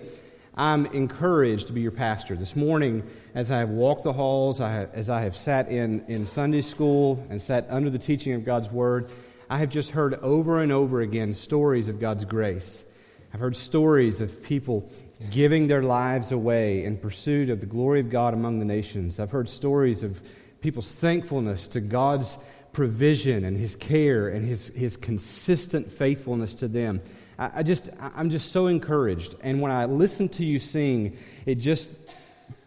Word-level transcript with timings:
I'm 0.58 0.86
encouraged 0.88 1.68
to 1.68 1.74
be 1.74 1.82
your 1.82 1.92
pastor. 1.92 2.38
This 2.38 2.56
morning, 2.56 3.04
as 3.34 3.52
I 3.52 3.60
have 3.60 3.70
walked 3.70 4.04
the 4.04 4.14
halls, 4.14 4.62
I 4.62 4.72
have, 4.72 4.94
as 4.94 5.10
I 5.10 5.22
have 5.24 5.36
sat 5.36 5.68
in, 5.68 6.06
in 6.08 6.26
Sunday 6.26 6.62
school 6.62 7.26
and 7.30 7.42
sat 7.42 7.68
under 7.70 7.90
the 7.90 8.00
teaching 8.00 8.32
of 8.32 8.46
God's 8.46 8.72
Word, 8.72 9.10
I 9.50 9.58
have 9.58 9.70
just 9.70 9.92
heard 9.92 10.14
over 10.14 10.62
and 10.62 10.72
over 10.72 11.02
again 11.02 11.34
stories 11.34 11.90
of 11.90 12.00
God's 12.00 12.24
grace. 12.24 12.86
I've 13.34 13.42
heard 13.42 13.58
stories 13.58 14.22
of 14.22 14.44
people 14.44 14.90
giving 15.30 15.68
their 15.68 15.84
lives 15.84 16.32
away 16.32 16.86
in 16.86 17.00
pursuit 17.00 17.50
of 17.50 17.60
the 17.60 17.66
glory 17.66 18.00
of 18.00 18.10
God 18.10 18.34
among 18.34 18.60
the 18.60 18.66
nations. 18.66 19.20
I've 19.20 19.32
heard 19.32 19.50
stories 19.50 20.04
of 20.04 20.22
people's 20.62 20.94
thankfulness 20.94 21.68
to 21.68 21.82
God's 21.82 22.38
provision 22.72 23.44
and 23.44 23.58
His 23.58 23.76
care 23.76 24.30
and 24.30 24.46
His, 24.46 24.68
his 24.70 24.96
consistent 24.96 25.92
faithfulness 25.92 26.54
to 26.56 26.70
them. 26.70 27.02
I, 27.38 27.64
just, 27.64 27.90
I'm 28.00 28.30
just 28.30 28.52
so 28.52 28.68
encouraged. 28.68 29.36
And 29.42 29.60
when 29.60 29.72
I 29.72 29.86
listen 29.86 30.30
to 30.30 30.46
you 30.46 30.60
sing, 30.60 31.18
it 31.46 31.56
just 31.56 31.92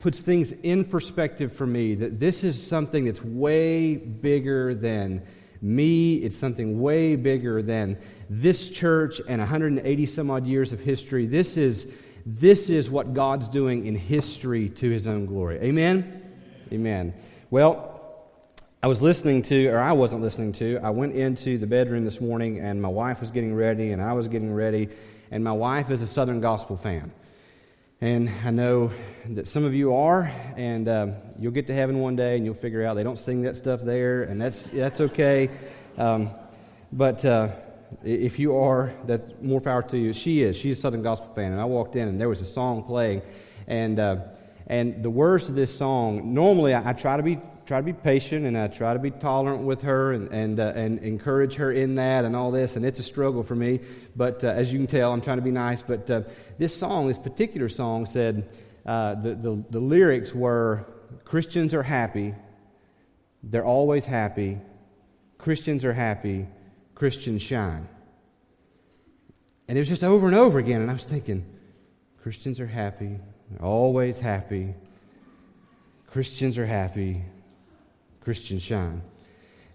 puts 0.01 0.21
things 0.21 0.53
in 0.53 0.85
perspective 0.85 1.53
for 1.53 1.67
me 1.67 1.95
that 1.97 2.21
this 2.21 2.45
is 2.45 2.65
something 2.65 3.05
that's 3.05 3.23
way 3.23 3.97
bigger 3.97 4.75
than 4.75 5.23
me. 5.61 6.17
It's 6.17 6.37
something 6.37 6.81
way 6.81 7.17
bigger 7.17 7.63
than 7.63 7.99
this 8.29 8.71
church 8.71 9.21
and 9.27 9.41
180 9.41 10.07
some 10.07 10.31
odd 10.31 10.47
years 10.47 10.73
of 10.73 10.81
history. 10.81 11.27
This 11.27 11.57
is, 11.57 11.93
this 12.27 12.71
is 12.71 12.91
what 12.91 13.15
God's 13.15 13.49
doing 13.49 13.87
in 13.87 13.95
history 13.95 14.69
to 14.71 14.91
his 14.91 15.07
own 15.07 15.27
glory. 15.27 15.59
Amen? 15.61 16.23
Amen. 16.73 17.15
Well, 17.51 17.88
I 18.81 18.87
was 18.87 19.03
listening 19.03 19.43
to, 19.43 19.67
or 19.67 19.81
I 19.81 19.91
wasn't 19.91 20.23
listening 20.23 20.53
to, 20.53 20.79
I 20.79 20.91
went 20.91 21.17
into 21.17 21.59
the 21.59 21.67
bedroom 21.67 22.05
this 22.05 22.21
morning 22.21 22.61
and 22.61 22.81
my 22.81 22.89
wife 22.89 23.21
was 23.21 23.33
getting 23.33 23.53
ready 23.53 23.91
and 23.91 24.01
I 24.01 24.13
was 24.13 24.29
getting 24.29 24.55
ready. 24.55 24.89
And 25.33 25.43
my 25.43 25.51
wife 25.51 25.91
is 25.91 26.01
a 26.01 26.07
Southern 26.07 26.41
Gospel 26.41 26.77
fan. 26.77 27.11
And 28.01 28.31
I 28.45 28.51
know 28.51 28.93
that 29.31 29.49
some 29.49 29.65
of 29.65 29.75
you 29.75 29.97
are, 29.97 30.31
and 30.57 30.87
uh, 30.87 31.09
you'll 31.41 31.51
get 31.51 31.67
to 31.67 31.75
heaven 31.75 31.99
one 31.99 32.15
day 32.15 32.37
and 32.37 32.45
you'll 32.45 32.55
figure 32.55 32.87
out 32.87 32.95
they 32.95 33.03
don't 33.03 33.19
sing 33.19 33.43
that 33.43 33.57
stuff 33.57 33.81
there, 33.83 34.23
and 34.23 34.41
that's, 34.41 34.69
that's 34.69 35.01
okay. 35.01 35.51
Um, 35.97 36.31
but 36.93 37.25
uh, 37.25 37.49
if 38.05 38.39
you 38.39 38.55
are, 38.59 38.93
that's 39.09 39.29
more 39.43 39.61
power 39.61 39.83
to 39.83 39.99
you. 39.99 40.13
She 40.13 40.43
is. 40.45 40.57
She's 40.57 40.79
a 40.79 40.81
Southern 40.81 41.03
Gospel 41.03 41.35
fan. 41.35 41.51
And 41.51 41.61
I 41.61 41.65
walked 41.65 41.97
in 41.97 42.07
and 42.07 42.21
there 42.21 42.29
was 42.29 42.43
a 42.43 42.47
song 42.47 42.85
playing. 42.85 43.23
And, 43.67 43.99
uh, 43.99 44.19
and 44.69 45.03
the 45.03 45.11
words 45.11 45.49
of 45.49 45.57
this 45.57 45.77
song, 45.77 46.33
normally 46.33 46.75
I, 46.75 46.91
I 46.91 46.93
try 46.93 47.17
to 47.17 47.25
be 47.25 47.41
try 47.69 47.79
to 47.79 47.85
be 47.85 47.93
patient 47.93 48.47
and 48.47 48.57
I 48.57 48.67
try 48.69 48.95
to 48.95 48.99
be 48.99 49.11
tolerant 49.11 49.63
with 49.63 49.83
her 49.83 50.13
and, 50.13 50.33
and, 50.33 50.59
uh, 50.59 50.73
and 50.75 51.01
encourage 51.01 51.57
her 51.57 51.71
in 51.71 51.97
that 51.97 52.25
and 52.25 52.35
all 52.35 52.51
this. 52.51 52.77
And 52.77 52.85
it's 52.85 52.99
a 52.99 53.03
struggle 53.03 53.43
for 53.43 53.55
me. 53.55 53.81
But 54.17 54.43
uh, 54.43 54.49
as 54.49 54.73
you 54.73 54.79
can 54.79 54.87
tell, 54.87 55.13
I'm 55.13 55.21
trying 55.21 55.37
to 55.37 55.43
be 55.43 55.51
nice. 55.51 55.83
But 55.83 56.11
uh, 56.11 56.23
this 56.57 56.75
song, 56.75 57.09
this 57.09 57.19
particular 57.19 57.69
song, 57.69 58.07
said 58.07 58.55
uh, 58.87 59.17
the, 59.17 59.35
the, 59.35 59.65
the 59.69 59.81
lyrics 59.81 60.35
were 60.35 60.87
Christians 61.27 61.75
are 61.75 61.83
happy, 61.83 62.35
they're 63.43 63.67
always 63.67 64.07
happy. 64.07 64.59
Christians 65.37 65.85
are 65.85 65.93
happy, 65.93 66.47
Christians 66.95 67.43
shine. 67.43 67.87
And 69.69 69.77
it 69.77 69.81
was 69.83 69.89
just 69.89 70.03
over 70.03 70.27
and 70.27 70.35
over 70.35 70.59
again. 70.59 70.81
And 70.81 70.91
I 70.91 70.95
was 70.95 71.05
thinking, 71.05 71.45
Christians 72.23 72.61
are 72.61 72.67
happy, 72.67 73.21
They're 73.51 73.67
always 73.67 74.19
happy. 74.19 74.75
Christians 76.11 76.57
are 76.57 76.65
happy, 76.65 77.25
Christian 78.29 78.59
shine. 78.59 79.01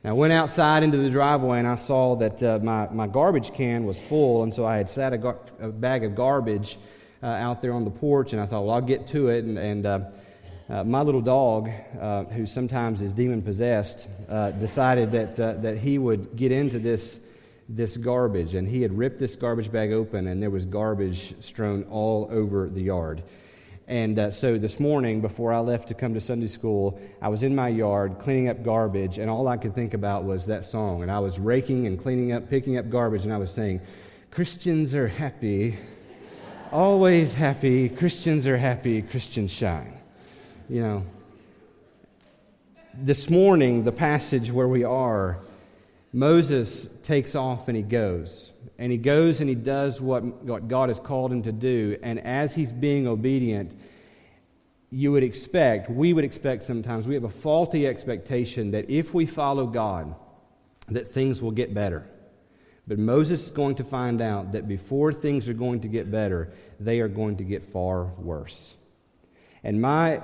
Now, 0.03 0.12
I 0.12 0.14
went 0.14 0.31
outside 0.31 0.84
into 0.84 0.97
the 0.97 1.09
driveway 1.09 1.58
and 1.58 1.68
I 1.68 1.75
saw 1.75 2.16
that 2.18 2.44
uh, 2.44 2.59
my, 2.62 2.88
my 2.90 3.08
garbage 3.08 3.52
can 3.52 3.84
was 3.84 4.00
full, 4.00 4.44
and 4.44 4.53
so 4.53 4.64
I 4.64 4.78
had 4.78 4.91
sat 4.91 5.12
a, 5.12 5.18
gar- 5.18 5.40
a 5.59 5.69
bag 5.69 6.03
of 6.03 6.14
garbage 6.14 6.78
uh, 7.24 7.25
out 7.25 7.64
there 7.64 7.74
on 7.74 7.84
the 7.84 7.90
porch, 7.90 8.31
and 8.31 8.40
I 8.40 8.46
thought, 8.46 8.64
well, 8.64 8.75
I'll 8.75 8.81
get 8.81 9.08
to 9.08 9.30
it. 9.30 9.44
And, 9.44 9.58
and 9.58 9.86
uh, 9.88 10.00
uh 10.69 10.84
my 10.84 11.02
little 11.02 11.19
dog, 11.19 11.72
uh, 12.00 12.25
who 12.25 12.46
sometimes 12.46 13.02
is 13.02 13.12
demon 13.12 13.41
possessed, 13.41 14.08
uh, 14.30 14.52
decided 14.52 15.12
that, 15.14 15.35
that 15.35 15.80
he 15.80 15.97
would 15.97 16.35
get 16.35 16.52
into 16.52 16.78
this, 16.78 17.22
this 17.68 17.97
garbage, 17.97 18.53
and 18.53 18.68
he 18.68 18.84
had 18.84 18.96
ripped 18.96 19.18
this 19.18 19.35
garbage 19.35 19.72
bag 19.72 19.91
open, 19.91 20.28
and 20.28 20.44
there 20.44 20.52
was 20.52 20.66
garbage 20.66 21.34
strewn 21.44 21.88
all 21.90 22.28
over 22.30 22.70
the 22.70 22.84
yard. 22.84 23.24
And 23.88 24.18
uh, 24.18 24.32
so 24.32 24.58
this 24.58 24.80
morning, 24.80 25.20
before 25.20 25.52
I 25.52 25.60
left 25.60 25.90
to 25.90 25.94
come 25.94 26.14
to 26.14 26.22
Sunday 26.22 26.48
school, 26.48 27.00
I 27.22 27.28
was 27.28 27.44
in 27.44 27.54
my 27.54 27.68
yard 27.68 28.18
cleaning 28.20 28.48
up 28.48 28.64
garbage, 28.64 29.18
and 29.18 29.30
all 29.30 29.50
I 29.50 29.58
could 29.58 29.76
think 29.76 29.94
about 29.94 30.24
was 30.24 30.46
that 30.46 30.64
song. 30.64 31.02
And 31.02 31.12
I 31.12 31.20
was 31.20 31.38
raking 31.38 31.86
and 31.86 32.00
cleaning 32.00 32.32
up, 32.32 32.50
picking 32.50 32.78
up 32.78 32.90
garbage, 32.90 33.26
and 33.26 33.34
I 33.34 33.38
was 33.38 33.52
saying, 33.52 33.82
Christians 34.32 34.96
are 34.96 35.10
happy, 35.10 35.78
always 36.72 37.34
happy. 37.34 37.90
Christians 37.90 38.48
are 38.48 38.58
happy, 38.58 39.02
Christians 39.02 39.52
shine. 39.52 39.94
You 40.70 40.82
know, 40.82 41.04
this 42.94 43.30
morning, 43.30 43.84
the 43.84 43.92
passage 43.92 44.50
where 44.50 44.70
we 44.70 44.86
are, 44.86 45.38
Moses 46.13 46.88
takes 47.01 47.34
off 47.34 47.68
and 47.68 47.75
he 47.75 47.81
goes 47.84 48.51
and 48.78 48.91
he 48.91 49.00
goes 49.00 49.41
and 49.41 49.50
he 49.50 49.56
does 49.56 50.00
what, 50.00 50.24
what 50.24 50.68
God 50.68 50.90
has 50.90 51.00
called 51.00 51.34
him 51.34 51.41
to 51.44 51.51
do. 51.51 51.97
And 52.03 52.19
as 52.19 52.53
he's 52.53 52.72
being 52.72 53.07
obedient, 53.07 53.75
you 54.91 55.12
would 55.12 55.23
expect, 55.23 55.90
we 55.90 56.13
would 56.13 56.23
expect 56.23 56.63
sometimes, 56.63 57.07
we 57.07 57.16
have 57.16 57.23
a 57.23 57.29
faulty 57.29 57.88
expectation 57.88 58.72
that 58.72 58.90
if 58.91 59.12
we 59.13 59.25
follow 59.25 59.66
God, 59.66 60.13
that 60.90 61.12
things 61.12 61.41
will 61.41 61.52
get 61.52 61.73
better. 61.73 62.06
But 62.85 63.00
Moses 63.00 63.46
is 63.46 63.52
going 63.52 63.75
to 63.75 63.84
find 63.84 64.22
out 64.22 64.52
that 64.52 64.68
before 64.68 65.13
things 65.13 65.50
are 65.50 65.53
going 65.53 65.81
to 65.81 65.88
get 65.88 66.12
better, 66.12 66.52
they 66.79 67.00
are 67.00 67.07
going 67.07 67.38
to 67.38 67.44
get 67.44 67.63
far 67.63 68.03
worse. 68.03 68.75
And 69.63 69.81
my 69.81 70.22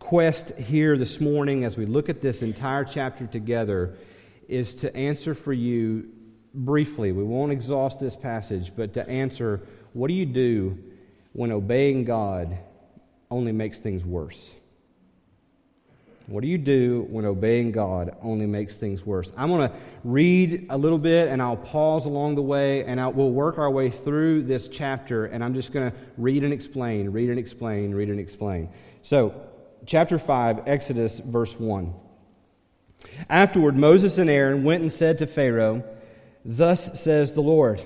quest 0.00 0.58
here 0.58 0.98
this 0.98 1.20
morning, 1.20 1.64
as 1.64 1.78
we 1.78 1.86
look 1.86 2.08
at 2.08 2.20
this 2.20 2.42
entire 2.42 2.84
chapter 2.84 3.26
together, 3.26 3.96
is 4.50 4.74
to 4.76 4.94
answer 4.96 5.34
for 5.34 5.52
you 5.52 6.08
briefly, 6.52 7.12
we 7.12 7.22
won't 7.22 7.52
exhaust 7.52 8.00
this 8.00 8.16
passage, 8.16 8.72
but 8.74 8.94
to 8.94 9.08
answer 9.08 9.60
what 9.92 10.08
do 10.08 10.14
you 10.14 10.26
do 10.26 10.78
when 11.32 11.52
obeying 11.52 12.04
God 12.04 12.56
only 13.30 13.52
makes 13.52 13.78
things 13.78 14.04
worse? 14.04 14.54
What 16.26 16.42
do 16.42 16.48
you 16.48 16.58
do 16.58 17.06
when 17.10 17.24
obeying 17.24 17.72
God 17.72 18.16
only 18.22 18.46
makes 18.46 18.76
things 18.76 19.04
worse? 19.04 19.32
I'm 19.36 19.48
going 19.48 19.68
to 19.68 19.76
read 20.04 20.66
a 20.70 20.78
little 20.78 20.98
bit 20.98 21.26
and 21.26 21.42
I'll 21.42 21.56
pause 21.56 22.06
along 22.06 22.36
the 22.36 22.42
way 22.42 22.84
and 22.84 23.00
I'll, 23.00 23.12
we'll 23.12 23.32
work 23.32 23.58
our 23.58 23.70
way 23.70 23.90
through 23.90 24.42
this 24.42 24.68
chapter 24.68 25.26
and 25.26 25.42
I'm 25.42 25.54
just 25.54 25.72
going 25.72 25.90
to 25.90 25.96
read 26.16 26.44
and 26.44 26.52
explain, 26.52 27.10
read 27.10 27.30
and 27.30 27.38
explain, 27.38 27.92
read 27.92 28.10
and 28.10 28.20
explain. 28.20 28.68
So, 29.02 29.34
chapter 29.86 30.20
5, 30.20 30.68
Exodus, 30.68 31.18
verse 31.18 31.58
1. 31.58 31.94
Afterward, 33.28 33.76
Moses 33.76 34.18
and 34.18 34.30
Aaron 34.30 34.64
went 34.64 34.82
and 34.82 34.92
said 34.92 35.18
to 35.18 35.26
Pharaoh, 35.26 35.84
Thus 36.44 37.00
says 37.00 37.32
the 37.32 37.42
Lord, 37.42 37.80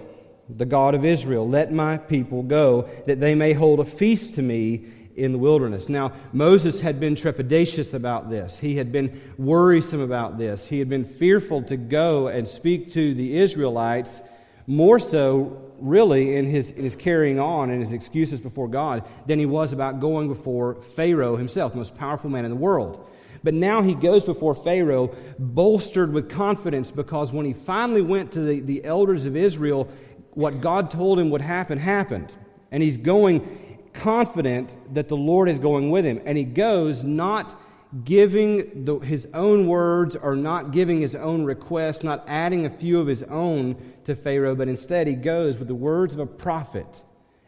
the 0.48 0.66
God 0.66 0.94
of 0.94 1.04
Israel, 1.04 1.48
let 1.48 1.72
my 1.72 1.96
people 1.96 2.42
go, 2.42 2.88
that 3.06 3.20
they 3.20 3.34
may 3.34 3.52
hold 3.52 3.80
a 3.80 3.84
feast 3.84 4.34
to 4.34 4.42
me 4.42 4.84
in 5.16 5.32
the 5.32 5.38
wilderness. 5.38 5.88
Now, 5.88 6.12
Moses 6.32 6.80
had 6.80 6.98
been 6.98 7.14
trepidatious 7.14 7.94
about 7.94 8.30
this. 8.30 8.58
He 8.58 8.76
had 8.76 8.90
been 8.90 9.20
worrisome 9.38 10.00
about 10.00 10.38
this. 10.38 10.66
He 10.66 10.78
had 10.78 10.88
been 10.88 11.04
fearful 11.04 11.62
to 11.64 11.76
go 11.76 12.28
and 12.28 12.46
speak 12.46 12.92
to 12.92 13.14
the 13.14 13.38
Israelites, 13.38 14.22
more 14.66 14.98
so, 14.98 15.72
really, 15.78 16.36
in 16.36 16.46
his, 16.46 16.70
in 16.72 16.84
his 16.84 16.96
carrying 16.96 17.38
on 17.38 17.70
and 17.70 17.80
his 17.80 17.92
excuses 17.92 18.40
before 18.40 18.68
God, 18.68 19.04
than 19.26 19.38
he 19.38 19.46
was 19.46 19.72
about 19.72 20.00
going 20.00 20.28
before 20.28 20.76
Pharaoh 20.96 21.36
himself, 21.36 21.72
the 21.72 21.78
most 21.78 21.96
powerful 21.96 22.30
man 22.30 22.44
in 22.44 22.50
the 22.50 22.56
world. 22.56 23.08
But 23.44 23.54
now 23.54 23.82
he 23.82 23.94
goes 23.94 24.24
before 24.24 24.54
Pharaoh 24.54 25.14
bolstered 25.38 26.12
with 26.12 26.30
confidence 26.30 26.90
because 26.90 27.30
when 27.30 27.44
he 27.44 27.52
finally 27.52 28.02
went 28.02 28.32
to 28.32 28.40
the, 28.40 28.60
the 28.60 28.84
elders 28.84 29.26
of 29.26 29.36
Israel, 29.36 29.88
what 30.30 30.62
God 30.62 30.90
told 30.90 31.18
him 31.18 31.28
would 31.30 31.42
happen 31.42 31.78
happened. 31.78 32.34
And 32.72 32.82
he's 32.82 32.96
going 32.96 33.90
confident 33.92 34.74
that 34.94 35.08
the 35.08 35.16
Lord 35.16 35.50
is 35.50 35.58
going 35.58 35.90
with 35.90 36.06
him. 36.06 36.22
And 36.24 36.38
he 36.38 36.44
goes 36.44 37.04
not 37.04 37.54
giving 38.02 38.84
the, 38.84 38.98
his 38.98 39.28
own 39.34 39.68
words 39.68 40.16
or 40.16 40.34
not 40.34 40.72
giving 40.72 41.00
his 41.00 41.14
own 41.14 41.44
request, 41.44 42.02
not 42.02 42.24
adding 42.26 42.64
a 42.64 42.70
few 42.70 42.98
of 42.98 43.06
his 43.06 43.22
own 43.24 43.76
to 44.04 44.16
Pharaoh, 44.16 44.56
but 44.56 44.68
instead 44.68 45.06
he 45.06 45.14
goes 45.14 45.58
with 45.58 45.68
the 45.68 45.74
words 45.74 46.14
of 46.14 46.20
a 46.20 46.26
prophet 46.26 47.02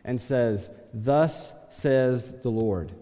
and 0.04 0.20
says, 0.20 0.70
Thus 0.94 1.52
says 1.70 2.42
the 2.42 2.50
Lord. 2.50 2.92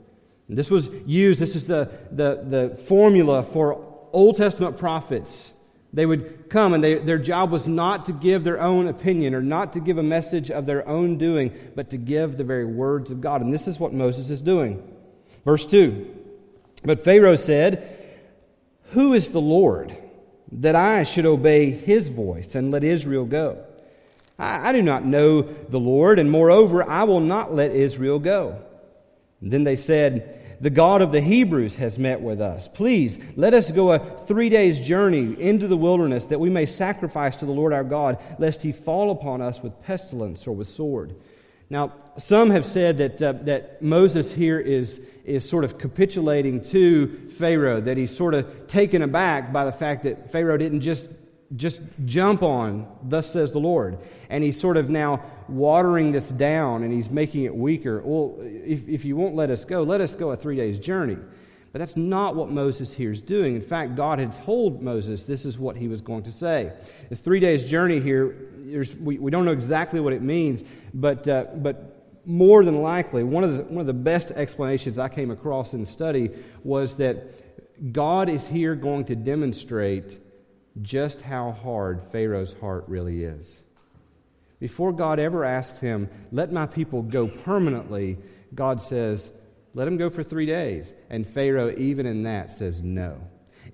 And 0.48 0.58
this 0.58 0.70
was 0.70 0.88
used, 1.06 1.40
this 1.40 1.56
is 1.56 1.66
the, 1.66 1.90
the, 2.10 2.44
the 2.46 2.76
formula 2.84 3.42
for 3.42 3.82
Old 4.12 4.36
Testament 4.36 4.78
prophets. 4.78 5.54
They 5.92 6.06
would 6.06 6.50
come, 6.50 6.74
and 6.74 6.82
they, 6.82 6.96
their 6.98 7.18
job 7.18 7.50
was 7.50 7.68
not 7.68 8.06
to 8.06 8.12
give 8.12 8.42
their 8.42 8.60
own 8.60 8.88
opinion 8.88 9.34
or 9.34 9.40
not 9.40 9.72
to 9.74 9.80
give 9.80 9.96
a 9.96 10.02
message 10.02 10.50
of 10.50 10.66
their 10.66 10.86
own 10.88 11.18
doing, 11.18 11.52
but 11.76 11.90
to 11.90 11.96
give 11.96 12.36
the 12.36 12.44
very 12.44 12.64
words 12.64 13.10
of 13.10 13.20
God. 13.20 13.42
And 13.42 13.54
this 13.54 13.68
is 13.68 13.78
what 13.78 13.92
Moses 13.92 14.28
is 14.28 14.42
doing. 14.42 14.82
Verse 15.44 15.64
2 15.66 16.14
But 16.84 17.04
Pharaoh 17.04 17.36
said, 17.36 18.12
Who 18.90 19.12
is 19.12 19.30
the 19.30 19.40
Lord 19.40 19.96
that 20.50 20.74
I 20.74 21.04
should 21.04 21.26
obey 21.26 21.70
his 21.70 22.08
voice 22.08 22.56
and 22.56 22.72
let 22.72 22.82
Israel 22.82 23.24
go? 23.24 23.64
I, 24.36 24.70
I 24.70 24.72
do 24.72 24.82
not 24.82 25.04
know 25.04 25.42
the 25.42 25.80
Lord, 25.80 26.18
and 26.18 26.28
moreover, 26.28 26.82
I 26.82 27.04
will 27.04 27.20
not 27.20 27.54
let 27.54 27.70
Israel 27.70 28.18
go. 28.18 28.63
Then 29.50 29.64
they 29.64 29.76
said, 29.76 30.56
The 30.60 30.70
God 30.70 31.02
of 31.02 31.12
the 31.12 31.20
Hebrews 31.20 31.76
has 31.76 31.98
met 31.98 32.20
with 32.20 32.40
us. 32.40 32.68
Please 32.68 33.18
let 33.36 33.54
us 33.54 33.70
go 33.70 33.92
a 33.92 33.98
three 33.98 34.48
days' 34.48 34.80
journey 34.80 35.40
into 35.40 35.68
the 35.68 35.76
wilderness 35.76 36.26
that 36.26 36.40
we 36.40 36.50
may 36.50 36.66
sacrifice 36.66 37.36
to 37.36 37.46
the 37.46 37.52
Lord 37.52 37.72
our 37.72 37.84
God, 37.84 38.18
lest 38.38 38.62
he 38.62 38.72
fall 38.72 39.10
upon 39.10 39.42
us 39.42 39.62
with 39.62 39.80
pestilence 39.82 40.46
or 40.46 40.52
with 40.52 40.68
sword. 40.68 41.14
Now, 41.70 41.92
some 42.18 42.50
have 42.50 42.66
said 42.66 42.98
that, 42.98 43.22
uh, 43.22 43.32
that 43.42 43.82
Moses 43.82 44.32
here 44.32 44.60
is, 44.60 45.00
is 45.24 45.48
sort 45.48 45.64
of 45.64 45.78
capitulating 45.78 46.62
to 46.64 47.30
Pharaoh, 47.30 47.80
that 47.80 47.96
he's 47.96 48.14
sort 48.14 48.34
of 48.34 48.68
taken 48.68 49.02
aback 49.02 49.52
by 49.52 49.64
the 49.64 49.72
fact 49.72 50.04
that 50.04 50.30
Pharaoh 50.30 50.56
didn't 50.56 50.82
just 50.82 51.08
just 51.56 51.80
jump 52.04 52.42
on, 52.42 52.86
thus 53.02 53.32
says 53.32 53.52
the 53.52 53.60
Lord. 53.60 53.98
And 54.28 54.42
he's 54.42 54.58
sort 54.58 54.76
of 54.76 54.90
now 54.90 55.22
watering 55.48 56.12
this 56.12 56.28
down 56.28 56.82
and 56.82 56.92
he's 56.92 57.10
making 57.10 57.44
it 57.44 57.54
weaker. 57.54 58.02
Well, 58.04 58.36
if, 58.40 58.88
if 58.88 59.04
you 59.04 59.16
won't 59.16 59.34
let 59.34 59.50
us 59.50 59.64
go, 59.64 59.82
let 59.82 60.00
us 60.00 60.14
go 60.14 60.30
a 60.32 60.36
three 60.36 60.56
days 60.56 60.78
journey. 60.78 61.18
But 61.72 61.80
that's 61.80 61.96
not 61.96 62.36
what 62.36 62.50
Moses 62.50 62.92
here 62.92 63.10
is 63.10 63.20
doing. 63.20 63.56
In 63.56 63.62
fact, 63.62 63.96
God 63.96 64.20
had 64.20 64.32
told 64.44 64.80
Moses 64.80 65.24
this 65.24 65.44
is 65.44 65.58
what 65.58 65.76
he 65.76 65.88
was 65.88 66.00
going 66.00 66.22
to 66.22 66.32
say. 66.32 66.72
The 67.08 67.16
three 67.16 67.40
days 67.40 67.64
journey 67.64 68.00
here, 68.00 68.48
we, 69.00 69.18
we 69.18 69.30
don't 69.30 69.44
know 69.44 69.52
exactly 69.52 69.98
what 69.98 70.12
it 70.12 70.22
means, 70.22 70.62
but, 70.94 71.26
uh, 71.26 71.46
but 71.56 72.22
more 72.24 72.64
than 72.64 72.80
likely, 72.80 73.24
one 73.24 73.42
of, 73.44 73.56
the, 73.56 73.64
one 73.64 73.80
of 73.80 73.86
the 73.86 73.92
best 73.92 74.30
explanations 74.30 74.98
I 74.98 75.08
came 75.08 75.30
across 75.30 75.74
in 75.74 75.84
study 75.84 76.30
was 76.62 76.96
that 76.96 77.92
God 77.92 78.28
is 78.28 78.46
here 78.46 78.76
going 78.76 79.04
to 79.06 79.16
demonstrate 79.16 80.18
just 80.82 81.20
how 81.20 81.52
hard 81.52 82.02
Pharaoh's 82.02 82.54
heart 82.60 82.84
really 82.88 83.24
is. 83.24 83.58
Before 84.60 84.92
God 84.92 85.18
ever 85.18 85.44
asks 85.44 85.78
him, 85.78 86.08
Let 86.32 86.52
my 86.52 86.66
people 86.66 87.02
go 87.02 87.28
permanently, 87.28 88.18
God 88.54 88.80
says, 88.80 89.30
Let 89.74 89.84
them 89.84 89.96
go 89.96 90.10
for 90.10 90.22
three 90.22 90.46
days. 90.46 90.94
And 91.10 91.26
Pharaoh, 91.26 91.74
even 91.76 92.06
in 92.06 92.22
that, 92.24 92.50
says 92.50 92.82
no. 92.82 93.18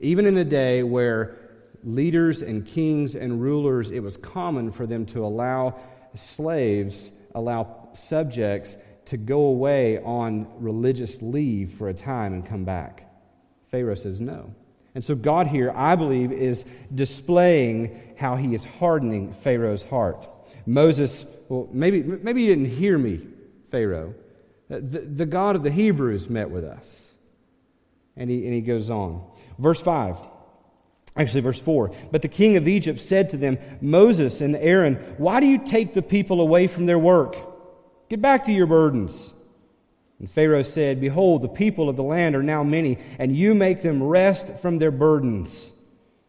Even 0.01 0.27
in 0.27 0.37
a 0.39 0.45
day 0.45 0.83
where 0.83 1.37
leaders 1.85 2.43
and 2.43 2.67
kings 2.67 3.15
and 3.15 3.41
rulers, 3.41 3.91
it 3.91 4.01
was 4.01 4.17
common 4.17 4.71
for 4.73 4.87
them 4.87 5.07
to 5.07 5.25
allow 5.25 5.79
slaves, 6.15 7.11
allow 7.35 7.89
subjects 7.93 8.77
to 9.07 9.17
go 9.17 9.41
away 9.43 9.99
on 9.99 10.47
religious 10.59 11.21
leave 11.23 11.73
for 11.75 11.89
a 11.89 11.95
time 11.95 12.33
and 12.33 12.47
come 12.47 12.65
back. 12.65 13.11
Pharaoh 13.71 13.95
says 13.95 14.21
no. 14.21 14.55
And 15.01 15.05
so, 15.07 15.15
God 15.15 15.47
here, 15.47 15.73
I 15.75 15.97
believe, 15.97 16.31
is 16.31 16.67
displaying 16.95 18.15
how 18.19 18.37
he 18.37 18.53
is 18.53 18.67
hardening 18.67 19.33
Pharaoh's 19.33 19.83
heart. 19.83 20.29
Moses, 20.67 21.25
well, 21.49 21.71
maybe, 21.73 22.03
maybe 22.03 22.43
you 22.43 22.49
didn't 22.49 22.77
hear 22.77 22.99
me, 22.99 23.19
Pharaoh. 23.71 24.15
The, 24.69 25.01
the 25.01 25.25
God 25.25 25.57
of 25.57 25.63
the 25.63 25.71
Hebrews 25.71 26.29
met 26.29 26.51
with 26.51 26.65
us. 26.65 27.15
And 28.15 28.29
he, 28.29 28.45
and 28.45 28.53
he 28.53 28.61
goes 28.61 28.91
on. 28.91 29.25
Verse 29.59 29.81
5. 29.81 30.19
Actually, 31.17 31.41
verse 31.41 31.61
4. 31.61 31.93
But 32.13 32.21
the 32.21 32.29
king 32.29 32.59
of 32.59 32.69
Egypt 32.69 33.01
said 33.01 33.31
to 33.31 33.39
them, 33.39 33.57
Moses 33.81 34.43
and 34.43 34.55
Aaron, 34.55 34.97
why 35.17 35.41
do 35.41 35.47
you 35.47 35.57
take 35.57 35.95
the 35.95 36.03
people 36.03 36.43
away 36.43 36.67
from 36.67 36.85
their 36.85 36.99
work? 36.99 37.39
Get 38.11 38.21
back 38.21 38.45
to 38.45 38.53
your 38.53 38.67
burdens. 38.67 39.33
And 40.21 40.31
Pharaoh 40.31 40.63
said, 40.63 41.01
Behold, 41.01 41.43
the 41.43 41.49
people 41.49 41.89
of 41.89 41.97
the 41.97 42.03
land 42.03 42.37
are 42.37 42.43
now 42.43 42.63
many, 42.63 42.99
and 43.19 43.35
you 43.35 43.55
make 43.55 43.81
them 43.81 44.03
rest 44.03 44.61
from 44.61 44.79
their 44.79 44.91
burdens. 44.91 45.73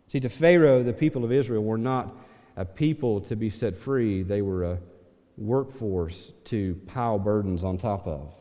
See, 0.07 0.21
to 0.21 0.29
Pharaoh, 0.29 0.81
the 0.81 0.93
people 0.93 1.23
of 1.23 1.31
Israel 1.31 1.63
were 1.63 1.77
not 1.77 2.15
a 2.55 2.65
people 2.65 3.21
to 3.21 3.35
be 3.35 3.49
set 3.49 3.77
free, 3.77 4.23
they 4.23 4.41
were 4.41 4.63
a 4.63 4.79
workforce 5.37 6.31
to 6.45 6.75
pile 6.87 7.19
burdens 7.19 7.63
on 7.63 7.77
top 7.77 8.07
of. 8.07 8.33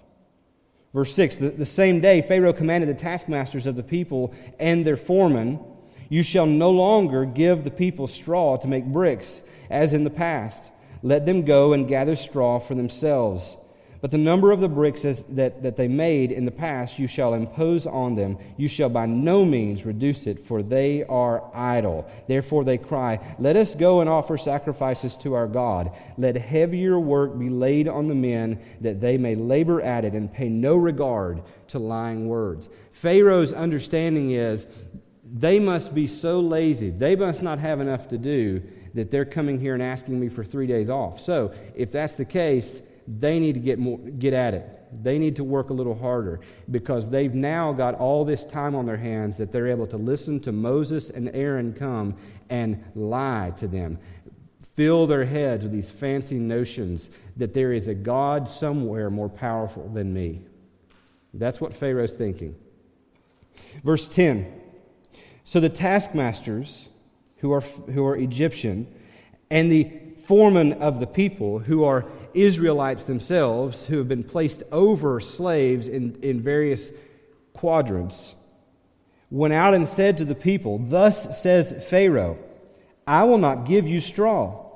Verse 0.93 1.15
6 1.15 1.37
the, 1.37 1.51
the 1.51 1.67
same 1.67 2.01
day, 2.01 2.23
Pharaoh 2.23 2.53
commanded 2.53 2.89
the 2.89 3.01
taskmasters 3.01 3.67
of 3.67 3.77
the 3.77 3.83
people 3.83 4.35
and 4.59 4.85
their 4.85 4.97
foremen, 4.97 5.61
You 6.09 6.23
shall 6.23 6.47
no 6.47 6.71
longer 6.71 7.25
give 7.25 7.65
the 7.65 7.71
people 7.71 8.07
straw 8.07 8.57
to 8.59 8.69
make 8.69 8.85
bricks, 8.85 9.43
as 9.69 9.93
in 9.93 10.05
the 10.05 10.11
past. 10.11 10.71
Let 11.03 11.27
them 11.27 11.43
go 11.43 11.73
and 11.73 11.89
gather 11.89 12.15
straw 12.15 12.59
for 12.59 12.75
themselves. 12.75 13.57
But 14.01 14.11
the 14.11 14.19
number 14.19 14.51
of 14.51 14.61
the 14.61 14.69
bricks 14.69 15.03
that, 15.03 15.63
that 15.63 15.77
they 15.77 15.89
made 15.89 16.33
in 16.33 16.47
the 16.47 16.51
past 16.51 16.99
you 16.99 17.07
shall 17.07 17.35
impose 17.35 17.87
on 17.87 18.15
them. 18.15 18.39
You 18.57 18.67
shall 18.67 18.89
by 18.89 19.05
no 19.05 19.45
means 19.45 19.85
reduce 19.85 20.27
it, 20.27 20.47
for 20.47 20.63
they 20.63 21.05
are 21.05 21.45
idle. 21.55 22.11
Therefore 22.27 22.65
they 22.65 22.79
cry, 22.79 23.19
Let 23.39 23.57
us 23.57 23.75
go 23.75 24.01
and 24.01 24.09
offer 24.09 24.39
sacrifices 24.39 25.17
to 25.17 25.35
our 25.35 25.47
God. 25.47 25.93
Let 26.17 26.37
heavier 26.37 26.99
work 26.99 27.39
be 27.39 27.51
laid 27.51 27.89
on 27.89 28.09
the 28.09 28.15
men, 28.15 28.61
that 28.81 29.03
they 29.03 29.19
may 29.19 29.35
labor 29.35 29.83
at 29.83 30.07
it 30.07 30.15
and 30.15 30.33
pay 30.33 30.49
no 30.49 30.77
regard 30.77 31.43
to 31.69 31.79
lying 31.79 32.27
words. 32.27 32.71
Pharaoh's 32.93 33.53
understanding 33.53 34.31
is 34.31 34.65
they 35.31 35.59
must 35.59 35.95
be 35.95 36.07
so 36.07 36.41
lazy, 36.41 36.89
they 36.89 37.17
must 37.17 37.43
not 37.43 37.59
have 37.59 37.81
enough 37.81 38.09
to 38.09 38.19
do, 38.19 38.63
that 38.95 39.11
they're 39.11 39.27
coming 39.27 39.61
here 39.61 39.75
and 39.75 39.83
asking 39.83 40.19
me 40.19 40.29
for 40.29 40.43
three 40.43 40.67
days 40.67 40.89
off. 40.89 41.21
So 41.21 41.53
if 41.75 41.93
that's 41.93 42.15
the 42.15 42.25
case, 42.25 42.81
they 43.19 43.41
need 43.41 43.55
to 43.55 43.61
get, 43.61 43.79
more, 43.79 43.99
get 43.99 44.33
at 44.33 44.55
it. 44.55 45.03
They 45.03 45.19
need 45.19 45.37
to 45.37 45.45
work 45.45 45.71
a 45.71 45.73
little 45.73 45.95
harder 45.95 46.41
because 46.71 47.09
they've 47.09 47.35
now 47.35 47.73
got 47.73 47.95
all 47.95 48.25
this 48.25 48.45
time 48.45 48.75
on 48.75 48.87
their 48.87 48.97
hands 48.97 49.37
that 49.39 49.53
they're 49.53 49.69
able 49.69 49.87
to 49.89 49.97
listen 49.97 50.41
to 50.41 50.53
Moses 50.53 51.11
and 51.11 51.31
Aaron 51.35 51.73
come 51.73 52.17
and 52.49 52.83
lie 52.95 53.53
to 53.57 53.69
them, 53.69 53.99
fill 54.75 55.07
their 55.07 55.25
heads 55.25 55.65
with 55.65 55.73
these 55.73 55.91
fancy 55.91 56.39
notions 56.39 57.11
that 57.37 57.55
there 57.55 57.73
is 57.73 57.89
a 57.89 57.95
God 57.95 58.49
somewhere 58.49 59.11
more 59.11 59.29
powerful 59.29 59.89
than 59.89 60.13
me. 60.13 60.43
That's 61.35 61.61
what 61.61 61.75
Pharaoh's 61.75 62.15
thinking. 62.15 62.57
Verse 63.85 64.09
10 64.09 64.61
So 65.45 65.61
the 65.61 65.69
taskmasters, 65.69 66.89
who 67.39 67.53
are, 67.53 67.61
who 67.61 68.05
are 68.07 68.17
Egyptian, 68.17 68.93
and 69.51 69.71
the 69.71 69.91
foremen 70.27 70.75
of 70.75 71.01
the 71.01 71.07
people, 71.07 71.59
who 71.59 71.85
are 71.85 72.07
Israelites 72.35 73.05
themselves 73.05 73.87
who 73.87 73.99
have 73.99 74.09
been 74.09 74.25
placed 74.25 74.63
over 74.73 75.21
slaves 75.21 75.89
in, 75.89 76.19
in 76.23 76.41
various 76.41 76.91
quadrants 77.53 78.35
went 79.31 79.55
out 79.55 79.75
and 79.75 79.87
said 79.87 80.19
to 80.19 80.25
the 80.25 80.35
people, 80.35 80.79
Thus 80.79 81.41
says 81.41 81.87
Pharaoh, 81.89 82.39
I 83.07 83.25
will 83.25 83.39
not 83.39 83.67
give 83.67 83.87
you 83.87 84.01
straw. 84.01 84.67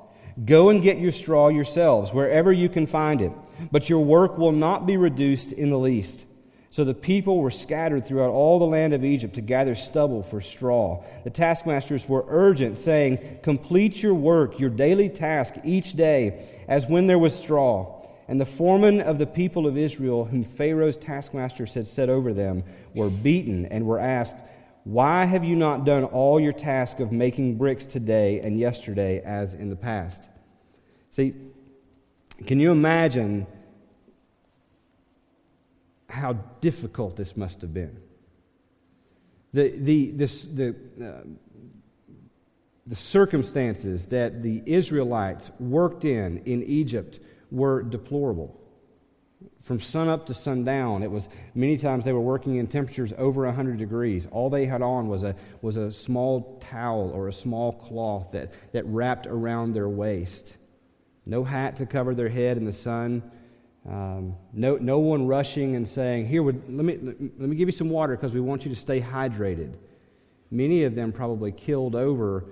Go 0.43 0.69
and 0.69 0.81
get 0.81 0.97
your 0.97 1.11
straw 1.11 1.47
yourselves, 1.47 2.13
wherever 2.13 2.51
you 2.51 2.67
can 2.67 2.87
find 2.87 3.21
it, 3.21 3.31
but 3.71 3.89
your 3.89 4.03
work 4.03 4.37
will 4.37 4.51
not 4.51 4.85
be 4.85 4.97
reduced 4.97 5.53
in 5.53 5.69
the 5.69 5.79
least. 5.79 6.25
So 6.69 6.83
the 6.83 6.93
people 6.93 7.39
were 7.39 7.51
scattered 7.51 8.05
throughout 8.05 8.31
all 8.31 8.59
the 8.59 8.65
land 8.65 8.93
of 8.93 9.05
Egypt 9.05 9.35
to 9.35 9.41
gather 9.41 9.75
stubble 9.75 10.23
for 10.23 10.41
straw. 10.41 11.03
The 11.23 11.29
taskmasters 11.29 12.07
were 12.07 12.25
urgent, 12.27 12.77
saying, 12.77 13.39
Complete 13.43 14.03
your 14.03 14.13
work, 14.13 14.59
your 14.59 14.69
daily 14.69 15.09
task 15.09 15.55
each 15.63 15.93
day, 15.93 16.49
as 16.67 16.87
when 16.87 17.07
there 17.07 17.19
was 17.19 17.37
straw. 17.37 18.05
And 18.27 18.41
the 18.41 18.45
foremen 18.45 19.01
of 19.01 19.19
the 19.19 19.27
people 19.27 19.67
of 19.67 19.77
Israel, 19.77 20.25
whom 20.25 20.43
Pharaoh's 20.43 20.97
taskmasters 20.97 21.73
had 21.73 21.87
set 21.87 22.09
over 22.09 22.33
them, 22.33 22.63
were 22.95 23.09
beaten 23.09 23.67
and 23.67 23.85
were 23.85 23.99
asked, 23.99 24.35
Why 24.83 25.25
have 25.25 25.43
you 25.43 25.55
not 25.55 25.85
done 25.85 26.03
all 26.03 26.39
your 26.39 26.53
task 26.53 26.99
of 26.99 27.11
making 27.11 27.57
bricks 27.57 27.85
today 27.85 28.39
and 28.39 28.59
yesterday 28.59 29.21
as 29.23 29.53
in 29.53 29.69
the 29.69 29.75
past? 29.75 30.27
See, 31.11 31.35
can 32.45 32.59
you 32.59 32.71
imagine 32.71 33.47
how 36.15 36.33
difficult 36.61 37.15
this 37.15 37.35
must 37.35 37.61
have 37.61 37.73
been. 37.73 37.99
The, 39.53 39.69
the, 39.77 40.11
this, 40.11 40.43
the, 40.43 40.75
uh, 41.01 41.27
the 42.87 42.95
circumstances 42.95 44.07
that 44.07 44.43
the 44.43 44.61
Israelites 44.65 45.51
worked 45.59 46.05
in 46.05 46.39
in 46.45 46.63
Egypt 46.63 47.19
were 47.51 47.83
deplorable. 47.83 48.59
From 49.63 49.81
sunup 49.81 50.27
to 50.27 50.33
sundown, 50.35 51.01
it 51.01 51.09
was 51.09 51.27
many 51.55 51.77
times 51.77 52.05
they 52.05 52.13
were 52.13 52.21
working 52.21 52.57
in 52.57 52.67
temperatures 52.67 53.13
over 53.17 53.45
100 53.45 53.77
degrees. 53.77 54.27
All 54.27 54.49
they 54.49 54.67
had 54.67 54.83
on 54.83 55.07
was 55.07 55.23
a, 55.23 55.35
was 55.61 55.75
a 55.75 55.91
small 55.91 56.59
towel 56.59 57.11
or 57.15 57.27
a 57.27 57.33
small 57.33 57.71
cloth 57.71 58.31
that, 58.33 58.51
that 58.73 58.85
wrapped 58.85 59.25
around 59.25 59.73
their 59.73 59.89
waist. 59.89 60.55
No 61.25 61.43
hat 61.43 61.77
to 61.77 61.87
cover 61.87 62.13
their 62.13 62.29
head 62.29 62.57
in 62.57 62.65
the 62.65 62.73
sun, 62.73 63.23
Um, 63.87 64.35
no, 64.51 64.77
no 64.77 64.99
one 64.99 65.27
rushing 65.27 65.75
and 65.75 65.87
saying, 65.87 66.27
Here, 66.27 66.41
would, 66.41 66.63
let, 66.75 66.85
me, 66.85 66.97
let 66.97 67.49
me 67.49 67.55
give 67.55 67.67
you 67.67 67.71
some 67.71 67.89
water 67.89 68.15
because 68.15 68.33
we 68.33 68.41
want 68.41 68.65
you 68.65 68.73
to 68.73 68.79
stay 68.79 68.99
hydrated. 68.99 69.75
Many 70.49 70.83
of 70.83 70.95
them 70.95 71.11
probably 71.11 71.51
killed 71.51 71.95
over 71.95 72.45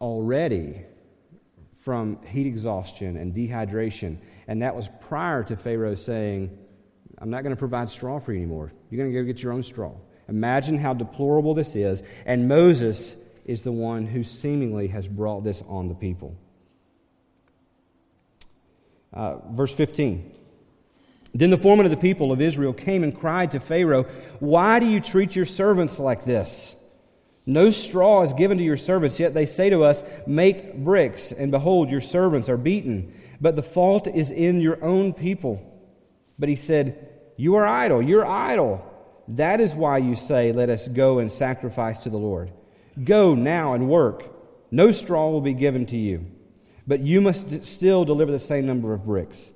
already 0.00 0.84
from 1.80 2.22
heat 2.26 2.46
exhaustion 2.46 3.16
and 3.16 3.34
dehydration. 3.34 4.18
And 4.46 4.62
that 4.62 4.74
was 4.76 4.88
prior 5.00 5.42
to 5.44 5.56
Pharaoh 5.56 5.94
saying, 5.94 6.56
I'm 7.18 7.30
not 7.30 7.42
going 7.42 7.54
to 7.54 7.58
provide 7.58 7.88
straw 7.88 8.20
for 8.20 8.32
you 8.32 8.38
anymore. 8.38 8.72
You're 8.90 8.98
going 8.98 9.12
to 9.12 9.20
go 9.20 9.24
get 9.24 9.42
your 9.42 9.52
own 9.52 9.62
straw. 9.62 9.92
Imagine 10.28 10.78
how 10.78 10.94
deplorable 10.94 11.54
this 11.54 11.74
is. 11.74 12.02
And 12.26 12.48
Moses 12.48 13.16
is 13.44 13.62
the 13.62 13.72
one 13.72 14.06
who 14.06 14.22
seemingly 14.22 14.88
has 14.88 15.08
brought 15.08 15.42
this 15.42 15.62
on 15.66 15.88
the 15.88 15.94
people. 15.94 16.36
Uh, 19.12 19.38
verse 19.50 19.72
15. 19.72 20.37
Then 21.34 21.50
the 21.50 21.58
foreman 21.58 21.86
of 21.86 21.90
the 21.90 21.96
people 21.96 22.32
of 22.32 22.40
Israel 22.40 22.72
came 22.72 23.02
and 23.02 23.16
cried 23.16 23.50
to 23.52 23.60
Pharaoh, 23.60 24.04
Why 24.40 24.80
do 24.80 24.86
you 24.86 25.00
treat 25.00 25.36
your 25.36 25.44
servants 25.44 25.98
like 25.98 26.24
this? 26.24 26.74
No 27.46 27.70
straw 27.70 28.22
is 28.22 28.32
given 28.34 28.58
to 28.58 28.64
your 28.64 28.76
servants, 28.76 29.18
yet 29.18 29.34
they 29.34 29.46
say 29.46 29.70
to 29.70 29.84
us, 29.84 30.02
Make 30.26 30.76
bricks, 30.76 31.32
and 31.32 31.50
behold, 31.50 31.90
your 31.90 32.00
servants 32.00 32.48
are 32.48 32.56
beaten. 32.56 33.14
But 33.40 33.56
the 33.56 33.62
fault 33.62 34.06
is 34.06 34.30
in 34.30 34.60
your 34.60 34.82
own 34.84 35.12
people. 35.12 35.64
But 36.38 36.48
he 36.48 36.56
said, 36.56 37.08
You 37.36 37.56
are 37.56 37.66
idle, 37.66 38.02
you're 38.02 38.26
idle. 38.26 38.84
That 39.28 39.60
is 39.60 39.74
why 39.74 39.98
you 39.98 40.16
say, 40.16 40.52
Let 40.52 40.70
us 40.70 40.88
go 40.88 41.18
and 41.18 41.30
sacrifice 41.30 42.02
to 42.02 42.10
the 42.10 42.18
Lord. 42.18 42.52
Go 43.02 43.34
now 43.34 43.74
and 43.74 43.88
work. 43.88 44.24
No 44.70 44.92
straw 44.92 45.30
will 45.30 45.40
be 45.40 45.54
given 45.54 45.86
to 45.86 45.96
you, 45.96 46.26
but 46.86 47.00
you 47.00 47.20
must 47.20 47.64
still 47.64 48.04
deliver 48.04 48.32
the 48.32 48.38
same 48.38 48.66
number 48.66 48.92
of 48.92 49.06
bricks. 49.06 49.50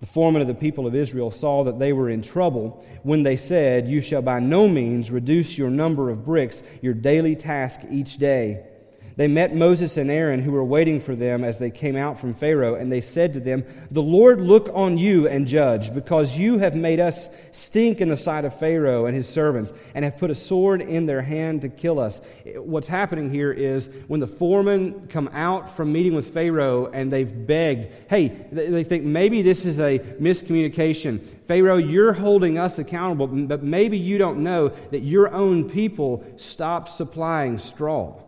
The 0.00 0.06
foreman 0.06 0.42
of 0.42 0.48
the 0.48 0.54
people 0.54 0.86
of 0.86 0.94
Israel 0.94 1.30
saw 1.30 1.64
that 1.64 1.78
they 1.78 1.92
were 1.92 2.10
in 2.10 2.20
trouble 2.20 2.84
when 3.02 3.22
they 3.22 3.36
said, 3.36 3.88
You 3.88 4.00
shall 4.00 4.22
by 4.22 4.40
no 4.40 4.68
means 4.68 5.10
reduce 5.10 5.56
your 5.56 5.70
number 5.70 6.10
of 6.10 6.24
bricks, 6.24 6.62
your 6.82 6.94
daily 6.94 7.34
task 7.34 7.80
each 7.90 8.18
day. 8.18 8.66
They 9.16 9.28
met 9.28 9.56
Moses 9.56 9.96
and 9.96 10.10
Aaron, 10.10 10.40
who 10.40 10.52
were 10.52 10.62
waiting 10.62 11.00
for 11.00 11.16
them 11.16 11.42
as 11.42 11.56
they 11.56 11.70
came 11.70 11.96
out 11.96 12.20
from 12.20 12.34
Pharaoh, 12.34 12.74
and 12.74 12.92
they 12.92 13.00
said 13.00 13.32
to 13.32 13.40
them, 13.40 13.64
The 13.90 14.02
Lord 14.02 14.42
look 14.42 14.68
on 14.74 14.98
you 14.98 15.26
and 15.26 15.48
judge, 15.48 15.94
because 15.94 16.36
you 16.36 16.58
have 16.58 16.74
made 16.74 17.00
us 17.00 17.30
stink 17.50 18.02
in 18.02 18.10
the 18.10 18.16
sight 18.18 18.44
of 18.44 18.58
Pharaoh 18.58 19.06
and 19.06 19.16
his 19.16 19.26
servants, 19.26 19.72
and 19.94 20.04
have 20.04 20.18
put 20.18 20.30
a 20.30 20.34
sword 20.34 20.82
in 20.82 21.06
their 21.06 21.22
hand 21.22 21.62
to 21.62 21.70
kill 21.70 21.98
us. 21.98 22.20
What's 22.56 22.88
happening 22.88 23.30
here 23.30 23.52
is 23.52 23.88
when 24.06 24.20
the 24.20 24.26
foremen 24.26 25.06
come 25.08 25.28
out 25.32 25.74
from 25.74 25.94
meeting 25.94 26.14
with 26.14 26.34
Pharaoh 26.34 26.90
and 26.92 27.10
they've 27.10 27.46
begged, 27.46 27.88
hey, 28.10 28.28
they 28.52 28.84
think 28.84 29.04
maybe 29.04 29.40
this 29.40 29.64
is 29.64 29.80
a 29.80 29.98
miscommunication. 30.20 31.26
Pharaoh, 31.46 31.78
you're 31.78 32.12
holding 32.12 32.58
us 32.58 32.78
accountable, 32.78 33.28
but 33.28 33.62
maybe 33.62 33.96
you 33.96 34.18
don't 34.18 34.42
know 34.42 34.68
that 34.68 35.00
your 35.00 35.32
own 35.32 35.70
people 35.70 36.22
stopped 36.36 36.90
supplying 36.90 37.56
straw. 37.56 38.20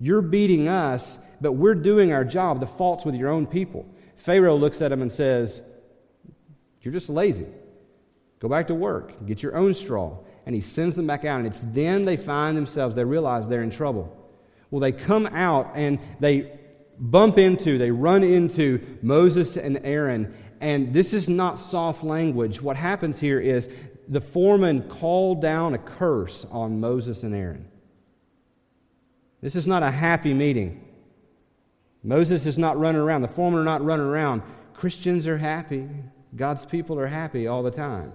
You're 0.00 0.22
beating 0.22 0.66
us, 0.66 1.18
but 1.40 1.52
we're 1.52 1.74
doing 1.74 2.12
our 2.12 2.24
job. 2.24 2.58
The 2.58 2.66
fault's 2.66 3.04
with 3.04 3.14
your 3.14 3.28
own 3.28 3.46
people. 3.46 3.86
Pharaoh 4.16 4.56
looks 4.56 4.80
at 4.82 4.90
him 4.90 5.02
and 5.02 5.12
says, 5.12 5.60
You're 6.80 6.92
just 6.92 7.10
lazy. 7.10 7.46
Go 8.40 8.48
back 8.48 8.68
to 8.68 8.74
work, 8.74 9.26
get 9.26 9.42
your 9.42 9.54
own 9.54 9.74
straw. 9.74 10.16
And 10.46 10.54
he 10.54 10.62
sends 10.62 10.96
them 10.96 11.06
back 11.06 11.26
out. 11.26 11.38
And 11.38 11.46
it's 11.46 11.60
then 11.60 12.06
they 12.06 12.16
find 12.16 12.56
themselves, 12.56 12.94
they 12.94 13.04
realize 13.04 13.46
they're 13.46 13.62
in 13.62 13.70
trouble. 13.70 14.16
Well, 14.70 14.80
they 14.80 14.92
come 14.92 15.26
out 15.26 15.72
and 15.74 15.98
they 16.18 16.58
bump 16.98 17.38
into, 17.38 17.76
they 17.76 17.90
run 17.90 18.24
into 18.24 18.80
Moses 19.02 19.56
and 19.56 19.80
Aaron. 19.84 20.34
And 20.60 20.92
this 20.92 21.12
is 21.12 21.28
not 21.28 21.58
soft 21.58 22.02
language. 22.02 22.62
What 22.62 22.76
happens 22.76 23.20
here 23.20 23.40
is 23.40 23.68
the 24.08 24.20
foreman 24.20 24.88
called 24.88 25.42
down 25.42 25.74
a 25.74 25.78
curse 25.78 26.46
on 26.50 26.80
Moses 26.80 27.22
and 27.22 27.34
Aaron. 27.34 27.68
This 29.40 29.56
is 29.56 29.66
not 29.66 29.82
a 29.82 29.90
happy 29.90 30.34
meeting. 30.34 30.84
Moses 32.02 32.46
is 32.46 32.58
not 32.58 32.78
running 32.78 33.00
around. 33.00 33.22
The 33.22 33.28
foremen 33.28 33.60
are 33.60 33.64
not 33.64 33.84
running 33.84 34.06
around. 34.06 34.42
Christians 34.74 35.26
are 35.26 35.38
happy. 35.38 35.88
God's 36.36 36.64
people 36.64 36.98
are 36.98 37.06
happy 37.06 37.46
all 37.46 37.62
the 37.62 37.70
time. 37.70 38.12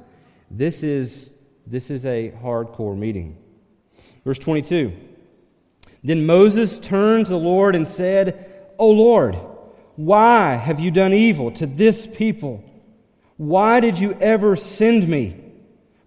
This 0.50 0.84
is, 0.84 1.32
this 1.68 1.90
is 1.90 2.06
a 2.06 2.32
hardcore 2.42 2.98
meeting. 2.98 3.38
Verse 4.24 4.40
22 4.40 4.94
Then 6.04 6.26
Moses 6.26 6.78
turned 6.80 7.26
to 7.26 7.32
the 7.32 7.40
Lord 7.40 7.76
and 7.76 7.88
said, 7.88 8.70
O 8.78 8.90
Lord, 8.90 9.36
why 9.96 10.56
have 10.56 10.80
you 10.80 10.92
done 10.92 11.14
evil 11.14 11.52
to 11.52 11.66
this 11.66 12.08
people? 12.08 12.64
Why 13.38 13.80
did 13.80 14.00
you 14.00 14.14
ever 14.20 14.56
send 14.56 15.08
me? 15.08 15.42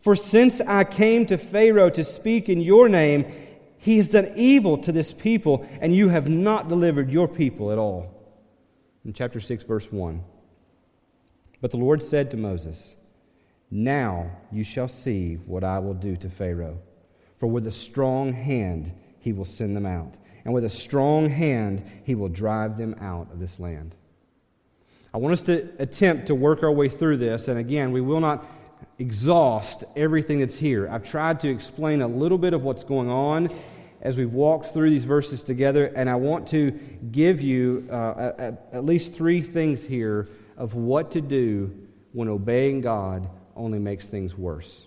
For 0.00 0.16
since 0.16 0.60
I 0.60 0.84
came 0.84 1.26
to 1.26 1.36
Pharaoh 1.36 1.90
to 1.90 2.04
speak 2.04 2.48
in 2.48 2.60
your 2.60 2.88
name, 2.88 3.26
he 3.78 3.96
has 3.96 4.08
done 4.08 4.32
evil 4.36 4.76
to 4.78 4.92
this 4.92 5.12
people, 5.12 5.66
and 5.80 5.94
you 5.94 6.08
have 6.08 6.28
not 6.28 6.68
delivered 6.68 7.12
your 7.12 7.28
people 7.28 7.70
at 7.70 7.78
all. 7.78 8.12
In 9.04 9.12
chapter 9.12 9.40
6, 9.40 9.62
verse 9.62 9.90
1. 9.90 10.22
But 11.60 11.70
the 11.70 11.76
Lord 11.76 12.02
said 12.02 12.30
to 12.30 12.36
Moses, 12.36 12.96
Now 13.70 14.30
you 14.52 14.64
shall 14.64 14.88
see 14.88 15.34
what 15.46 15.64
I 15.64 15.78
will 15.78 15.94
do 15.94 16.16
to 16.16 16.28
Pharaoh. 16.28 16.78
For 17.38 17.46
with 17.46 17.66
a 17.66 17.72
strong 17.72 18.32
hand 18.32 18.92
he 19.20 19.32
will 19.32 19.44
send 19.44 19.76
them 19.76 19.86
out, 19.86 20.18
and 20.44 20.52
with 20.52 20.64
a 20.64 20.70
strong 20.70 21.28
hand 21.28 21.84
he 22.04 22.14
will 22.14 22.28
drive 22.28 22.76
them 22.76 22.96
out 23.00 23.30
of 23.32 23.38
this 23.38 23.60
land. 23.60 23.94
I 25.14 25.18
want 25.18 25.32
us 25.32 25.42
to 25.42 25.68
attempt 25.78 26.26
to 26.26 26.34
work 26.34 26.62
our 26.62 26.72
way 26.72 26.88
through 26.88 27.16
this, 27.18 27.48
and 27.48 27.58
again, 27.58 27.92
we 27.92 28.00
will 28.00 28.20
not 28.20 28.44
exhaust 28.98 29.84
everything 29.96 30.40
that's 30.40 30.56
here. 30.56 30.88
I've 30.88 31.08
tried 31.08 31.40
to 31.40 31.48
explain 31.48 32.02
a 32.02 32.08
little 32.08 32.38
bit 32.38 32.52
of 32.52 32.64
what's 32.64 32.84
going 32.84 33.08
on 33.08 33.50
as 34.00 34.16
we've 34.16 34.32
walked 34.32 34.72
through 34.72 34.90
these 34.90 35.04
verses 35.04 35.42
together, 35.42 35.86
and 35.86 36.08
I 36.08 36.14
want 36.14 36.48
to 36.48 36.70
give 37.10 37.40
you 37.40 37.88
uh, 37.90 38.32
at, 38.38 38.68
at 38.72 38.84
least 38.84 39.14
three 39.14 39.42
things 39.42 39.84
here 39.84 40.28
of 40.56 40.74
what 40.74 41.12
to 41.12 41.20
do 41.20 41.74
when 42.12 42.28
obeying 42.28 42.80
God 42.80 43.28
only 43.56 43.78
makes 43.78 44.08
things 44.08 44.36
worse. 44.36 44.86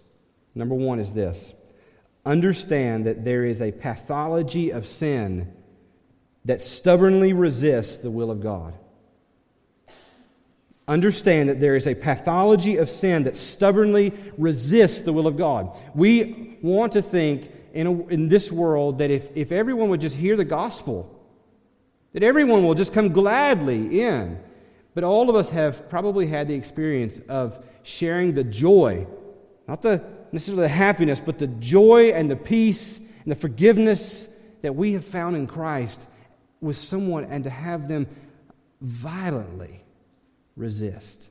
Number 0.55 0.75
one 0.75 1.00
is 1.00 1.13
this 1.13 1.53
understand 2.25 3.05
that 3.07 3.24
there 3.24 3.45
is 3.45 3.62
a 3.62 3.71
pathology 3.71 4.69
of 4.69 4.86
sin 4.86 5.51
that 6.45 6.62
stubbornly 6.62 7.33
resists 7.33 7.98
the 7.98 8.12
will 8.12 8.29
of 8.29 8.41
God 8.41 8.77
understand 10.91 11.50
that 11.50 11.60
there 11.60 11.75
is 11.75 11.88
a 11.88 11.95
pathology 11.95 12.77
of 12.77 12.89
sin 12.89 13.24
that 13.24 13.38
stubbornly 13.38 14.13
resists 14.38 15.01
the 15.01 15.13
will 15.13 15.27
of 15.27 15.38
God. 15.38 15.77
We 15.95 16.57
want 16.62 16.93
to 16.93 17.01
think 17.01 17.50
in, 17.74 17.88
a, 17.88 18.07
in 18.07 18.27
this 18.27 18.51
world 18.51 18.98
that 18.98 19.10
if, 19.10 19.29
if 19.36 19.51
everyone 19.51 19.89
would 19.89 20.01
just 20.01 20.17
hear 20.17 20.36
the 20.36 20.45
gospel, 20.45 21.17
that 22.13 22.24
everyone 22.24 22.65
will 22.65 22.75
just 22.75 22.93
come 22.93 23.10
gladly 23.10 24.01
in. 24.01 24.38
But 24.93 25.05
all 25.05 25.29
of 25.29 25.36
us 25.36 25.50
have 25.51 25.89
probably 25.89 26.27
had 26.27 26.50
the 26.50 26.55
experience 26.55 27.19
of 27.29 27.63
sharing 27.83 28.33
the 28.33 28.43
joy, 28.43 29.07
not 29.67 29.81
the 29.81 30.03
necessarily 30.33 30.63
the 30.63 30.69
happiness, 30.69 31.21
but 31.21 31.39
the 31.39 31.48
joy 31.48 32.12
and 32.12 32.29
the 32.29 32.36
peace 32.36 32.98
and 32.98 33.31
the 33.31 33.36
forgiveness 33.36 34.27
that 34.62 34.75
we 34.75 34.93
have 34.93 35.05
found 35.05 35.36
in 35.36 35.48
Christ 35.48 36.07
with 36.60 36.77
someone 36.77 37.25
and 37.25 37.43
to 37.45 37.50
have 37.50 37.88
them 37.88 38.07
violently 38.81 39.81
resist. 40.55 41.29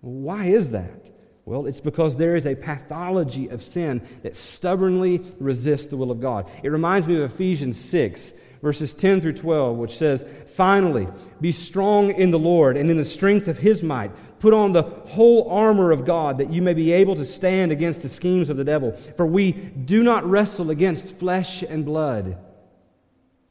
Why 0.00 0.46
is 0.46 0.72
that? 0.72 1.10
Well, 1.44 1.66
it's 1.66 1.80
because 1.80 2.16
there 2.16 2.36
is 2.36 2.46
a 2.46 2.54
pathology 2.54 3.48
of 3.48 3.62
sin 3.62 4.06
that 4.22 4.36
stubbornly 4.36 5.22
resists 5.40 5.86
the 5.86 5.96
will 5.96 6.10
of 6.10 6.20
God. 6.20 6.48
It 6.62 6.68
reminds 6.68 7.08
me 7.08 7.16
of 7.16 7.32
Ephesians 7.32 7.80
6, 7.80 8.32
verses 8.62 8.94
10 8.94 9.20
through 9.20 9.32
12, 9.32 9.76
which 9.76 9.96
says, 9.96 10.24
Finally, 10.54 11.08
be 11.40 11.50
strong 11.50 12.12
in 12.12 12.30
the 12.30 12.38
Lord 12.38 12.76
and 12.76 12.90
in 12.90 12.96
the 12.96 13.04
strength 13.04 13.48
of 13.48 13.58
his 13.58 13.82
might. 13.82 14.12
Put 14.38 14.54
on 14.54 14.70
the 14.70 14.82
whole 14.82 15.50
armor 15.50 15.90
of 15.90 16.04
God 16.04 16.38
that 16.38 16.52
you 16.52 16.62
may 16.62 16.74
be 16.74 16.92
able 16.92 17.16
to 17.16 17.24
stand 17.24 17.72
against 17.72 18.02
the 18.02 18.08
schemes 18.08 18.48
of 18.48 18.56
the 18.56 18.64
devil. 18.64 18.92
For 19.16 19.26
we 19.26 19.50
do 19.50 20.04
not 20.04 20.24
wrestle 20.24 20.70
against 20.70 21.16
flesh 21.16 21.62
and 21.62 21.84
blood, 21.84 22.38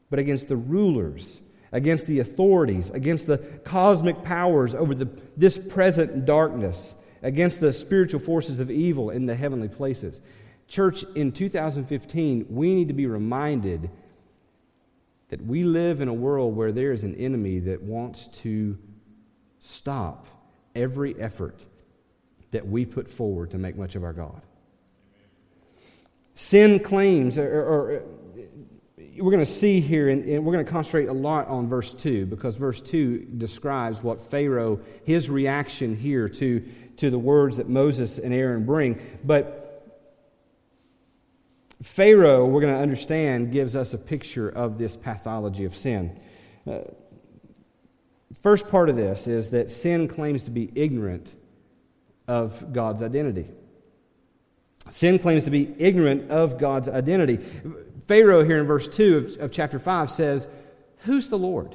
but 0.08 0.18
against 0.18 0.48
the 0.48 0.56
rulers 0.56 1.41
against 1.72 2.06
the 2.06 2.20
authorities, 2.20 2.90
against 2.90 3.26
the 3.26 3.38
cosmic 3.64 4.22
powers 4.22 4.74
over 4.74 4.94
the, 4.94 5.08
this 5.36 5.56
present 5.56 6.24
darkness, 6.24 6.94
against 7.22 7.60
the 7.60 7.72
spiritual 7.72 8.20
forces 8.20 8.60
of 8.60 8.70
evil 8.70 9.10
in 9.10 9.26
the 9.26 9.34
heavenly 9.34 9.68
places. 9.68 10.20
Church, 10.68 11.04
in 11.14 11.32
2015, 11.32 12.46
we 12.50 12.74
need 12.74 12.88
to 12.88 12.94
be 12.94 13.06
reminded 13.06 13.90
that 15.30 15.44
we 15.46 15.64
live 15.64 16.02
in 16.02 16.08
a 16.08 16.14
world 16.14 16.54
where 16.54 16.72
there 16.72 16.92
is 16.92 17.04
an 17.04 17.14
enemy 17.14 17.58
that 17.58 17.82
wants 17.82 18.26
to 18.26 18.78
stop 19.58 20.26
every 20.74 21.18
effort 21.18 21.64
that 22.50 22.66
we 22.66 22.84
put 22.84 23.10
forward 23.10 23.50
to 23.50 23.58
make 23.58 23.76
much 23.76 23.94
of 23.94 24.04
our 24.04 24.12
God. 24.12 24.42
Sin 26.34 26.80
claims, 26.80 27.38
or, 27.38 27.62
or 27.62 28.02
we're 29.22 29.30
going 29.30 29.44
to 29.44 29.50
see 29.50 29.80
here, 29.80 30.08
and, 30.08 30.28
and 30.28 30.44
we're 30.44 30.52
going 30.52 30.64
to 30.64 30.70
concentrate 30.70 31.06
a 31.06 31.12
lot 31.12 31.46
on 31.46 31.68
verse 31.68 31.94
2 31.94 32.26
because 32.26 32.56
verse 32.56 32.80
2 32.80 33.18
describes 33.38 34.02
what 34.02 34.20
Pharaoh, 34.30 34.80
his 35.04 35.30
reaction 35.30 35.96
here 35.96 36.28
to, 36.28 36.60
to 36.96 37.08
the 37.08 37.18
words 37.18 37.58
that 37.58 37.68
Moses 37.68 38.18
and 38.18 38.34
Aaron 38.34 38.66
bring. 38.66 39.00
But 39.22 39.62
Pharaoh, 41.82 42.46
we're 42.46 42.60
going 42.60 42.74
to 42.74 42.80
understand, 42.80 43.52
gives 43.52 43.76
us 43.76 43.94
a 43.94 43.98
picture 43.98 44.48
of 44.48 44.76
this 44.76 44.96
pathology 44.96 45.64
of 45.66 45.76
sin. 45.76 46.20
Uh, 46.68 46.80
first 48.40 48.68
part 48.70 48.88
of 48.88 48.96
this 48.96 49.28
is 49.28 49.50
that 49.50 49.70
sin 49.70 50.08
claims 50.08 50.42
to 50.44 50.50
be 50.50 50.68
ignorant 50.74 51.32
of 52.26 52.72
God's 52.72 53.02
identity. 53.04 53.46
Sin 54.88 55.20
claims 55.20 55.44
to 55.44 55.50
be 55.50 55.72
ignorant 55.78 56.30
of 56.30 56.58
God's 56.58 56.88
identity. 56.88 57.38
Pharaoh, 58.12 58.44
here 58.44 58.58
in 58.58 58.66
verse 58.66 58.86
2 58.88 59.16
of, 59.16 59.44
of 59.44 59.52
chapter 59.52 59.78
5, 59.78 60.10
says, 60.10 60.46
Who's 61.04 61.30
the 61.30 61.38
Lord? 61.38 61.74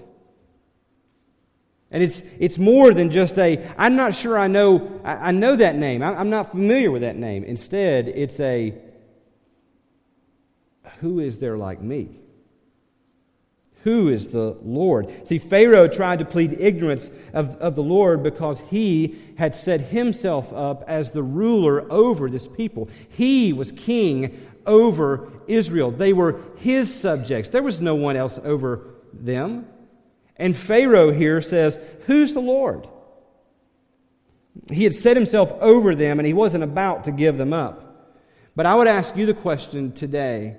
And 1.90 2.04
it's, 2.04 2.22
it's 2.38 2.60
more 2.60 2.94
than 2.94 3.10
just 3.10 3.40
a, 3.40 3.68
I'm 3.76 3.96
not 3.96 4.14
sure 4.14 4.38
I 4.38 4.46
know, 4.46 5.02
I, 5.04 5.30
I 5.30 5.32
know 5.32 5.56
that 5.56 5.76
name. 5.76 6.04
I, 6.04 6.14
I'm 6.14 6.30
not 6.30 6.52
familiar 6.52 6.92
with 6.92 7.02
that 7.02 7.16
name. 7.16 7.44
Instead, 7.44 8.08
it's 8.08 8.40
a, 8.40 8.76
who 11.00 11.22
is 11.22 11.40
there 11.40 11.58
like 11.58 11.82
me? 11.82 12.20
Who 13.82 14.10
is 14.10 14.28
the 14.28 14.58
Lord? 14.62 15.26
See, 15.28 15.40
Pharaoh 15.40 15.88
tried 15.88 16.20
to 16.20 16.26
plead 16.26 16.54
ignorance 16.60 17.10
of, 17.34 17.56
of 17.56 17.74
the 17.74 17.82
Lord 17.82 18.22
because 18.22 18.60
he 18.60 19.18
had 19.40 19.56
set 19.56 19.82
himself 19.82 20.54
up 20.54 20.84
as 20.88 21.14
the 21.14 21.24
ruler 21.24 21.92
over 21.92 22.30
this 22.30 22.48
people. 22.48 22.90
He 23.10 23.54
was 23.54 23.72
king 23.72 24.48
over 24.68 25.28
Israel. 25.48 25.92
They 25.92 26.14
were 26.14 26.40
his 26.58 26.94
subjects. 26.94 27.50
There 27.50 27.64
was 27.64 27.82
no 27.82 27.96
one 27.96 28.16
else 28.16 28.40
over 28.44 28.82
them. 29.14 29.68
And 30.36 30.56
Pharaoh 30.56 31.12
here 31.12 31.42
says, 31.42 31.80
Who's 32.06 32.34
the 32.34 32.42
Lord? 32.42 32.88
He 34.72 34.84
had 34.84 34.94
set 34.94 35.18
himself 35.18 35.52
over 35.62 35.96
them 35.96 36.20
and 36.20 36.28
he 36.28 36.34
wasn't 36.34 36.64
about 36.64 37.06
to 37.06 37.12
give 37.12 37.38
them 37.38 37.54
up. 37.54 37.84
But 38.56 38.66
I 38.66 38.76
would 38.76 38.88
ask 38.88 39.16
you 39.16 39.26
the 39.26 39.34
question 39.34 39.92
today 39.92 40.58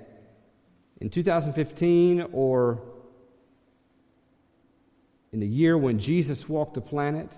in 0.99 1.09
2015 1.09 2.27
or 2.31 2.81
in 5.31 5.39
the 5.39 5.47
year 5.47 5.77
when 5.77 5.99
Jesus 5.99 6.49
walked 6.49 6.73
the 6.73 6.81
planet, 6.81 7.31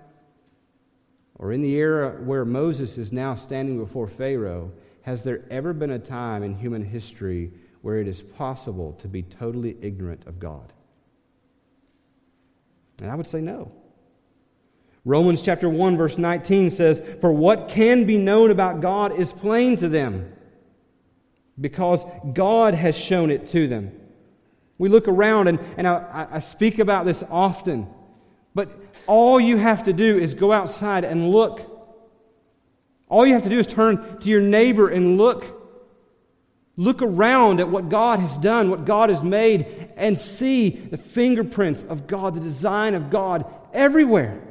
or 1.35 1.51
in 1.51 1.61
the 1.61 1.73
era 1.73 2.11
where 2.23 2.45
Moses 2.45 2.97
is 2.97 3.11
now 3.11 3.35
standing 3.35 3.77
before 3.77 4.07
Pharaoh, 4.07 4.71
has 5.03 5.23
there 5.23 5.43
ever 5.49 5.73
been 5.73 5.91
a 5.91 5.99
time 5.99 6.43
in 6.43 6.57
human 6.57 6.83
history 6.83 7.51
where 7.81 7.97
it 7.97 8.07
is 8.07 8.21
possible 8.21 8.93
to 8.93 9.07
be 9.07 9.23
totally 9.23 9.75
ignorant 9.81 10.25
of 10.27 10.39
God? 10.39 10.73
And 13.01 13.09
I 13.09 13.15
would 13.15 13.27
say 13.27 13.41
no. 13.41 13.71
Romans 15.03 15.41
chapter 15.41 15.67
1 15.67 15.97
verse 15.97 16.17
19 16.17 16.69
says, 16.69 17.01
"For 17.19 17.31
what 17.31 17.67
can 17.67 18.05
be 18.05 18.17
known 18.17 18.51
about 18.51 18.81
God 18.81 19.17
is 19.17 19.33
plain 19.33 19.75
to 19.77 19.89
them, 19.89 20.31
because 21.59 22.05
God 22.33 22.75
has 22.75 22.95
shown 22.95 23.31
it 23.31 23.47
to 23.47 23.67
them." 23.67 23.91
We 24.77 24.89
look 24.89 25.07
around, 25.07 25.47
and, 25.47 25.59
and 25.77 25.87
I, 25.87 26.27
I 26.31 26.39
speak 26.39 26.77
about 26.77 27.05
this 27.05 27.23
often, 27.29 27.87
but 28.53 28.69
all 29.07 29.39
you 29.39 29.57
have 29.57 29.83
to 29.83 29.93
do 29.93 30.17
is 30.17 30.33
go 30.33 30.51
outside 30.51 31.03
and 31.03 31.29
look. 31.29 31.61
All 33.11 33.27
you 33.27 33.33
have 33.33 33.43
to 33.43 33.49
do 33.49 33.59
is 33.59 33.67
turn 33.67 34.19
to 34.21 34.29
your 34.29 34.39
neighbor 34.39 34.87
and 34.87 35.17
look. 35.17 35.59
Look 36.77 37.01
around 37.01 37.59
at 37.59 37.67
what 37.67 37.89
God 37.89 38.19
has 38.19 38.37
done, 38.37 38.69
what 38.69 38.85
God 38.85 39.09
has 39.09 39.21
made, 39.21 39.89
and 39.97 40.17
see 40.17 40.69
the 40.69 40.97
fingerprints 40.97 41.83
of 41.83 42.07
God, 42.07 42.35
the 42.35 42.39
design 42.39 42.95
of 42.95 43.09
God 43.09 43.45
everywhere. 43.73 44.41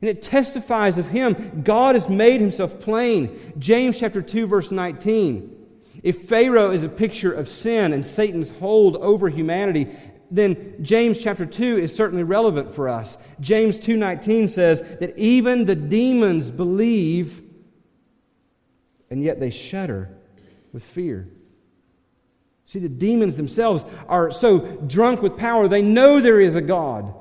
And 0.00 0.08
it 0.08 0.22
testifies 0.22 0.96
of 0.96 1.08
Him. 1.08 1.60
God 1.62 1.94
has 1.94 2.08
made 2.08 2.40
Himself 2.40 2.80
plain. 2.80 3.52
James 3.58 4.00
chapter 4.00 4.22
2, 4.22 4.46
verse 4.46 4.70
19. 4.70 5.54
If 6.02 6.22
Pharaoh 6.22 6.70
is 6.70 6.84
a 6.84 6.88
picture 6.88 7.32
of 7.32 7.50
sin 7.50 7.92
and 7.92 8.06
Satan's 8.06 8.48
hold 8.48 8.96
over 8.96 9.28
humanity, 9.28 9.94
then 10.30 10.76
James 10.80 11.20
chapter 11.20 11.44
2 11.44 11.76
is 11.76 11.94
certainly 11.94 12.24
relevant 12.24 12.74
for 12.74 12.88
us. 12.88 13.18
James 13.40 13.78
2:19 13.78 14.48
says 14.48 14.82
that 15.00 15.18
even 15.18 15.66
the 15.66 15.74
demons 15.74 16.50
believe 16.50 17.42
and 19.10 19.22
yet 19.22 19.40
they 19.40 19.50
shudder 19.50 20.16
with 20.72 20.84
fear. 20.84 21.28
See, 22.64 22.80
the 22.80 22.88
demons 22.88 23.36
themselves 23.36 23.84
are 24.08 24.30
so 24.30 24.58
drunk 24.58 25.22
with 25.22 25.38
power, 25.38 25.68
they 25.68 25.82
know 25.82 26.20
there 26.20 26.40
is 26.40 26.54
a 26.54 26.60
God. 26.60 27.14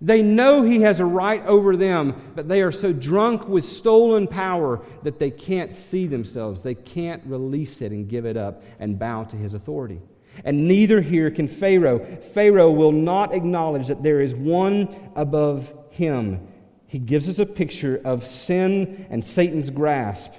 They 0.00 0.20
know 0.20 0.62
he 0.62 0.80
has 0.80 0.98
a 0.98 1.04
right 1.04 1.46
over 1.46 1.76
them, 1.76 2.32
but 2.34 2.48
they 2.48 2.62
are 2.62 2.72
so 2.72 2.92
drunk 2.92 3.46
with 3.46 3.64
stolen 3.64 4.26
power 4.26 4.84
that 5.04 5.20
they 5.20 5.30
can't 5.30 5.72
see 5.72 6.08
themselves. 6.08 6.60
They 6.60 6.74
can't 6.74 7.22
release 7.24 7.80
it 7.82 7.92
and 7.92 8.08
give 8.08 8.26
it 8.26 8.36
up 8.36 8.62
and 8.80 8.98
bow 8.98 9.22
to 9.24 9.36
his 9.36 9.54
authority. 9.54 10.00
And 10.44 10.66
neither 10.66 11.00
here 11.00 11.30
can 11.30 11.46
Pharaoh. 11.46 12.00
Pharaoh 12.34 12.72
will 12.72 12.90
not 12.90 13.32
acknowledge 13.32 13.86
that 13.86 14.02
there 14.02 14.20
is 14.20 14.34
one 14.34 14.88
above 15.14 15.72
him. 15.90 16.48
He 16.88 16.98
gives 16.98 17.28
us 17.28 17.38
a 17.38 17.46
picture 17.46 18.00
of 18.04 18.26
sin 18.26 19.06
and 19.08 19.24
Satan's 19.24 19.70
grasp 19.70 20.32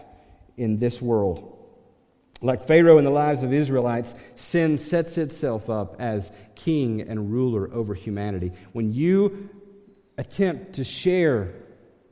in 0.58 0.80
this 0.80 1.02
world. 1.02 1.50
Like 2.42 2.68
Pharaoh 2.68 2.98
in 2.98 3.06
the 3.06 3.10
lives 3.10 3.42
of 3.42 3.54
Israelites, 3.54 4.16
sin 4.36 4.78
sets 4.78 5.18
itself 5.18 5.70
up 5.70 5.96
as 6.00 6.32
king 6.56 7.02
and 7.02 7.32
ruler 7.32 7.74
over 7.74 7.94
humanity. 7.94 8.52
When 8.74 8.92
you 8.92 9.50
attempt 10.18 10.74
to 10.74 10.84
share 10.84 11.54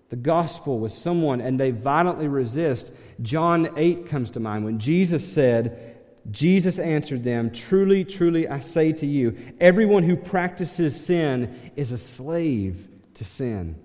the 0.10 0.15
gospel 0.15 0.80
with 0.80 0.93
someone 0.93 1.41
and 1.41 1.60
they 1.60 1.71
violently 1.71 2.30
resist, 2.30 2.93
John 3.21 3.69
8 3.75 4.08
comes 4.08 4.30
to 4.32 4.39
mind 4.39 4.63
when 4.63 4.80
Jesus 4.80 5.32
said, 5.32 5.97
Jesus 6.30 6.80
answered 6.80 7.23
them, 7.23 7.51
Truly, 7.51 8.06
truly, 8.06 8.47
I 8.47 8.60
say 8.60 8.93
to 8.93 9.06
you, 9.06 9.36
everyone 9.60 10.04
who 10.04 10.15
practices 10.15 11.06
sin 11.06 11.71
is 11.75 11.91
a 11.91 11.97
slave 11.97 12.88
to 13.15 13.25
sin. 13.25 13.82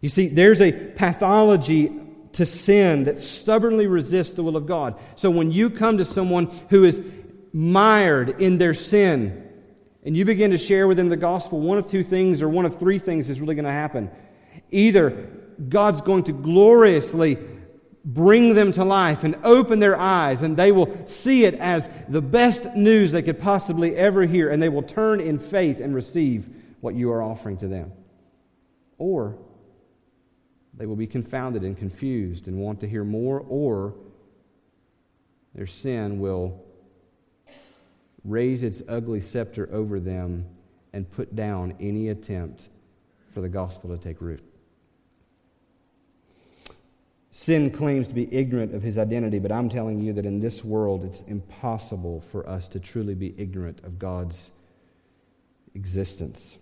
You 0.00 0.08
see, 0.08 0.28
there's 0.28 0.62
a 0.62 0.72
pathology 0.72 1.92
to 2.32 2.46
sin 2.46 3.04
that 3.04 3.18
stubbornly 3.18 3.86
resists 3.86 4.32
the 4.32 4.42
will 4.42 4.56
of 4.56 4.66
God. 4.66 4.98
So 5.16 5.30
when 5.30 5.50
you 5.50 5.70
come 5.70 5.98
to 5.98 6.04
someone 6.04 6.46
who 6.68 6.84
is 6.84 7.02
mired 7.52 8.40
in 8.40 8.58
their 8.58 8.74
sin 8.74 9.48
and 10.04 10.16
you 10.16 10.24
begin 10.24 10.52
to 10.52 10.58
share 10.58 10.86
with 10.86 10.96
them 10.96 11.08
the 11.08 11.16
gospel, 11.16 11.60
one 11.60 11.78
of 11.78 11.86
two 11.86 12.04
things 12.04 12.40
or 12.42 12.48
one 12.48 12.66
of 12.66 12.78
three 12.78 12.98
things 12.98 13.28
is 13.28 13.40
really 13.40 13.54
going 13.54 13.64
to 13.64 13.72
happen. 13.72 14.10
Either 14.70 15.28
God's 15.68 16.00
going 16.00 16.24
to 16.24 16.32
gloriously 16.32 17.36
bring 18.04 18.54
them 18.54 18.72
to 18.72 18.84
life 18.84 19.24
and 19.24 19.36
open 19.44 19.78
their 19.78 19.98
eyes, 19.98 20.40
and 20.42 20.56
they 20.56 20.72
will 20.72 21.06
see 21.06 21.44
it 21.44 21.54
as 21.54 21.88
the 22.08 22.22
best 22.22 22.74
news 22.74 23.12
they 23.12 23.22
could 23.22 23.38
possibly 23.38 23.94
ever 23.94 24.24
hear, 24.24 24.48
and 24.48 24.62
they 24.62 24.70
will 24.70 24.82
turn 24.82 25.20
in 25.20 25.38
faith 25.38 25.80
and 25.80 25.94
receive 25.94 26.48
what 26.80 26.94
you 26.94 27.12
are 27.12 27.22
offering 27.22 27.58
to 27.58 27.68
them. 27.68 27.92
Or 28.96 29.36
they 30.80 30.86
will 30.86 30.96
be 30.96 31.06
confounded 31.06 31.62
and 31.62 31.76
confused 31.76 32.48
and 32.48 32.56
want 32.56 32.80
to 32.80 32.88
hear 32.88 33.04
more, 33.04 33.44
or 33.50 33.92
their 35.54 35.66
sin 35.66 36.18
will 36.18 36.64
raise 38.24 38.62
its 38.62 38.82
ugly 38.88 39.20
scepter 39.20 39.68
over 39.72 40.00
them 40.00 40.46
and 40.94 41.10
put 41.12 41.36
down 41.36 41.74
any 41.80 42.08
attempt 42.08 42.70
for 43.30 43.42
the 43.42 43.48
gospel 43.48 43.94
to 43.94 44.02
take 44.02 44.22
root. 44.22 44.42
Sin 47.30 47.70
claims 47.70 48.08
to 48.08 48.14
be 48.14 48.34
ignorant 48.34 48.74
of 48.74 48.82
his 48.82 48.96
identity, 48.96 49.38
but 49.38 49.52
I'm 49.52 49.68
telling 49.68 50.00
you 50.00 50.14
that 50.14 50.24
in 50.24 50.40
this 50.40 50.64
world 50.64 51.04
it's 51.04 51.20
impossible 51.26 52.22
for 52.32 52.48
us 52.48 52.68
to 52.68 52.80
truly 52.80 53.14
be 53.14 53.34
ignorant 53.36 53.84
of 53.84 53.98
God's 53.98 54.50
existence. 55.74 56.56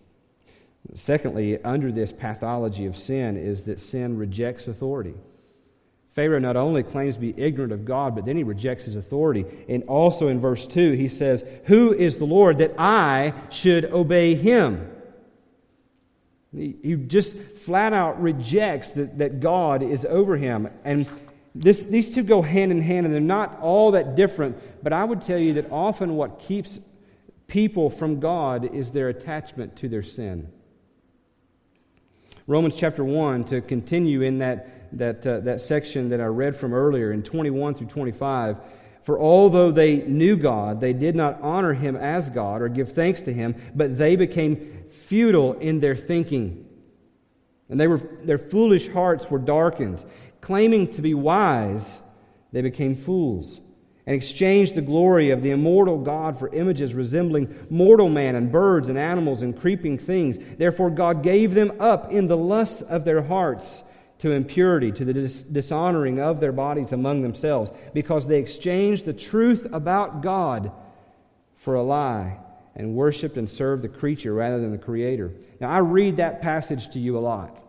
Secondly, 0.94 1.62
under 1.64 1.92
this 1.92 2.12
pathology 2.12 2.86
of 2.86 2.96
sin 2.96 3.36
is 3.36 3.64
that 3.64 3.80
sin 3.80 4.16
rejects 4.16 4.68
authority. 4.68 5.14
Pharaoh 6.10 6.40
not 6.40 6.56
only 6.56 6.82
claims 6.82 7.14
to 7.14 7.20
be 7.20 7.34
ignorant 7.36 7.72
of 7.72 7.84
God, 7.84 8.14
but 8.14 8.24
then 8.24 8.36
he 8.36 8.42
rejects 8.42 8.86
his 8.86 8.96
authority. 8.96 9.44
And 9.68 9.84
also 9.84 10.28
in 10.28 10.40
verse 10.40 10.66
2, 10.66 10.92
he 10.92 11.06
says, 11.06 11.44
Who 11.66 11.92
is 11.92 12.18
the 12.18 12.24
Lord 12.24 12.58
that 12.58 12.74
I 12.78 13.34
should 13.50 13.84
obey 13.86 14.34
him? 14.34 14.90
He 16.52 16.96
just 17.06 17.38
flat 17.38 17.92
out 17.92 18.20
rejects 18.20 18.92
that, 18.92 19.18
that 19.18 19.38
God 19.38 19.82
is 19.82 20.04
over 20.06 20.36
him. 20.36 20.68
And 20.82 21.08
this, 21.54 21.84
these 21.84 22.12
two 22.12 22.22
go 22.22 22.40
hand 22.40 22.72
in 22.72 22.80
hand, 22.80 23.04
and 23.06 23.14
they're 23.14 23.20
not 23.20 23.60
all 23.60 23.92
that 23.92 24.16
different. 24.16 24.56
But 24.82 24.92
I 24.92 25.04
would 25.04 25.20
tell 25.20 25.38
you 25.38 25.54
that 25.54 25.70
often 25.70 26.16
what 26.16 26.40
keeps 26.40 26.80
people 27.46 27.90
from 27.90 28.18
God 28.18 28.74
is 28.74 28.90
their 28.90 29.08
attachment 29.08 29.76
to 29.76 29.88
their 29.88 30.02
sin. 30.02 30.50
Romans 32.48 32.76
chapter 32.76 33.04
1, 33.04 33.44
to 33.44 33.60
continue 33.60 34.22
in 34.22 34.38
that, 34.38 34.96
that, 34.96 35.26
uh, 35.26 35.40
that 35.40 35.60
section 35.60 36.08
that 36.08 36.20
I 36.22 36.24
read 36.24 36.56
from 36.56 36.72
earlier, 36.72 37.12
in 37.12 37.22
21 37.22 37.74
through 37.74 37.88
25, 37.88 38.56
For 39.02 39.20
although 39.20 39.70
they 39.70 39.98
knew 39.98 40.34
God, 40.34 40.80
they 40.80 40.94
did 40.94 41.14
not 41.14 41.38
honor 41.42 41.74
him 41.74 41.94
as 41.94 42.30
God 42.30 42.62
or 42.62 42.70
give 42.70 42.92
thanks 42.92 43.20
to 43.22 43.34
him, 43.34 43.54
but 43.74 43.98
they 43.98 44.16
became 44.16 44.86
futile 44.88 45.58
in 45.58 45.80
their 45.80 45.94
thinking. 45.94 46.66
And 47.68 47.78
they 47.78 47.86
were, 47.86 48.00
their 48.24 48.38
foolish 48.38 48.88
hearts 48.88 49.30
were 49.30 49.38
darkened. 49.38 50.02
Claiming 50.40 50.88
to 50.92 51.02
be 51.02 51.12
wise, 51.12 52.00
they 52.52 52.62
became 52.62 52.96
fools 52.96 53.60
and 54.08 54.16
exchanged 54.16 54.74
the 54.74 54.80
glory 54.80 55.28
of 55.28 55.42
the 55.42 55.50
immortal 55.50 55.98
God 55.98 56.38
for 56.38 56.48
images 56.54 56.94
resembling 56.94 57.54
mortal 57.68 58.08
man 58.08 58.36
and 58.36 58.50
birds 58.50 58.88
and 58.88 58.96
animals 58.96 59.42
and 59.42 59.60
creeping 59.60 59.98
things. 59.98 60.38
Therefore, 60.56 60.88
God 60.88 61.22
gave 61.22 61.52
them 61.52 61.74
up 61.78 62.10
in 62.10 62.26
the 62.26 62.36
lusts 62.36 62.80
of 62.80 63.04
their 63.04 63.20
hearts 63.20 63.82
to 64.20 64.32
impurity, 64.32 64.92
to 64.92 65.04
the 65.04 65.12
dis- 65.12 65.42
dishonoring 65.42 66.20
of 66.20 66.40
their 66.40 66.52
bodies 66.52 66.92
among 66.92 67.20
themselves, 67.20 67.70
because 67.92 68.26
they 68.26 68.38
exchanged 68.38 69.04
the 69.04 69.12
truth 69.12 69.66
about 69.74 70.22
God 70.22 70.72
for 71.56 71.74
a 71.74 71.82
lie 71.82 72.38
and 72.74 72.94
worshiped 72.94 73.36
and 73.36 73.50
served 73.50 73.82
the 73.82 73.88
creature 73.90 74.32
rather 74.32 74.58
than 74.58 74.72
the 74.72 74.78
Creator. 74.78 75.32
Now, 75.60 75.68
I 75.68 75.80
read 75.80 76.16
that 76.16 76.40
passage 76.40 76.88
to 76.92 76.98
you 76.98 77.18
a 77.18 77.20
lot. 77.20 77.62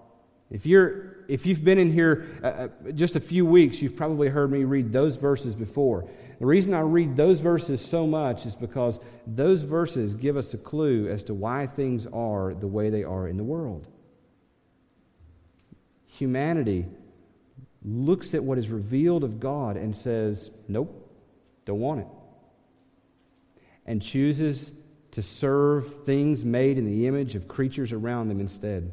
If, 0.49 0.65
you're, 0.65 1.17
if 1.27 1.45
you've 1.45 1.63
been 1.63 1.77
in 1.77 1.91
here 1.91 2.25
uh, 2.41 2.47
uh, 2.47 2.67
just 2.93 3.15
a 3.15 3.19
few 3.19 3.45
weeks, 3.45 3.81
you've 3.81 3.95
probably 3.95 4.29
heard 4.29 4.49
me 4.49 4.63
read 4.63 4.91
those 4.91 5.17
verses 5.17 5.53
before. 5.53 6.09
The 6.39 6.45
reason 6.45 6.73
I 6.73 6.79
read 6.79 7.17
those 7.17 7.41
verses 7.41 7.81
so 7.81 8.07
much 8.07 8.45
is 8.45 8.55
because 8.55 8.99
those 9.27 9.61
verses 9.61 10.13
give 10.13 10.37
us 10.37 10.53
a 10.53 10.57
clue 10.57 11.09
as 11.09 11.23
to 11.25 11.33
why 11.33 11.67
things 11.67 12.07
are 12.07 12.53
the 12.53 12.67
way 12.67 12.89
they 12.89 13.03
are 13.03 13.27
in 13.27 13.35
the 13.35 13.43
world. 13.43 13.89
Humanity 16.05 16.85
looks 17.83 18.33
at 18.33 18.43
what 18.43 18.57
is 18.57 18.69
revealed 18.69 19.25
of 19.25 19.39
God 19.39 19.75
and 19.75 19.93
says, 19.93 20.49
Nope, 20.67 21.09
don't 21.65 21.79
want 21.79 22.01
it. 22.01 22.07
And 23.85 24.01
chooses 24.01 24.71
to 25.11 25.21
serve 25.21 26.03
things 26.05 26.45
made 26.45 26.77
in 26.77 26.85
the 26.85 27.07
image 27.07 27.35
of 27.35 27.47
creatures 27.47 27.91
around 27.91 28.29
them 28.29 28.39
instead. 28.39 28.91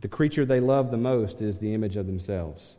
The 0.00 0.08
creature 0.08 0.44
they 0.44 0.60
love 0.60 0.90
the 0.90 0.96
most 0.96 1.40
is 1.40 1.58
the 1.58 1.72
image 1.72 1.96
of 1.96 2.06
themselves. 2.06 2.77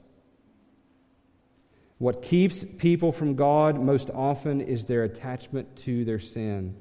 What 1.99 2.21
keeps 2.21 2.63
people 2.63 3.11
from 3.11 3.35
God 3.35 3.79
most 3.79 4.09
often 4.09 4.61
is 4.61 4.85
their 4.85 5.03
attachment 5.03 5.75
to 5.77 6.05
their 6.05 6.19
sin. 6.19 6.75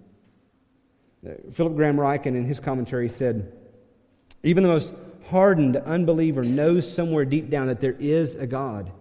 Uh, 1.27 1.33
Philip 1.53 1.75
Graham 1.75 1.97
Ryken, 1.97 2.27
in 2.27 2.45
his 2.45 2.61
commentary, 2.61 3.09
said, 3.09 3.53
Even 4.45 4.63
the 4.63 4.69
most 4.69 4.95
hardened 5.27 5.77
unbeliever 5.77 6.45
knows 6.45 6.91
somewhere 6.91 7.25
deep 7.25 7.51
down 7.51 7.67
that 7.67 7.81
there 7.81 7.97
is 7.99 8.37
a 8.37 8.47
God. 8.47 8.93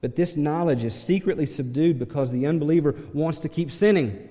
But 0.00 0.14
this 0.14 0.36
knowledge 0.36 0.84
is 0.84 0.94
secretly 0.94 1.46
subdued 1.46 1.98
because 1.98 2.30
the 2.30 2.46
unbeliever 2.46 2.94
wants 3.12 3.40
to 3.40 3.48
keep 3.48 3.72
sinning. 3.72 4.28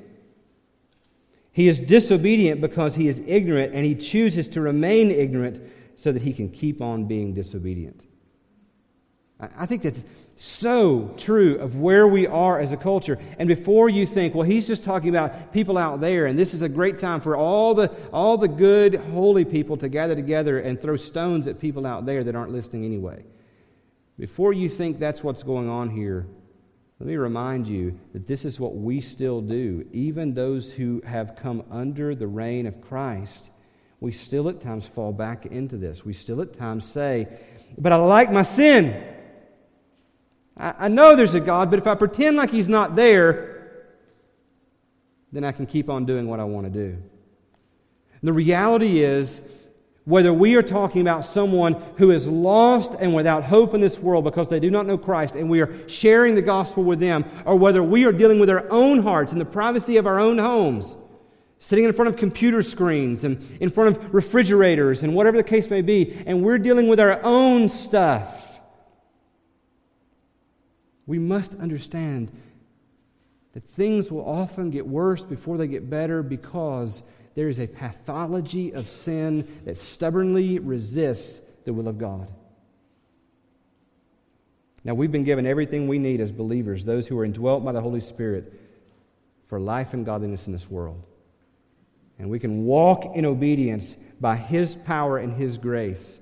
He 1.51 1.67
is 1.67 1.81
disobedient 1.81 2.61
because 2.61 2.95
he 2.95 3.09
is 3.09 3.21
ignorant, 3.27 3.73
and 3.73 3.85
he 3.85 3.95
chooses 3.95 4.47
to 4.49 4.61
remain 4.61 5.11
ignorant 5.11 5.61
so 5.95 6.13
that 6.13 6.21
he 6.21 6.31
can 6.31 6.49
keep 6.49 6.81
on 6.81 7.05
being 7.05 7.33
disobedient. 7.33 8.05
I 9.39 9.65
think 9.65 9.81
that's 9.81 10.05
so 10.37 11.13
true 11.17 11.57
of 11.59 11.77
where 11.77 12.07
we 12.07 12.27
are 12.27 12.59
as 12.59 12.73
a 12.73 12.77
culture. 12.77 13.17
And 13.39 13.47
before 13.47 13.87
you 13.87 14.05
think, 14.05 14.35
well, 14.35 14.47
he's 14.47 14.67
just 14.67 14.83
talking 14.83 15.09
about 15.09 15.53
people 15.53 15.77
out 15.77 16.01
there, 16.01 16.25
and 16.25 16.37
this 16.37 16.53
is 16.53 16.61
a 16.61 16.67
great 16.69 16.99
time 16.99 17.21
for 17.21 17.37
all 17.37 17.73
the, 17.73 17.89
all 18.11 18.37
the 18.37 18.49
good, 18.49 18.95
holy 18.95 19.45
people 19.45 19.77
to 19.77 19.87
gather 19.87 20.15
together 20.15 20.59
and 20.59 20.81
throw 20.81 20.97
stones 20.97 21.47
at 21.47 21.59
people 21.59 21.85
out 21.85 22.05
there 22.05 22.23
that 22.23 22.35
aren't 22.35 22.51
listening 22.51 22.83
anyway. 22.83 23.23
Before 24.19 24.51
you 24.51 24.67
think 24.67 24.99
that's 24.99 25.23
what's 25.23 25.43
going 25.43 25.69
on 25.69 25.89
here, 25.89 26.27
let 26.99 27.07
me 27.07 27.15
remind 27.15 27.67
you 27.67 27.97
that 28.13 28.27
this 28.27 28.45
is 28.45 28.59
what 28.59 28.75
we 28.75 28.99
still 29.01 29.41
do. 29.41 29.85
Even 29.91 30.33
those 30.33 30.71
who 30.71 31.01
have 31.05 31.35
come 31.35 31.63
under 31.69 32.15
the 32.15 32.27
reign 32.27 32.65
of 32.65 32.81
Christ, 32.81 33.51
we 34.01 34.11
still 34.11 34.49
at 34.49 34.61
times 34.61 34.87
fall 34.87 35.11
back 35.13 35.45
into 35.45 35.77
this. 35.77 36.05
We 36.05 36.13
still 36.13 36.41
at 36.41 36.53
times 36.53 36.85
say, 36.85 37.27
But 37.77 37.91
I 37.91 37.97
like 37.97 38.31
my 38.31 38.43
sin. 38.43 39.14
I, 40.57 40.87
know 40.87 41.15
there's 41.15 41.33
a 41.33 41.39
God, 41.39 41.69
but 41.69 41.79
if 41.79 41.87
I 41.87 41.95
pretend 41.95 42.37
like 42.37 42.49
He's 42.49 42.69
not 42.69 42.95
there, 42.95 43.55
then 45.31 45.43
I 45.43 45.51
can 45.51 45.65
keep 45.65 45.89
on 45.89 46.05
doing 46.05 46.27
what 46.27 46.39
I 46.39 46.45
want 46.45 46.65
to 46.65 46.71
do. 46.71 46.97
The 48.23 48.31
reality 48.31 49.03
is, 49.03 49.41
whether 50.05 50.31
we 50.31 50.55
are 50.55 50.61
talking 50.61 51.01
about 51.01 51.25
someone 51.25 51.73
who 51.97 52.11
is 52.11 52.27
lost 52.27 52.95
and 52.99 53.13
without 53.13 53.43
hope 53.43 53.73
in 53.73 53.81
this 53.81 53.99
world 53.99 54.23
because 54.23 54.47
they 54.47 54.59
do 54.59 54.69
not 54.69 54.85
know 54.85 54.97
Christ 54.99 55.35
and 55.35 55.49
we 55.49 55.61
are 55.61 55.89
sharing 55.89 56.35
the 56.35 56.41
gospel 56.43 56.83
with 56.83 56.99
them, 56.99 57.25
or 57.43 57.55
whether 57.57 57.83
we 57.83 58.05
are 58.05 58.11
dealing 58.11 58.39
with 58.39 58.49
our 58.49 58.65
own 58.71 58.99
hearts 58.99 59.33
in 59.33 59.39
the 59.39 59.45
privacy 59.45 59.97
of 59.97 60.07
our 60.07 60.19
own 60.19 60.37
homes, 60.37 60.95
sitting 61.57 61.85
in 61.85 61.91
front 61.91 62.07
of 62.07 62.17
computer 62.17 62.61
screens 62.61 63.23
and 63.23 63.41
in 63.59 63.69
front 63.71 63.97
of 63.97 64.13
refrigerators 64.13 65.01
and 65.01 65.13
whatever 65.15 65.37
the 65.37 65.43
case 65.43 65.69
may 65.69 65.81
be, 65.81 66.13
and 66.25 66.43
we're 66.43 66.59
dealing 66.59 66.87
with 66.87 66.99
our 66.99 67.21
own 67.23 67.67
stuff, 67.67 68.44
we 71.07 71.19
must 71.19 71.55
understand 71.55 72.31
that 73.53 73.63
things 73.63 74.11
will 74.11 74.27
often 74.27 74.69
get 74.69 74.85
worse 74.85 75.23
before 75.23 75.57
they 75.57 75.67
get 75.67 75.89
better 75.89 76.21
because 76.21 77.03
there 77.35 77.47
is 77.47 77.59
a 77.59 77.67
pathology 77.67 78.73
of 78.73 78.89
sin 78.89 79.47
that 79.65 79.77
stubbornly 79.77 80.59
resists 80.59 81.41
the 81.65 81.73
will 81.73 81.87
of 81.87 81.97
God. 81.97 82.31
Now, 84.83 84.93
we've 84.93 85.11
been 85.11 85.23
given 85.23 85.47
everything 85.47 85.87
we 85.87 85.97
need 85.97 86.21
as 86.21 86.31
believers, 86.31 86.85
those 86.85 87.07
who 87.07 87.17
are 87.19 87.25
indwelt 87.25 87.65
by 87.65 87.71
the 87.71 87.81
Holy 87.81 88.01
Spirit, 88.01 88.53
for 89.47 89.59
life 89.59 89.93
and 89.93 90.05
godliness 90.05 90.47
in 90.47 90.53
this 90.53 90.69
world. 90.69 91.01
And 92.19 92.29
we 92.29 92.39
can 92.39 92.65
walk 92.65 93.15
in 93.15 93.25
obedience 93.25 93.97
by 94.21 94.35
His 94.35 94.75
power 94.75 95.17
and 95.17 95.33
His 95.33 95.57
grace 95.57 96.19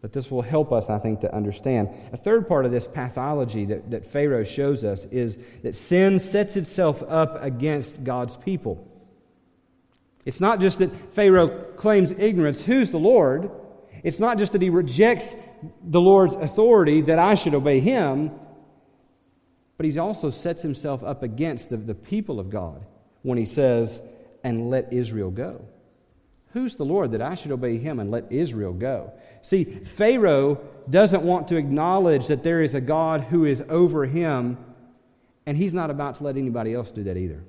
but 0.00 0.12
this 0.12 0.30
will 0.30 0.42
help 0.42 0.72
us, 0.72 0.88
I 0.88 0.98
think, 0.98 1.20
to 1.20 1.34
understand. 1.34 1.90
A 2.12 2.16
third 2.16 2.48
part 2.48 2.64
of 2.64 2.72
this 2.72 2.88
pathology 2.88 3.66
that, 3.66 3.90
that 3.90 4.06
Pharaoh 4.06 4.44
shows 4.44 4.82
us 4.82 5.04
is 5.06 5.38
that 5.62 5.74
sin 5.74 6.18
sets 6.18 6.56
itself 6.56 7.02
up 7.08 7.42
against 7.42 8.02
God's 8.02 8.36
people. 8.36 8.86
It's 10.24 10.40
not 10.40 10.60
just 10.60 10.78
that 10.78 11.14
Pharaoh 11.14 11.48
claims 11.76 12.12
ignorance, 12.12 12.62
who's 12.62 12.90
the 12.90 12.98
Lord? 12.98 13.50
It's 14.02 14.18
not 14.18 14.38
just 14.38 14.52
that 14.52 14.62
he 14.62 14.70
rejects 14.70 15.34
the 15.82 16.00
Lord's 16.00 16.34
authority, 16.34 17.02
that 17.02 17.18
I 17.18 17.34
should 17.34 17.54
obey 17.54 17.80
him, 17.80 18.30
but 19.76 19.86
he 19.86 19.98
also 19.98 20.30
sets 20.30 20.62
himself 20.62 21.02
up 21.02 21.22
against 21.22 21.70
the, 21.70 21.76
the 21.76 21.94
people 21.94 22.40
of 22.40 22.50
God 22.50 22.84
when 23.22 23.38
he 23.38 23.44
says, 23.44 24.00
and 24.42 24.70
let 24.70 24.92
Israel 24.92 25.30
go. 25.30 25.66
Who's 26.52 26.76
the 26.76 26.84
Lord 26.84 27.12
that 27.12 27.22
I 27.22 27.36
should 27.36 27.52
obey 27.52 27.78
him 27.78 28.00
and 28.00 28.10
let 28.10 28.30
Israel 28.30 28.72
go? 28.72 29.12
See, 29.42 29.64
Pharaoh 29.64 30.60
doesn't 30.88 31.22
want 31.22 31.48
to 31.48 31.56
acknowledge 31.56 32.26
that 32.26 32.42
there 32.42 32.60
is 32.60 32.74
a 32.74 32.80
God 32.80 33.20
who 33.20 33.44
is 33.44 33.62
over 33.68 34.04
him, 34.04 34.58
and 35.46 35.56
he's 35.56 35.72
not 35.72 35.90
about 35.90 36.16
to 36.16 36.24
let 36.24 36.36
anybody 36.36 36.74
else 36.74 36.90
do 36.90 37.04
that 37.04 37.16
either. 37.16 37.44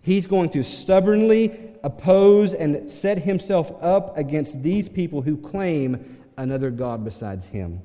He's 0.00 0.26
going 0.26 0.50
to 0.50 0.62
stubbornly 0.62 1.74
oppose 1.82 2.54
and 2.54 2.90
set 2.90 3.18
himself 3.18 3.72
up 3.82 4.16
against 4.16 4.62
these 4.62 4.88
people 4.88 5.22
who 5.22 5.36
claim 5.36 6.22
another 6.36 6.70
God 6.70 7.04
besides 7.04 7.46
him. 7.46 7.82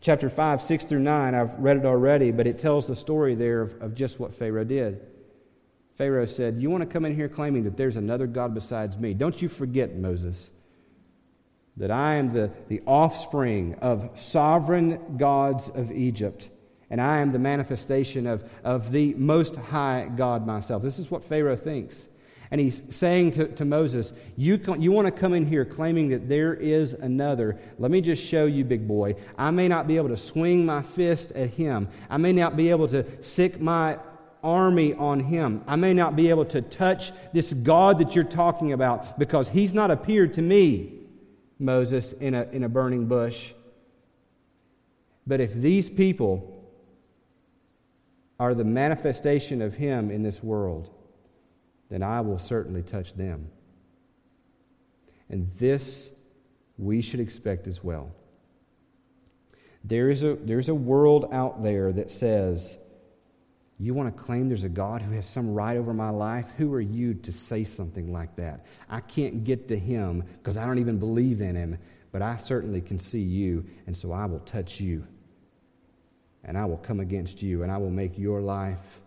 Chapter 0.00 0.28
5, 0.28 0.60
6 0.60 0.84
through 0.84 0.98
9, 0.98 1.34
I've 1.34 1.56
read 1.60 1.76
it 1.76 1.84
already, 1.84 2.32
but 2.32 2.48
it 2.48 2.58
tells 2.58 2.88
the 2.88 2.96
story 2.96 3.36
there 3.36 3.60
of, 3.62 3.80
of 3.80 3.94
just 3.94 4.18
what 4.18 4.34
Pharaoh 4.34 4.64
did. 4.64 5.00
Pharaoh 5.96 6.24
said, 6.24 6.56
You 6.56 6.70
want 6.70 6.82
to 6.82 6.88
come 6.88 7.04
in 7.04 7.14
here 7.14 7.28
claiming 7.28 7.64
that 7.64 7.76
there's 7.76 7.96
another 7.96 8.26
God 8.26 8.54
besides 8.54 8.98
me? 8.98 9.14
Don't 9.14 9.40
you 9.40 9.48
forget, 9.48 9.94
Moses, 9.96 10.50
that 11.76 11.90
I 11.90 12.14
am 12.14 12.32
the, 12.32 12.50
the 12.68 12.82
offspring 12.86 13.74
of 13.80 14.10
sovereign 14.14 15.16
gods 15.18 15.68
of 15.68 15.90
Egypt, 15.92 16.48
and 16.90 17.00
I 17.00 17.18
am 17.18 17.32
the 17.32 17.38
manifestation 17.38 18.26
of, 18.26 18.50
of 18.64 18.92
the 18.92 19.14
most 19.14 19.56
high 19.56 20.10
God 20.14 20.46
myself. 20.46 20.82
This 20.82 20.98
is 20.98 21.10
what 21.10 21.24
Pharaoh 21.24 21.56
thinks. 21.56 22.08
And 22.50 22.60
he's 22.60 22.82
saying 22.94 23.30
to, 23.32 23.48
to 23.48 23.64
Moses, 23.64 24.12
you, 24.36 24.60
you 24.78 24.92
want 24.92 25.06
to 25.06 25.10
come 25.10 25.32
in 25.32 25.46
here 25.46 25.64
claiming 25.64 26.10
that 26.10 26.28
there 26.28 26.52
is 26.52 26.92
another. 26.92 27.58
Let 27.78 27.90
me 27.90 28.02
just 28.02 28.22
show 28.22 28.44
you, 28.44 28.62
big 28.62 28.86
boy. 28.86 29.16
I 29.38 29.50
may 29.50 29.68
not 29.68 29.86
be 29.86 29.96
able 29.96 30.10
to 30.10 30.18
swing 30.18 30.66
my 30.66 30.82
fist 30.82 31.32
at 31.32 31.48
him. 31.48 31.88
I 32.10 32.18
may 32.18 32.34
not 32.34 32.54
be 32.54 32.68
able 32.68 32.88
to 32.88 33.22
sick 33.22 33.58
my 33.58 33.96
army 34.42 34.94
on 34.94 35.20
him. 35.20 35.62
I 35.66 35.76
may 35.76 35.94
not 35.94 36.16
be 36.16 36.30
able 36.30 36.44
to 36.46 36.62
touch 36.62 37.12
this 37.32 37.52
God 37.52 37.98
that 37.98 38.14
you're 38.14 38.24
talking 38.24 38.72
about 38.72 39.18
because 39.18 39.48
he's 39.48 39.74
not 39.74 39.90
appeared 39.90 40.34
to 40.34 40.42
me, 40.42 40.94
Moses, 41.58 42.12
in 42.12 42.34
a, 42.34 42.42
in 42.44 42.64
a 42.64 42.68
burning 42.68 43.06
bush. 43.06 43.52
But 45.26 45.40
if 45.40 45.54
these 45.54 45.88
people 45.88 46.48
are 48.40 48.54
the 48.54 48.64
manifestation 48.64 49.62
of 49.62 49.74
him 49.74 50.10
in 50.10 50.22
this 50.22 50.42
world, 50.42 50.90
then 51.90 52.02
I 52.02 52.20
will 52.22 52.38
certainly 52.38 52.82
touch 52.82 53.14
them. 53.14 53.48
And 55.28 55.48
this 55.58 56.10
we 56.78 57.00
should 57.00 57.20
expect 57.20 57.66
as 57.66 57.84
well. 57.84 58.10
There 59.84 60.10
is 60.10 60.22
a, 60.22 60.34
there's 60.34 60.68
a 60.68 60.74
world 60.74 61.28
out 61.32 61.62
there 61.62 61.92
that 61.92 62.10
says, 62.10 62.76
You 63.82 63.94
want 63.94 64.16
to 64.16 64.22
claim 64.22 64.48
there's 64.48 64.62
a 64.62 64.68
God 64.68 65.02
who 65.02 65.10
has 65.16 65.26
some 65.26 65.54
right 65.54 65.76
over 65.76 65.92
my 65.92 66.10
life? 66.10 66.46
Who 66.56 66.72
are 66.72 66.80
you 66.80 67.14
to 67.14 67.32
say 67.32 67.64
something 67.64 68.12
like 68.12 68.36
that? 68.36 68.64
I 68.88 69.00
can't 69.00 69.42
get 69.42 69.66
to 69.68 69.76
him 69.76 70.22
because 70.38 70.56
I 70.56 70.64
don't 70.64 70.78
even 70.78 71.00
believe 71.00 71.40
in 71.40 71.56
him, 71.56 71.76
but 72.12 72.22
I 72.22 72.36
certainly 72.36 72.80
can 72.80 73.00
see 73.00 73.22
you, 73.22 73.64
and 73.88 73.96
so 73.96 74.12
I 74.12 74.26
will 74.26 74.38
touch 74.38 74.78
you. 74.78 75.04
And 76.44 76.56
I 76.56 76.64
will 76.64 76.76
come 76.76 77.00
against 77.00 77.42
you, 77.42 77.64
and 77.64 77.72
I 77.72 77.78
will 77.78 77.90
make 77.90 78.16
your 78.16 78.40
life 78.40 79.00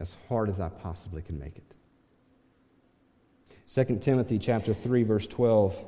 as 0.00 0.18
hard 0.28 0.50
as 0.50 0.60
I 0.60 0.68
possibly 0.68 1.22
can 1.22 1.38
make 1.38 1.56
it. 1.56 1.74
2 3.86 4.00
Timothy 4.00 4.38
chapter 4.38 4.74
3 4.74 5.02
verse 5.02 5.26
12 5.26 5.82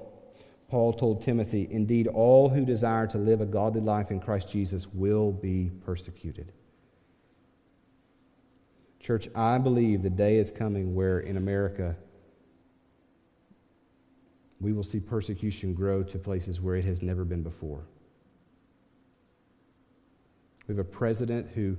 Paul 0.69 0.95
told 0.95 1.21
Timothy, 1.21 1.69
Indeed, 1.71 2.07
all 2.07 2.49
who 2.49 2.65
desire 2.65 3.07
to 3.09 3.19
live 3.19 3.43
a 3.43 3.47
godly 3.47 3.83
life 3.83 4.11
in 4.11 4.21
Christ 4.21 4.49
Jesus 4.49 4.87
will 4.87 5.33
be 5.33 5.71
persecuted. 5.85 6.51
Church, 9.07 9.29
I 9.37 9.59
believe 9.59 10.03
the 10.03 10.11
day 10.11 10.37
is 10.39 10.51
coming 10.51 10.93
where 10.93 11.21
in 11.21 11.37
America 11.37 11.95
we 14.61 14.73
will 14.73 14.83
see 14.83 14.99
persecution 14.99 15.75
grow 15.75 16.03
to 16.03 16.19
places 16.19 16.61
where 16.61 16.75
it 16.75 16.85
has 16.87 17.03
never 17.03 17.25
been 17.25 17.45
before. 17.45 17.87
We 20.67 20.75
have 20.75 20.85
a 20.85 20.91
president 20.91 21.49
who, 21.55 21.77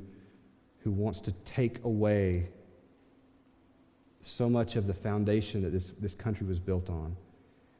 who 0.85 0.91
wants 0.91 1.19
to 1.19 1.33
take 1.43 1.83
away 1.83 2.47
so 4.21 4.49
much 4.49 4.77
of 4.77 4.87
the 4.87 4.93
foundation 4.93 5.61
that 5.63 5.73
this, 5.73 5.91
this 5.99 6.15
country 6.15 6.47
was 6.47 6.61
built 6.61 6.89
on. 6.89 7.13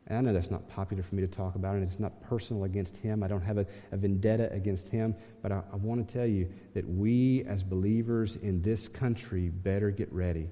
And 0.08 0.18
I 0.18 0.22
know 0.22 0.34
that's 0.34 0.52
not 0.52 0.68
popular 0.70 1.04
for 1.04 1.16
me 1.16 1.22
to 1.22 1.28
talk 1.28 1.56
about, 1.56 1.76
and 1.76 1.84
it's 1.84 2.00
not 2.00 2.22
personal 2.22 2.64
against 2.64 2.98
him. 2.98 3.24
I 3.24 3.28
don't 3.28 3.42
have 3.42 3.58
a, 3.58 3.66
a 3.92 3.98
vendetta 3.98 4.52
against 4.54 4.88
him, 4.88 5.14
but 5.42 5.52
I, 5.52 5.62
I 5.72 5.76
want 5.76 6.08
to 6.08 6.14
tell 6.14 6.26
you 6.26 6.50
that 6.74 6.88
we, 6.88 7.44
as 7.46 7.62
believers 7.62 8.38
in 8.38 8.62
this 8.62 8.88
country, 8.88 9.50
better 9.50 9.92
get 9.92 10.12
ready 10.14 10.50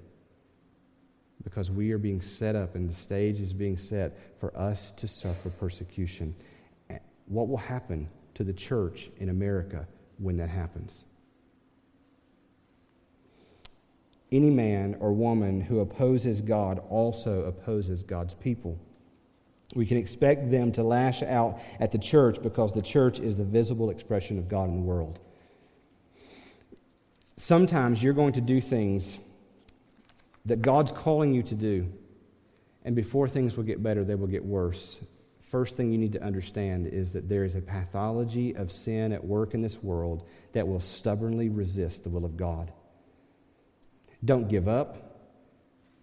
because 1.44 1.72
we 1.72 1.92
are 1.92 1.98
being 1.98 2.20
set 2.20 2.56
up 2.56 2.76
and 2.76 2.90
the 2.90 2.94
stage 2.94 3.40
is 3.40 3.54
being 3.54 3.78
set 3.78 4.18
for 4.40 4.56
us 4.58 4.92
to 4.92 5.08
suffer 5.08 5.50
persecution. 5.52 6.36
What 7.28 7.48
will 7.48 7.58
happen 7.58 8.10
to 8.34 8.44
the 8.44 8.54
church 8.54 9.10
in 9.20 9.30
America 9.30 9.88
when 10.18 10.38
that 10.38 10.50
happens? 10.50 11.06
Any 14.32 14.50
man 14.50 14.98
or 15.00 15.14
woman 15.14 15.62
who 15.62 15.80
opposes 15.80 16.42
God 16.42 16.82
also 16.90 17.44
opposes 17.44 18.04
God's 18.04 18.34
people. 18.34 18.78
We 19.76 19.86
can 19.86 19.98
expect 19.98 20.50
them 20.50 20.72
to 20.72 20.84
lash 20.84 21.22
out 21.22 21.60
at 21.80 21.92
the 21.92 22.00
church 22.00 22.42
because 22.42 22.72
the 22.72 22.82
church 22.82 23.20
is 23.20 23.38
the 23.38 23.44
visible 23.44 23.90
expression 23.90 24.40
of 24.40 24.48
God 24.48 24.70
in 24.70 24.78
the 24.78 24.82
world. 24.82 25.20
Sometimes 27.38 28.02
you're 28.02 28.14
going 28.14 28.34
to 28.34 28.42
do 28.42 28.62
things 28.62 29.20
that 30.46 30.62
God's 30.62 30.94
calling 30.94 31.34
you 31.34 31.44
to 31.44 31.56
do, 31.56 31.92
and 32.86 32.96
before 32.96 33.28
things 33.28 33.58
will 33.58 33.66
get 33.66 33.84
better, 33.84 34.06
they 34.06 34.16
will 34.16 34.28
get 34.28 34.46
worse. 34.46 35.02
First 35.52 35.76
thing 35.76 35.92
you 35.92 35.98
need 35.98 36.14
to 36.14 36.24
understand 36.24 36.88
is 36.88 37.12
that 37.12 37.28
there 37.28 37.44
is 37.44 37.56
a 37.56 37.62
pathology 37.62 38.56
of 38.56 38.72
sin 38.72 39.12
at 39.12 39.24
work 39.24 39.54
in 39.54 39.62
this 39.62 39.84
world 39.84 40.28
that 40.54 40.68
will 40.68 40.80
stubbornly 40.80 41.50
resist 41.50 42.04
the 42.04 42.10
will 42.10 42.24
of 42.24 42.38
God. 42.38 42.72
Don't 44.24 44.48
give 44.48 44.68
up. 44.70 45.15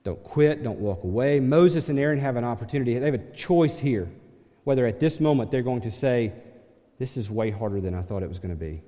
Don't 0.05 0.23
quit, 0.23 0.62
don't 0.62 0.79
walk 0.79 1.05
away. 1.05 1.38
Moses 1.41 1.88
and 1.88 1.99
Aaron 1.99 2.19
have 2.19 2.37
an 2.37 2.45
opportunity. 2.45 2.99
They 2.99 3.07
have 3.07 3.15
a 3.15 3.31
choice 3.33 3.79
here 3.79 4.09
whether 4.65 4.87
at 4.87 5.01
this 5.01 5.21
moment 5.21 5.51
they're 5.51 5.62
going 5.62 5.83
to 5.83 5.91
say, 5.91 6.33
This 6.99 7.17
is 7.17 7.31
way 7.31 7.51
harder 7.51 7.81
than 7.81 7.95
I 7.95 8.03
thought 8.03 8.23
it 8.23 8.29
was 8.29 8.38
going 8.38 8.55
to 8.55 8.61
be. 8.61 8.83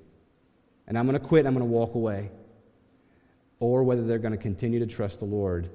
And 0.87 0.97
I'm 0.97 1.05
going 1.07 1.19
to 1.19 1.25
quit, 1.25 1.45
I'm 1.45 1.53
going 1.53 1.65
to 1.65 1.71
walk 1.71 1.95
away. 1.95 2.29
Or 3.59 3.83
whether 3.83 4.05
they're 4.05 4.19
going 4.19 4.33
to 4.33 4.37
continue 4.37 4.79
to 4.79 4.87
trust 4.87 5.19
the 5.19 5.25
Lord 5.25 5.69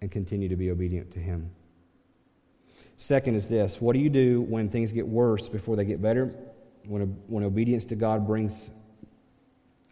and 0.00 0.10
continue 0.10 0.48
to 0.48 0.56
be 0.56 0.70
obedient 0.70 1.10
to 1.12 1.20
Him. 1.20 1.50
Second 2.96 3.36
is 3.36 3.48
this 3.48 3.80
what 3.80 3.94
do 3.94 3.98
you 3.98 4.10
do 4.10 4.42
when 4.42 4.68
things 4.68 4.92
get 4.92 5.06
worse 5.06 5.48
before 5.48 5.76
they 5.76 5.84
get 5.84 6.02
better? 6.02 6.34
When, 6.86 7.02
when 7.28 7.44
obedience 7.44 7.86
to 7.86 7.94
God 7.94 8.26
brings 8.26 8.68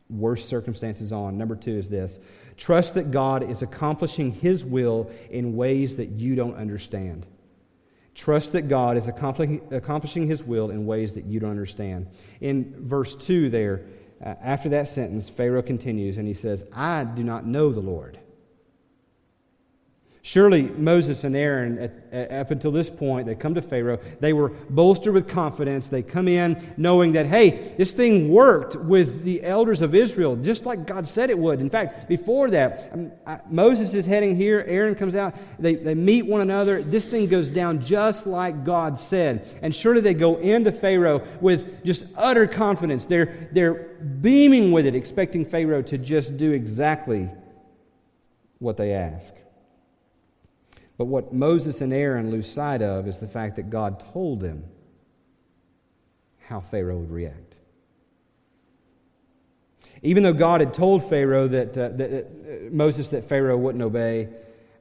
worse 0.08 0.44
circumstances 0.44 1.12
on. 1.12 1.38
Number 1.38 1.56
two 1.56 1.76
is 1.76 1.88
this 1.88 2.18
trust 2.56 2.94
that 2.94 3.10
God 3.10 3.48
is 3.48 3.62
accomplishing 3.62 4.32
His 4.32 4.64
will 4.64 5.10
in 5.30 5.56
ways 5.56 5.96
that 5.96 6.10
you 6.10 6.34
don't 6.34 6.54
understand. 6.54 7.26
Trust 8.14 8.52
that 8.52 8.68
God 8.68 8.96
is 8.96 9.08
accomplishing, 9.08 9.62
accomplishing 9.70 10.26
His 10.26 10.42
will 10.42 10.70
in 10.70 10.84
ways 10.86 11.14
that 11.14 11.24
you 11.24 11.40
don't 11.40 11.50
understand. 11.50 12.08
In 12.40 12.74
verse 12.78 13.16
2 13.16 13.48
there, 13.48 13.86
uh, 14.24 14.34
after 14.42 14.68
that 14.70 14.86
sentence, 14.86 15.28
Pharaoh 15.28 15.62
continues 15.62 16.18
and 16.18 16.28
he 16.28 16.34
says, 16.34 16.64
I 16.72 17.04
do 17.04 17.24
not 17.24 17.46
know 17.46 17.72
the 17.72 17.80
Lord. 17.80 18.18
Surely 20.24 20.62
Moses 20.62 21.24
and 21.24 21.34
Aaron, 21.34 21.78
at, 21.78 21.92
at, 22.12 22.30
up 22.30 22.52
until 22.52 22.70
this 22.70 22.88
point, 22.88 23.26
they 23.26 23.34
come 23.34 23.54
to 23.56 23.60
Pharaoh. 23.60 23.98
They 24.20 24.32
were 24.32 24.50
bolstered 24.70 25.14
with 25.14 25.26
confidence. 25.26 25.88
They 25.88 26.02
come 26.04 26.28
in 26.28 26.74
knowing 26.76 27.10
that, 27.14 27.26
hey, 27.26 27.74
this 27.76 27.92
thing 27.92 28.30
worked 28.30 28.76
with 28.76 29.24
the 29.24 29.42
elders 29.42 29.80
of 29.80 29.96
Israel, 29.96 30.36
just 30.36 30.64
like 30.64 30.86
God 30.86 31.08
said 31.08 31.28
it 31.28 31.36
would. 31.36 31.60
In 31.60 31.68
fact, 31.68 32.08
before 32.08 32.50
that, 32.50 32.90
um, 32.92 33.10
I, 33.26 33.40
Moses 33.50 33.94
is 33.94 34.06
heading 34.06 34.36
here. 34.36 34.64
Aaron 34.68 34.94
comes 34.94 35.16
out. 35.16 35.34
They, 35.58 35.74
they 35.74 35.94
meet 35.94 36.24
one 36.24 36.40
another. 36.40 36.84
This 36.84 37.04
thing 37.04 37.26
goes 37.26 37.48
down 37.50 37.80
just 37.80 38.24
like 38.24 38.64
God 38.64 38.96
said. 38.96 39.44
And 39.60 39.74
surely 39.74 40.02
they 40.02 40.14
go 40.14 40.36
into 40.36 40.70
Pharaoh 40.70 41.26
with 41.40 41.84
just 41.84 42.06
utter 42.16 42.46
confidence. 42.46 43.06
They're, 43.06 43.48
they're 43.50 43.74
beaming 44.20 44.70
with 44.70 44.86
it, 44.86 44.94
expecting 44.94 45.44
Pharaoh 45.44 45.82
to 45.82 45.98
just 45.98 46.36
do 46.36 46.52
exactly 46.52 47.28
what 48.60 48.76
they 48.76 48.92
ask. 48.92 49.34
But 51.02 51.08
what 51.08 51.32
Moses 51.32 51.80
and 51.80 51.92
Aaron 51.92 52.30
lose 52.30 52.48
sight 52.48 52.80
of 52.80 53.08
is 53.08 53.18
the 53.18 53.26
fact 53.26 53.56
that 53.56 53.70
God 53.70 54.04
told 54.12 54.38
them 54.38 54.62
how 56.46 56.60
Pharaoh 56.60 56.98
would 56.98 57.10
react. 57.10 57.56
Even 60.00 60.22
though 60.22 60.32
God 60.32 60.60
had 60.60 60.74
told 60.74 61.10
Pharaoh 61.10 61.48
that, 61.48 61.76
uh, 61.76 61.88
that 61.88 62.12
uh, 62.12 62.70
Moses 62.70 63.08
that 63.08 63.24
Pharaoh 63.24 63.56
wouldn't 63.56 63.82
obey, 63.82 64.28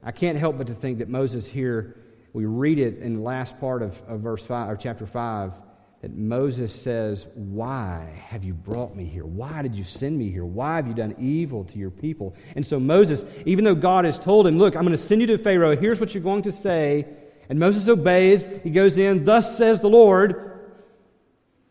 I 0.00 0.12
can't 0.12 0.38
help 0.38 0.58
but 0.58 0.68
to 0.68 0.74
think 0.74 0.98
that 0.98 1.08
Moses 1.08 1.44
here, 1.44 1.96
we 2.32 2.44
read 2.44 2.78
it 2.78 2.98
in 2.98 3.14
the 3.14 3.22
last 3.22 3.58
part 3.58 3.82
of, 3.82 4.00
of 4.06 4.20
verse 4.20 4.46
5 4.46 4.70
or 4.70 4.76
chapter 4.76 5.06
5, 5.06 5.54
that 6.02 6.12
Moses 6.16 6.74
says, 6.74 7.28
Why 7.34 8.22
have 8.28 8.44
you 8.44 8.52
brought 8.52 8.94
me 8.94 9.04
here? 9.04 9.24
Why 9.24 9.62
did 9.62 9.74
you 9.74 9.84
send 9.84 10.18
me 10.18 10.30
here? 10.30 10.44
Why 10.44 10.76
have 10.76 10.88
you 10.88 10.94
done 10.94 11.14
evil 11.18 11.64
to 11.66 11.78
your 11.78 11.92
people? 11.92 12.34
And 12.56 12.66
so 12.66 12.78
Moses, 12.80 13.24
even 13.46 13.64
though 13.64 13.76
God 13.76 14.04
has 14.04 14.18
told 14.18 14.46
him, 14.46 14.58
Look, 14.58 14.76
I'm 14.76 14.82
going 14.82 14.92
to 14.92 14.98
send 14.98 15.20
you 15.20 15.28
to 15.28 15.38
Pharaoh, 15.38 15.76
here's 15.76 16.00
what 16.00 16.12
you're 16.12 16.22
going 16.22 16.42
to 16.42 16.52
say. 16.52 17.06
And 17.48 17.58
Moses 17.58 17.88
obeys. 17.88 18.46
He 18.64 18.70
goes 18.70 18.98
in, 18.98 19.24
Thus 19.24 19.56
says 19.56 19.80
the 19.80 19.88
Lord. 19.88 20.48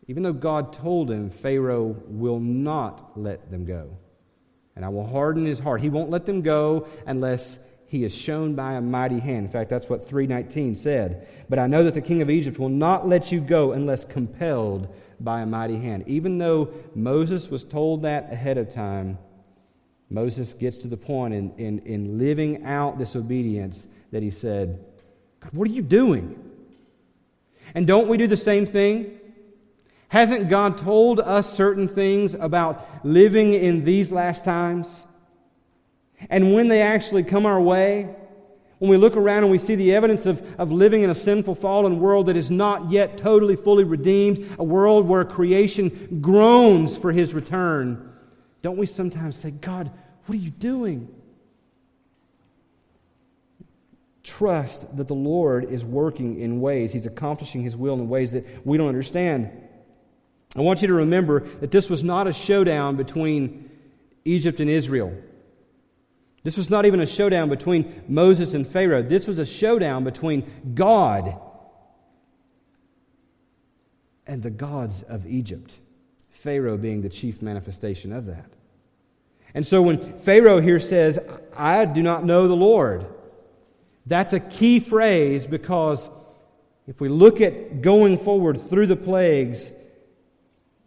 Even 0.08 0.22
though 0.22 0.32
God 0.32 0.72
told 0.72 1.10
him, 1.10 1.30
Pharaoh 1.30 1.96
will 2.06 2.40
not 2.40 3.18
let 3.18 3.50
them 3.50 3.66
go. 3.66 3.96
And 4.74 4.84
I 4.84 4.88
will 4.88 5.06
harden 5.06 5.44
his 5.44 5.58
heart. 5.58 5.82
He 5.82 5.90
won't 5.90 6.10
let 6.10 6.24
them 6.24 6.40
go 6.40 6.88
unless 7.06 7.58
he 7.92 8.04
is 8.04 8.14
shown 8.14 8.54
by 8.54 8.72
a 8.72 8.80
mighty 8.80 9.18
hand. 9.18 9.44
In 9.44 9.52
fact, 9.52 9.68
that's 9.68 9.86
what 9.86 10.08
319 10.08 10.76
said. 10.76 11.28
But 11.50 11.58
I 11.58 11.66
know 11.66 11.84
that 11.84 11.92
the 11.92 12.00
king 12.00 12.22
of 12.22 12.30
Egypt 12.30 12.58
will 12.58 12.70
not 12.70 13.06
let 13.06 13.30
you 13.30 13.38
go 13.38 13.72
unless 13.72 14.02
compelled 14.02 14.88
by 15.20 15.42
a 15.42 15.46
mighty 15.46 15.76
hand. 15.76 16.04
Even 16.06 16.38
though 16.38 16.72
Moses 16.94 17.50
was 17.50 17.64
told 17.64 18.00
that 18.00 18.32
ahead 18.32 18.56
of 18.56 18.70
time, 18.70 19.18
Moses 20.08 20.54
gets 20.54 20.78
to 20.78 20.88
the 20.88 20.96
point 20.96 21.34
in, 21.34 21.52
in, 21.58 21.80
in 21.80 22.18
living 22.18 22.64
out 22.64 22.96
this 22.96 23.14
obedience 23.14 23.86
that 24.10 24.22
he 24.22 24.30
said, 24.30 24.82
God, 25.40 25.52
what 25.52 25.68
are 25.68 25.72
you 25.72 25.82
doing? 25.82 26.42
And 27.74 27.86
don't 27.86 28.08
we 28.08 28.16
do 28.16 28.26
the 28.26 28.38
same 28.38 28.64
thing? 28.64 29.20
Hasn't 30.08 30.48
God 30.48 30.78
told 30.78 31.20
us 31.20 31.52
certain 31.52 31.88
things 31.88 32.32
about 32.32 33.04
living 33.04 33.52
in 33.52 33.84
these 33.84 34.10
last 34.10 34.46
times? 34.46 35.04
And 36.30 36.54
when 36.54 36.68
they 36.68 36.82
actually 36.82 37.24
come 37.24 37.46
our 37.46 37.60
way, 37.60 38.08
when 38.78 38.90
we 38.90 38.96
look 38.96 39.16
around 39.16 39.44
and 39.44 39.52
we 39.52 39.58
see 39.58 39.76
the 39.76 39.94
evidence 39.94 40.26
of, 40.26 40.42
of 40.58 40.72
living 40.72 41.02
in 41.02 41.10
a 41.10 41.14
sinful, 41.14 41.54
fallen 41.54 42.00
world 42.00 42.26
that 42.26 42.36
is 42.36 42.50
not 42.50 42.90
yet 42.90 43.16
totally, 43.16 43.54
fully 43.54 43.84
redeemed, 43.84 44.56
a 44.58 44.64
world 44.64 45.06
where 45.06 45.24
creation 45.24 46.18
groans 46.20 46.96
for 46.96 47.12
his 47.12 47.32
return, 47.32 48.12
don't 48.60 48.78
we 48.78 48.86
sometimes 48.86 49.36
say, 49.36 49.52
God, 49.52 49.90
what 50.26 50.34
are 50.34 50.40
you 50.40 50.50
doing? 50.50 51.08
Trust 54.22 54.96
that 54.96 55.08
the 55.08 55.14
Lord 55.14 55.64
is 55.70 55.84
working 55.84 56.40
in 56.40 56.60
ways, 56.60 56.92
He's 56.92 57.06
accomplishing 57.06 57.62
His 57.62 57.76
will 57.76 57.94
in 57.94 58.08
ways 58.08 58.32
that 58.32 58.44
we 58.64 58.78
don't 58.78 58.88
understand. 58.88 59.50
I 60.54 60.60
want 60.60 60.82
you 60.82 60.88
to 60.88 60.94
remember 60.94 61.40
that 61.58 61.70
this 61.70 61.90
was 61.90 62.04
not 62.04 62.28
a 62.28 62.32
showdown 62.32 62.96
between 62.96 63.70
Egypt 64.24 64.60
and 64.60 64.70
Israel. 64.70 65.12
This 66.42 66.56
was 66.56 66.70
not 66.70 66.86
even 66.86 67.00
a 67.00 67.06
showdown 67.06 67.48
between 67.48 68.02
Moses 68.08 68.54
and 68.54 68.66
Pharaoh. 68.66 69.02
This 69.02 69.26
was 69.26 69.38
a 69.38 69.46
showdown 69.46 70.04
between 70.04 70.50
God 70.74 71.38
and 74.26 74.42
the 74.42 74.50
gods 74.50 75.02
of 75.02 75.26
Egypt, 75.26 75.76
Pharaoh 76.30 76.76
being 76.76 77.02
the 77.02 77.08
chief 77.08 77.42
manifestation 77.42 78.12
of 78.12 78.26
that. 78.26 78.50
And 79.54 79.66
so 79.66 79.82
when 79.82 79.98
Pharaoh 80.20 80.60
here 80.60 80.80
says, 80.80 81.18
I 81.56 81.84
do 81.84 82.02
not 82.02 82.24
know 82.24 82.48
the 82.48 82.56
Lord, 82.56 83.06
that's 84.06 84.32
a 84.32 84.40
key 84.40 84.80
phrase 84.80 85.46
because 85.46 86.08
if 86.88 87.00
we 87.00 87.08
look 87.08 87.40
at 87.40 87.82
going 87.82 88.18
forward 88.18 88.60
through 88.60 88.86
the 88.86 88.96
plagues, 88.96 89.72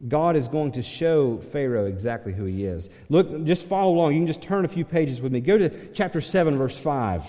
God 0.07 0.35
is 0.35 0.47
going 0.47 0.73
to 0.73 0.83
show 0.83 1.37
Pharaoh 1.37 1.85
exactly 1.85 2.33
who 2.33 2.45
he 2.45 2.65
is. 2.65 2.89
Look, 3.09 3.45
just 3.45 3.65
follow 3.65 3.93
along. 3.93 4.13
You 4.13 4.19
can 4.19 4.27
just 4.27 4.41
turn 4.41 4.65
a 4.65 4.67
few 4.67 4.85
pages 4.85 5.21
with 5.21 5.31
me. 5.31 5.39
Go 5.39 5.57
to 5.57 5.93
chapter 5.93 6.21
7, 6.21 6.57
verse 6.57 6.77
5. 6.77 7.23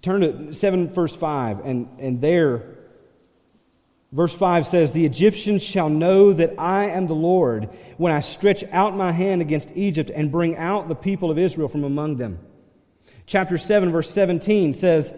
Turn 0.00 0.20
to 0.20 0.52
7, 0.52 0.90
verse 0.90 1.14
5, 1.14 1.66
and, 1.66 1.88
and 1.98 2.20
there, 2.20 2.62
verse 4.12 4.32
5 4.32 4.66
says, 4.66 4.92
The 4.92 5.04
Egyptians 5.04 5.62
shall 5.62 5.88
know 5.88 6.32
that 6.32 6.54
I 6.58 6.86
am 6.86 7.08
the 7.08 7.14
Lord 7.14 7.68
when 7.96 8.12
I 8.12 8.20
stretch 8.20 8.64
out 8.70 8.96
my 8.96 9.12
hand 9.12 9.42
against 9.42 9.76
Egypt 9.76 10.10
and 10.14 10.32
bring 10.32 10.56
out 10.56 10.88
the 10.88 10.94
people 10.94 11.30
of 11.30 11.38
Israel 11.38 11.68
from 11.68 11.84
among 11.84 12.16
them. 12.16 12.38
Chapter 13.26 13.58
7, 13.58 13.90
verse 13.90 14.10
17 14.10 14.72
says, 14.72 15.12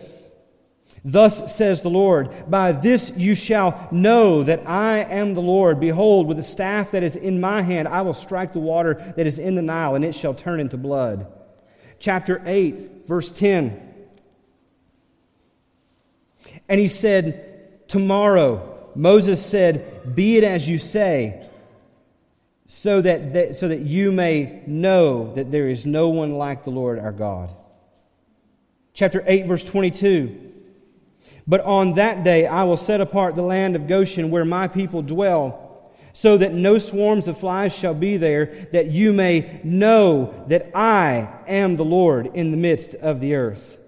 Thus 1.05 1.55
says 1.55 1.81
the 1.81 1.91
Lord, 1.91 2.51
By 2.51 2.73
this 2.73 3.13
you 3.17 3.35
shall 3.35 3.89
know 3.91 4.43
that 4.43 4.69
I 4.69 4.99
am 4.99 5.35
the 5.35 5.41
Lord. 5.41 5.81
Behold, 5.81 6.27
with 6.27 6.37
the 6.37 6.43
staff 6.43 6.91
that 6.91 7.03
is 7.03 7.17
in 7.17 7.41
my 7.41 7.63
hand, 7.63 7.89
I 7.89 8.03
will 8.03 8.13
strike 8.13 8.53
the 8.53 8.61
water 8.61 9.13
that 9.17 9.27
is 9.27 9.39
in 9.39 9.55
the 9.55 9.63
Nile, 9.63 9.95
and 9.95 10.05
it 10.05 10.15
shall 10.15 10.35
turn 10.35 10.61
into 10.61 10.77
blood. 10.77 11.27
Chapter 11.99 12.43
8, 12.45 13.07
verse 13.07 13.33
10. 13.33 13.89
And 16.69 16.81
he 16.81 16.89
said, 16.89 17.89
Tomorrow, 17.89 18.91
Moses 18.95 19.45
said, 19.45 20.15
Be 20.15 20.37
it 20.37 20.45
as 20.45 20.69
you 20.69 20.79
say, 20.79 21.47
so 22.67 23.01
that, 23.01 23.33
that, 23.33 23.57
so 23.57 23.69
that 23.69 23.81
you 23.81 24.13
may 24.13 24.63
know 24.67 25.35
that 25.35 25.51
there 25.51 25.69
is 25.69 25.87
no 25.87 26.11
one 26.11 26.33
like 26.33 26.63
the 26.63 26.71
Lord 26.71 26.99
our 26.99 27.11
God. 27.11 27.53
Chapter 28.93 29.25
8, 29.27 29.47
verse 29.47 29.65
22. 29.65 30.50
But 31.51 31.63
on 31.63 31.95
that 31.95 32.23
day 32.23 32.47
I 32.47 32.63
will 32.63 32.77
set 32.77 33.01
apart 33.01 33.35
the 33.35 33.43
land 33.43 33.75
of 33.75 33.89
Goshen 33.89 34.31
where 34.31 34.45
my 34.45 34.69
people 34.69 35.03
dwell, 35.03 35.91
so 36.13 36.37
that 36.37 36.55
no 36.55 36.79
swarms 36.79 37.27
of 37.27 37.41
flies 37.41 37.75
shall 37.75 37.93
be 37.93 38.17
there, 38.17 38.69
that 38.71 38.93
you 38.93 39.13
may 39.13 39.61
know 39.65 40.45
that 40.47 40.71
I 40.77 41.29
am 41.49 41.75
the 41.75 41.85
Lord 41.85 42.31
in 42.35 42.53
the 42.53 42.57
midst 42.57 42.95
of 42.95 43.19
the 43.19 43.35
earth. 43.35 43.79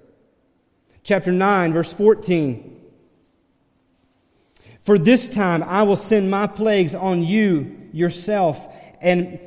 Chapter 1.04 1.30
9, 1.30 1.72
verse 1.72 1.92
14. 1.92 2.80
For 4.80 4.98
this 4.98 5.28
time 5.28 5.62
I 5.62 5.84
will 5.84 5.94
send 5.94 6.32
my 6.32 6.48
plagues 6.48 6.96
on 6.96 7.22
you 7.22 7.88
yourself 7.92 8.66
and 9.00 9.38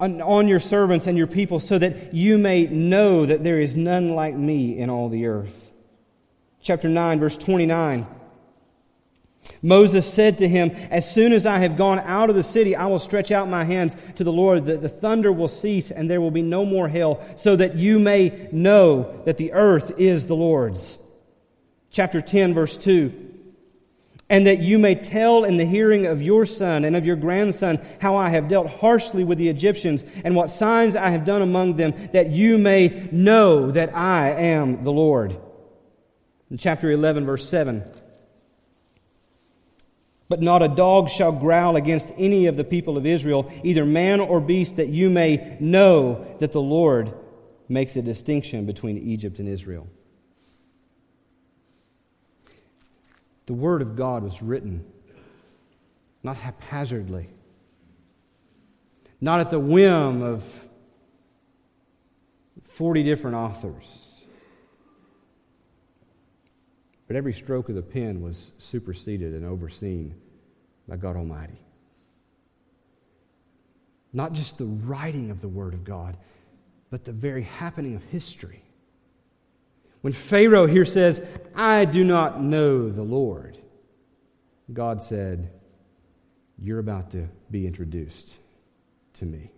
on 0.00 0.48
your 0.48 0.60
servants 0.60 1.06
and 1.06 1.18
your 1.18 1.26
people, 1.26 1.60
so 1.60 1.78
that 1.78 2.14
you 2.14 2.38
may 2.38 2.64
know 2.68 3.26
that 3.26 3.44
there 3.44 3.60
is 3.60 3.76
none 3.76 4.08
like 4.14 4.34
me 4.34 4.78
in 4.78 4.88
all 4.88 5.10
the 5.10 5.26
earth. 5.26 5.63
Chapter 6.64 6.88
9, 6.88 7.20
verse 7.20 7.36
29. 7.36 8.06
Moses 9.60 10.10
said 10.10 10.38
to 10.38 10.48
him, 10.48 10.70
As 10.90 11.12
soon 11.12 11.34
as 11.34 11.44
I 11.44 11.58
have 11.58 11.76
gone 11.76 11.98
out 11.98 12.30
of 12.30 12.36
the 12.36 12.42
city, 12.42 12.74
I 12.74 12.86
will 12.86 12.98
stretch 12.98 13.30
out 13.30 13.50
my 13.50 13.64
hands 13.64 13.98
to 14.16 14.24
the 14.24 14.32
Lord. 14.32 14.64
The, 14.64 14.78
the 14.78 14.88
thunder 14.88 15.30
will 15.30 15.48
cease, 15.48 15.90
and 15.90 16.08
there 16.08 16.22
will 16.22 16.30
be 16.30 16.40
no 16.40 16.64
more 16.64 16.88
hail, 16.88 17.22
so 17.36 17.54
that 17.56 17.74
you 17.74 17.98
may 17.98 18.48
know 18.50 19.22
that 19.26 19.36
the 19.36 19.52
earth 19.52 19.92
is 19.98 20.24
the 20.24 20.34
Lord's. 20.34 20.96
Chapter 21.90 22.22
10, 22.22 22.54
verse 22.54 22.78
2 22.78 23.32
and 24.30 24.46
that 24.46 24.60
you 24.60 24.78
may 24.78 24.94
tell 24.94 25.44
in 25.44 25.58
the 25.58 25.66
hearing 25.66 26.06
of 26.06 26.22
your 26.22 26.46
son 26.46 26.86
and 26.86 26.96
of 26.96 27.04
your 27.04 27.14
grandson 27.14 27.78
how 28.00 28.16
I 28.16 28.30
have 28.30 28.48
dealt 28.48 28.68
harshly 28.68 29.22
with 29.22 29.36
the 29.36 29.50
Egyptians 29.50 30.02
and 30.24 30.34
what 30.34 30.48
signs 30.48 30.96
I 30.96 31.10
have 31.10 31.26
done 31.26 31.42
among 31.42 31.76
them, 31.76 31.92
that 32.14 32.30
you 32.30 32.56
may 32.56 33.06
know 33.12 33.70
that 33.70 33.94
I 33.94 34.30
am 34.30 34.82
the 34.82 34.90
Lord. 34.90 35.38
In 36.54 36.58
chapter 36.58 36.88
11, 36.88 37.26
verse 37.26 37.48
7. 37.48 37.82
But 40.28 40.40
not 40.40 40.62
a 40.62 40.68
dog 40.68 41.08
shall 41.08 41.32
growl 41.32 41.74
against 41.74 42.12
any 42.16 42.46
of 42.46 42.56
the 42.56 42.62
people 42.62 42.96
of 42.96 43.06
Israel, 43.06 43.52
either 43.64 43.84
man 43.84 44.20
or 44.20 44.40
beast, 44.40 44.76
that 44.76 44.86
you 44.86 45.10
may 45.10 45.56
know 45.58 46.24
that 46.38 46.52
the 46.52 46.60
Lord 46.60 47.12
makes 47.68 47.96
a 47.96 48.02
distinction 48.02 48.66
between 48.66 48.98
Egypt 48.98 49.40
and 49.40 49.48
Israel. 49.48 49.88
The 53.46 53.54
Word 53.54 53.82
of 53.82 53.96
God 53.96 54.22
was 54.22 54.40
written 54.40 54.84
not 56.22 56.36
haphazardly, 56.36 57.30
not 59.20 59.40
at 59.40 59.50
the 59.50 59.58
whim 59.58 60.22
of 60.22 60.44
40 62.68 63.02
different 63.02 63.34
authors. 63.34 64.03
But 67.14 67.18
every 67.18 67.32
stroke 67.32 67.68
of 67.68 67.76
the 67.76 67.82
pen 67.82 68.22
was 68.22 68.50
superseded 68.58 69.34
and 69.34 69.46
overseen 69.46 70.16
by 70.88 70.96
God 70.96 71.14
Almighty. 71.14 71.60
Not 74.12 74.32
just 74.32 74.58
the 74.58 74.64
writing 74.64 75.30
of 75.30 75.40
the 75.40 75.46
Word 75.46 75.74
of 75.74 75.84
God, 75.84 76.16
but 76.90 77.04
the 77.04 77.12
very 77.12 77.44
happening 77.44 77.94
of 77.94 78.02
history. 78.02 78.64
When 80.00 80.12
Pharaoh 80.12 80.66
here 80.66 80.84
says, 80.84 81.24
I 81.54 81.84
do 81.84 82.02
not 82.02 82.42
know 82.42 82.90
the 82.90 83.04
Lord, 83.04 83.58
God 84.72 85.00
said, 85.00 85.52
You're 86.58 86.80
about 86.80 87.12
to 87.12 87.28
be 87.48 87.64
introduced 87.64 88.38
to 89.12 89.24
me. 89.24 89.52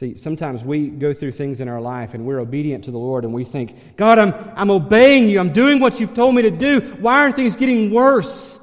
See, 0.00 0.14
sometimes 0.14 0.64
we 0.64 0.88
go 0.88 1.12
through 1.12 1.32
things 1.32 1.60
in 1.60 1.68
our 1.68 1.78
life 1.78 2.14
and 2.14 2.24
we're 2.24 2.40
obedient 2.40 2.84
to 2.84 2.90
the 2.90 2.96
Lord 2.96 3.22
and 3.22 3.34
we 3.34 3.44
think, 3.44 3.98
God, 3.98 4.18
I'm, 4.18 4.32
I'm 4.56 4.70
obeying 4.70 5.28
you. 5.28 5.38
I'm 5.38 5.52
doing 5.52 5.78
what 5.78 6.00
you've 6.00 6.14
told 6.14 6.34
me 6.34 6.40
to 6.40 6.50
do. 6.50 6.80
Why 7.00 7.26
are 7.26 7.30
things 7.30 7.54
getting 7.54 7.90
worse? 7.90 8.58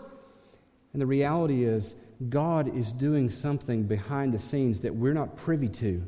And 0.93 0.99
the 0.99 1.05
reality 1.05 1.63
is, 1.63 1.93
God 2.27 2.75
is 2.75 2.91
doing 2.91 3.29
something 3.29 3.83
behind 3.83 4.33
the 4.33 4.39
scenes 4.39 4.79
that 4.79 4.95
we're 4.95 5.13
not 5.13 5.37
privy 5.37 5.67
to 5.67 6.03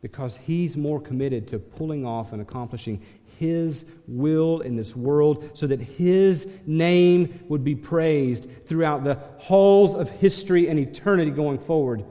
because 0.00 0.38
he's 0.38 0.78
more 0.78 0.98
committed 0.98 1.48
to 1.48 1.58
pulling 1.58 2.06
off 2.06 2.32
and 2.32 2.40
accomplishing 2.40 3.02
his 3.38 3.84
will 4.08 4.62
in 4.62 4.76
this 4.76 4.96
world 4.96 5.50
so 5.52 5.66
that 5.66 5.78
his 5.78 6.48
name 6.64 7.38
would 7.48 7.64
be 7.64 7.74
praised 7.74 8.48
throughout 8.64 9.04
the 9.04 9.18
halls 9.36 9.94
of 9.94 10.08
history 10.08 10.70
and 10.70 10.78
eternity 10.78 11.30
going 11.30 11.58
forward 11.58 12.02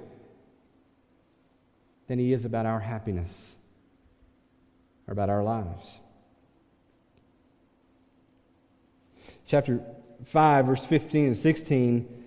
than 2.08 2.20
he 2.20 2.34
is 2.34 2.46
about 2.46 2.66
our 2.66 2.80
happiness 2.80 3.56
or 5.08 5.12
about 5.12 5.30
our 5.30 5.44
lives. 5.44 5.98
Chapter 9.48 9.82
5, 10.26 10.66
verse 10.66 10.86
15 10.86 11.26
and 11.26 11.38
16 11.38 12.24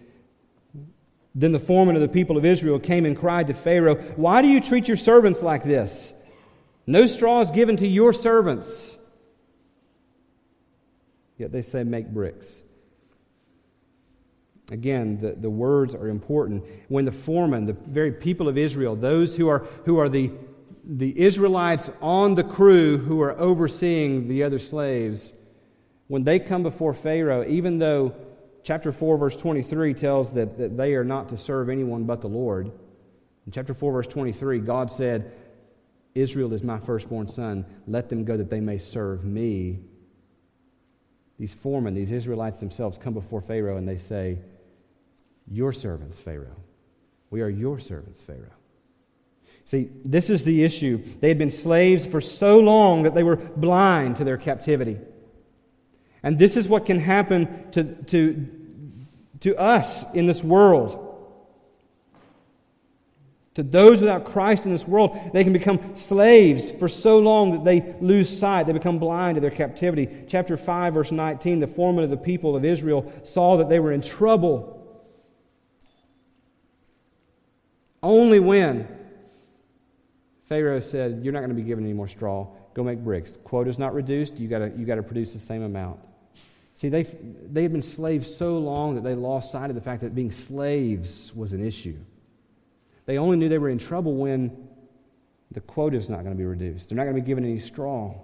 then 1.39 1.53
the 1.53 1.61
foreman 1.61 1.95
of 1.95 2.03
the 2.03 2.09
people 2.09 2.37
of 2.37 2.45
Israel 2.45 2.81
came 2.81 3.07
and 3.07 3.17
cried 3.17 3.47
to 3.47 3.55
Pharaoh, 3.55 3.95
Why 4.17 4.43
do 4.43 4.49
you 4.49 4.61
treat 4.61 4.89
your 4.89 4.97
servants 4.97 5.41
like 5.41 5.63
this? 5.63 6.13
No 6.85 7.07
straw 7.07 7.41
is 7.43 7.53
given 7.53 7.77
to 7.77 7.87
your 7.87 8.13
servants. 8.13 8.97
Yet 11.37 11.53
they 11.53 11.63
say, 11.63 11.85
Make 11.85 12.09
bricks. 12.09 12.61
Again, 14.71 15.19
the, 15.19 15.33
the 15.33 15.51
words 15.51 15.95
are 15.95 16.09
important. 16.09 16.65
When 16.89 17.05
the 17.05 17.13
foreman, 17.13 17.65
the 17.65 17.73
very 17.73 18.13
people 18.13 18.49
of 18.49 18.59
Israel, 18.59 18.97
those 18.97 19.37
who 19.37 19.49
are, 19.49 19.61
who 19.85 19.99
are 19.99 20.09
the, 20.09 20.31
the 20.85 21.19
Israelites 21.19 21.91
on 22.03 22.35
the 22.35 22.45
crew 22.45 22.99
who 22.99 23.21
are 23.23 23.39
overseeing 23.39 24.29
the 24.29 24.43
other 24.43 24.59
slaves, 24.59 25.33
when 26.09 26.25
they 26.25 26.39
come 26.39 26.63
before 26.63 26.93
Pharaoh, 26.93 27.47
even 27.47 27.79
though 27.79 28.15
Chapter 28.69 28.93
4, 28.93 29.17
verse 29.17 29.35
23 29.35 29.95
tells 29.95 30.33
that, 30.35 30.59
that 30.59 30.77
they 30.77 30.95
are 30.95 31.03
not 31.03 31.31
to 31.31 31.39
serve 31.39 31.71
anyone 31.71 32.05
but 32.05 32.21
the 32.21 32.29
Lord. 32.29 32.67
In 33.47 33.53
chapter 33.53 33.73
4, 33.73 33.93
verse 33.93 34.07
23, 34.07 34.59
God 34.59 34.91
said, 34.91 35.33
Israel 36.15 36.53
is 36.53 36.63
my 36.63 36.79
firstborn 36.79 37.29
son. 37.29 37.65
Let 37.87 38.11
them 38.11 38.27
go 38.27 38.37
that 38.37 38.51
they 38.51 38.61
may 38.61 38.77
serve 38.77 39.25
me. 39.25 39.79
These 41.39 41.55
foremen, 41.55 41.95
these 41.95 42.11
Israelites 42.11 42.61
themselves, 42.61 42.99
come 42.99 43.15
before 43.15 43.41
Pharaoh 43.41 43.79
and 43.79 43.89
they 43.89 43.97
say, 43.97 44.39
Your 45.51 45.73
servants, 45.73 46.21
Pharaoh. 46.21 46.57
We 47.31 47.43
are 47.43 47.49
your 47.49 47.79
servants, 47.79 48.23
Pharaoh. 48.23 48.53
See, 49.65 49.91
this 50.05 50.31
is 50.31 50.45
the 50.45 50.65
issue. 50.65 51.03
They 51.21 51.29
had 51.29 51.39
been 51.39 51.51
slaves 51.51 52.07
for 52.07 52.21
so 52.21 52.59
long 52.61 53.03
that 53.03 53.15
they 53.15 53.23
were 53.23 53.37
blind 53.37 54.17
to 54.17 54.25
their 54.25 54.39
captivity. 54.39 54.99
And 56.23 56.39
this 56.39 56.57
is 56.57 56.69
what 56.69 56.87
can 56.87 56.99
happen 56.99 57.71
to, 57.73 57.85
to 58.05 58.47
to 59.41 59.57
us 59.57 60.05
in 60.15 60.27
this 60.27 60.43
world. 60.43 61.05
To 63.55 63.63
those 63.65 64.01
without 64.01 64.25
Christ 64.25 64.67
in 64.67 64.73
this 64.73 64.87
world, 64.87 65.19
they 65.33 65.43
can 65.43 65.53
become 65.53 65.97
slaves 65.97 66.71
for 66.71 66.89
so 66.89 67.19
long 67.19 67.53
that 67.53 67.65
they 67.65 67.97
lose 68.01 68.37
sight. 68.37 68.67
They 68.67 68.73
become 68.73 69.01
blind 69.01 69.35
to 69.35 69.41
their 69.41 69.51
captivity. 69.51 70.25
Chapter 70.29 70.57
5, 70.57 70.95
verse 70.95 71.11
19 71.11 71.61
the 71.61 71.67
foreman 71.67 72.05
of 72.05 72.11
the 72.11 72.17
people 72.17 72.55
of 72.55 72.65
Israel 72.65 73.13
saw 73.25 73.57
that 73.57 73.69
they 73.69 73.81
were 73.81 73.93
in 73.93 74.01
trouble. 74.01 74.75
Only 78.03 78.41
when 78.41 78.87
Pharaoh 80.45 80.81
said, 80.81 81.21
You're 81.23 81.33
not 81.33 81.41
going 81.41 81.51
to 81.51 81.57
be 81.57 81.63
given 81.63 81.85
any 81.85 81.93
more 81.93 82.09
straw, 82.09 82.47
go 82.75 82.83
make 82.83 82.99
bricks. 82.99 83.39
Quota's 83.45 83.79
not 83.79 83.95
reduced, 83.95 84.39
you 84.39 84.49
got 84.49 84.77
you 84.79 84.87
to 84.87 85.03
produce 85.03 85.33
the 85.33 85.39
same 85.39 85.63
amount. 85.63 86.01
See, 86.75 86.89
they, 86.89 87.03
they 87.03 87.63
had 87.63 87.73
been 87.73 87.83
slaves 87.83 88.33
so 88.33 88.57
long 88.59 88.95
that 88.95 89.03
they 89.03 89.15
lost 89.15 89.51
sight 89.51 89.69
of 89.69 89.75
the 89.75 89.83
fact 89.83 90.01
that 90.03 90.15
being 90.15 90.31
slaves 90.31 91.35
was 91.35 91.53
an 91.53 91.67
issue. 91.67 91.97
They 93.05 93.19
only 93.19 93.37
knew 93.37 93.49
they 93.49 93.59
were 93.59 93.69
in 93.69 93.79
trouble 93.79 94.15
when 94.15 94.69
the 95.51 95.61
quota 95.61 95.97
is 95.97 96.09
not 96.09 96.23
going 96.23 96.31
to 96.31 96.39
be 96.39 96.45
reduced. 96.45 96.89
They're 96.89 96.97
not 96.97 97.05
going 97.05 97.17
to 97.17 97.23
be 97.23 97.27
given 97.27 97.45
any 97.45 97.59
straw. 97.59 98.15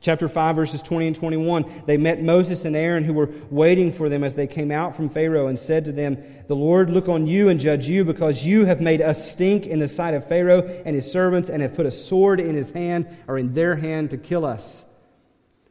Chapter 0.00 0.28
5, 0.28 0.56
verses 0.56 0.80
20 0.80 1.08
and 1.08 1.16
21. 1.16 1.82
They 1.86 1.96
met 1.96 2.22
Moses 2.22 2.64
and 2.64 2.74
Aaron, 2.74 3.04
who 3.04 3.12
were 3.12 3.30
waiting 3.50 3.92
for 3.92 4.08
them 4.08 4.24
as 4.24 4.34
they 4.34 4.46
came 4.46 4.70
out 4.70 4.96
from 4.96 5.10
Pharaoh, 5.10 5.48
and 5.48 5.58
said 5.58 5.84
to 5.84 5.92
them, 5.92 6.16
The 6.46 6.56
Lord 6.56 6.90
look 6.90 7.08
on 7.08 7.26
you 7.26 7.50
and 7.50 7.60
judge 7.60 7.86
you, 7.86 8.04
because 8.04 8.46
you 8.46 8.64
have 8.64 8.80
made 8.80 9.02
us 9.02 9.30
stink 9.30 9.66
in 9.66 9.78
the 9.78 9.88
sight 9.88 10.14
of 10.14 10.26
Pharaoh 10.26 10.62
and 10.84 10.94
his 10.96 11.10
servants, 11.10 11.50
and 11.50 11.60
have 11.60 11.74
put 11.74 11.84
a 11.84 11.90
sword 11.90 12.40
in 12.40 12.54
his 12.54 12.70
hand, 12.70 13.08
or 13.26 13.36
in 13.36 13.52
their 13.52 13.76
hand, 13.76 14.10
to 14.10 14.16
kill 14.16 14.46
us. 14.46 14.84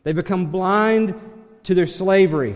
They 0.04 0.14
become 0.14 0.48
blind 0.48 1.16
to 1.64 1.74
their 1.74 1.88
slavery. 1.88 2.56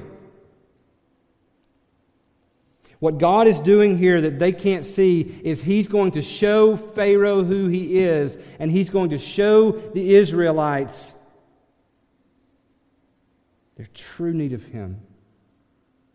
What 2.99 3.19
God 3.19 3.47
is 3.47 3.61
doing 3.61 3.97
here 3.97 4.21
that 4.21 4.39
they 4.39 4.51
can't 4.51 4.85
see 4.85 5.21
is 5.43 5.61
He's 5.61 5.87
going 5.87 6.11
to 6.11 6.21
show 6.21 6.77
Pharaoh 6.77 7.43
who 7.43 7.67
He 7.67 7.99
is, 7.99 8.37
and 8.59 8.71
He's 8.71 8.89
going 8.89 9.11
to 9.11 9.19
show 9.19 9.71
the 9.71 10.15
Israelites 10.15 11.13
their 13.77 13.87
true 13.93 14.33
need 14.33 14.53
of 14.53 14.63
Him, 14.65 14.99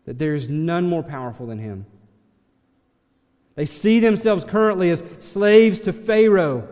that 0.05 0.19
there 0.19 0.35
is 0.35 0.49
none 0.49 0.87
more 0.87 1.01
powerful 1.01 1.47
than 1.47 1.59
Him. 1.59 1.85
They 3.55 3.65
see 3.65 3.99
themselves 3.99 4.43
currently 4.43 4.89
as 4.89 5.03
slaves 5.19 5.79
to 5.81 5.93
Pharaoh. 5.93 6.67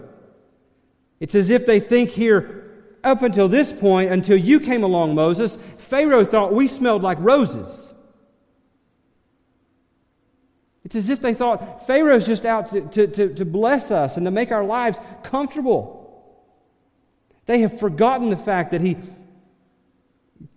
It's 1.19 1.35
as 1.35 1.49
if 1.49 1.65
they 1.65 1.79
think 1.79 2.09
here, 2.09 2.57
up 3.03 3.21
until 3.21 3.47
this 3.47 3.71
point, 3.71 4.11
until 4.11 4.37
you 4.37 4.59
came 4.59 4.83
along, 4.83 5.15
Moses, 5.15 5.57
Pharaoh 5.77 6.25
thought 6.25 6.53
we 6.53 6.67
smelled 6.67 7.03
like 7.03 7.17
roses. 7.21 7.93
It's 10.83 10.95
as 10.95 11.09
if 11.09 11.21
they 11.21 11.33
thought 11.33 11.87
Pharaoh's 11.87 12.27
just 12.27 12.45
out 12.45 12.67
to, 12.69 12.81
to, 12.81 13.07
to, 13.07 13.33
to 13.35 13.45
bless 13.45 13.91
us 13.91 14.17
and 14.17 14.25
to 14.25 14.31
make 14.31 14.51
our 14.51 14.63
lives 14.63 14.99
comfortable. 15.23 15.99
They 17.45 17.61
have 17.61 17.79
forgotten 17.79 18.29
the 18.29 18.37
fact 18.37 18.71
that 18.71 18.81
he 18.81 18.97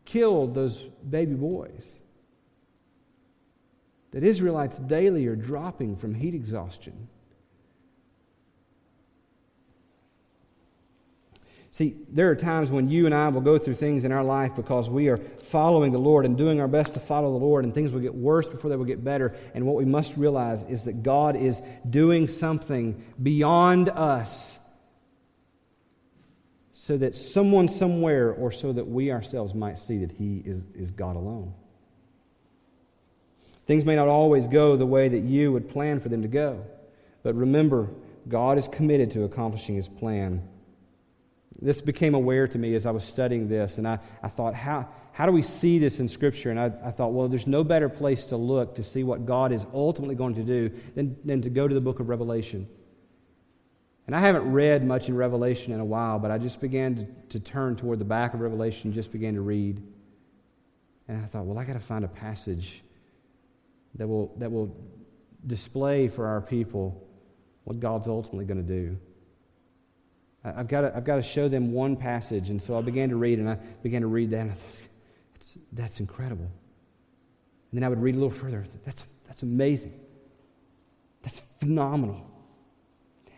killed 0.04 0.54
those 0.54 0.82
baby 1.08 1.34
boys. 1.34 1.98
That 4.12 4.22
Israelites 4.22 4.78
daily 4.78 5.26
are 5.26 5.36
dropping 5.36 5.96
from 5.96 6.14
heat 6.14 6.34
exhaustion. 6.34 7.08
See, 11.74 11.96
there 12.08 12.30
are 12.30 12.36
times 12.36 12.70
when 12.70 12.88
you 12.88 13.06
and 13.06 13.12
I 13.12 13.26
will 13.30 13.40
go 13.40 13.58
through 13.58 13.74
things 13.74 14.04
in 14.04 14.12
our 14.12 14.22
life 14.22 14.54
because 14.54 14.88
we 14.88 15.08
are 15.08 15.16
following 15.16 15.90
the 15.90 15.98
Lord 15.98 16.24
and 16.24 16.38
doing 16.38 16.60
our 16.60 16.68
best 16.68 16.94
to 16.94 17.00
follow 17.00 17.32
the 17.32 17.44
Lord, 17.44 17.64
and 17.64 17.74
things 17.74 17.92
will 17.92 18.00
get 18.00 18.14
worse 18.14 18.46
before 18.46 18.70
they 18.70 18.76
will 18.76 18.84
get 18.84 19.02
better. 19.02 19.34
And 19.54 19.66
what 19.66 19.74
we 19.74 19.84
must 19.84 20.16
realize 20.16 20.62
is 20.62 20.84
that 20.84 21.02
God 21.02 21.34
is 21.34 21.60
doing 21.90 22.28
something 22.28 23.02
beyond 23.20 23.88
us 23.88 24.60
so 26.84 26.98
that 26.98 27.16
someone 27.16 27.66
somewhere 27.66 28.32
or 28.32 28.52
so 28.52 28.70
that 28.70 28.86
we 28.86 29.10
ourselves 29.10 29.54
might 29.54 29.78
see 29.78 29.98
that 29.98 30.12
He 30.12 30.42
is, 30.44 30.64
is 30.74 30.90
God 30.90 31.16
alone. 31.16 31.54
Things 33.66 33.86
may 33.86 33.96
not 33.96 34.08
always 34.08 34.48
go 34.48 34.76
the 34.76 34.84
way 34.84 35.08
that 35.08 35.20
you 35.20 35.50
would 35.50 35.70
plan 35.70 35.98
for 35.98 36.10
them 36.10 36.20
to 36.20 36.28
go, 36.28 36.62
but 37.22 37.34
remember, 37.34 37.88
God 38.28 38.58
is 38.58 38.68
committed 38.68 39.10
to 39.12 39.24
accomplishing 39.24 39.76
His 39.76 39.88
plan 39.88 40.46
this 41.60 41.80
became 41.80 42.14
aware 42.14 42.48
to 42.48 42.58
me 42.58 42.74
as 42.74 42.86
I 42.86 42.90
was 42.90 43.04
studying 43.04 43.48
this, 43.48 43.78
and 43.78 43.86
I, 43.86 43.98
I 44.22 44.28
thought, 44.28 44.54
how, 44.54 44.88
how 45.12 45.26
do 45.26 45.32
we 45.32 45.42
see 45.42 45.78
this 45.78 46.00
in 46.00 46.08
Scripture? 46.08 46.50
And 46.50 46.58
I, 46.58 46.66
I 46.84 46.90
thought, 46.90 47.12
well, 47.12 47.28
there's 47.28 47.46
no 47.46 47.62
better 47.62 47.88
place 47.88 48.26
to 48.26 48.36
look 48.36 48.74
to 48.74 48.82
see 48.82 49.04
what 49.04 49.24
God 49.24 49.52
is 49.52 49.64
ultimately 49.72 50.14
going 50.14 50.34
to 50.34 50.42
do 50.42 50.70
than, 50.94 51.16
than 51.24 51.42
to 51.42 51.50
go 51.50 51.68
to 51.68 51.74
the 51.74 51.80
book 51.80 52.00
of 52.00 52.08
Revelation. 52.08 52.66
And 54.06 54.14
I 54.14 54.20
haven't 54.20 54.52
read 54.52 54.84
much 54.84 55.08
in 55.08 55.16
Revelation 55.16 55.72
in 55.72 55.80
a 55.80 55.84
while, 55.84 56.18
but 56.18 56.30
I 56.30 56.38
just 56.38 56.60
began 56.60 56.96
to, 56.96 57.38
to 57.38 57.40
turn 57.40 57.74
toward 57.74 57.98
the 57.98 58.04
back 58.04 58.34
of 58.34 58.40
Revelation, 58.40 58.92
just 58.92 59.10
began 59.10 59.34
to 59.34 59.40
read. 59.40 59.82
And 61.08 61.22
I 61.22 61.26
thought, 61.26 61.46
well, 61.46 61.58
I 61.58 61.64
got 61.64 61.74
to 61.74 61.80
find 61.80 62.04
a 62.04 62.08
passage 62.08 62.82
that 63.94 64.06
will, 64.06 64.34
that 64.38 64.50
will 64.50 64.76
display 65.46 66.08
for 66.08 66.26
our 66.26 66.40
people 66.40 67.06
what 67.64 67.80
God's 67.80 68.08
ultimately 68.08 68.44
going 68.44 68.64
to 68.64 68.72
do. 68.80 68.98
I've 70.44 70.68
got, 70.68 70.82
to, 70.82 70.94
I've 70.94 71.04
got 71.04 71.16
to 71.16 71.22
show 71.22 71.48
them 71.48 71.72
one 71.72 71.96
passage. 71.96 72.50
And 72.50 72.60
so 72.60 72.76
I 72.76 72.82
began 72.82 73.08
to 73.08 73.16
read, 73.16 73.38
and 73.38 73.48
I 73.48 73.54
began 73.82 74.02
to 74.02 74.06
read 74.06 74.30
that, 74.30 74.40
and 74.40 74.50
I 74.50 74.54
thought, 74.54 74.88
that's 75.72 76.00
incredible. 76.00 76.44
And 76.44 77.80
then 77.80 77.84
I 77.84 77.88
would 77.88 78.02
read 78.02 78.14
a 78.14 78.18
little 78.18 78.30
further. 78.30 78.64
That's, 78.84 79.04
that's 79.26 79.42
amazing. 79.42 79.98
That's 81.22 81.40
phenomenal. 81.60 82.30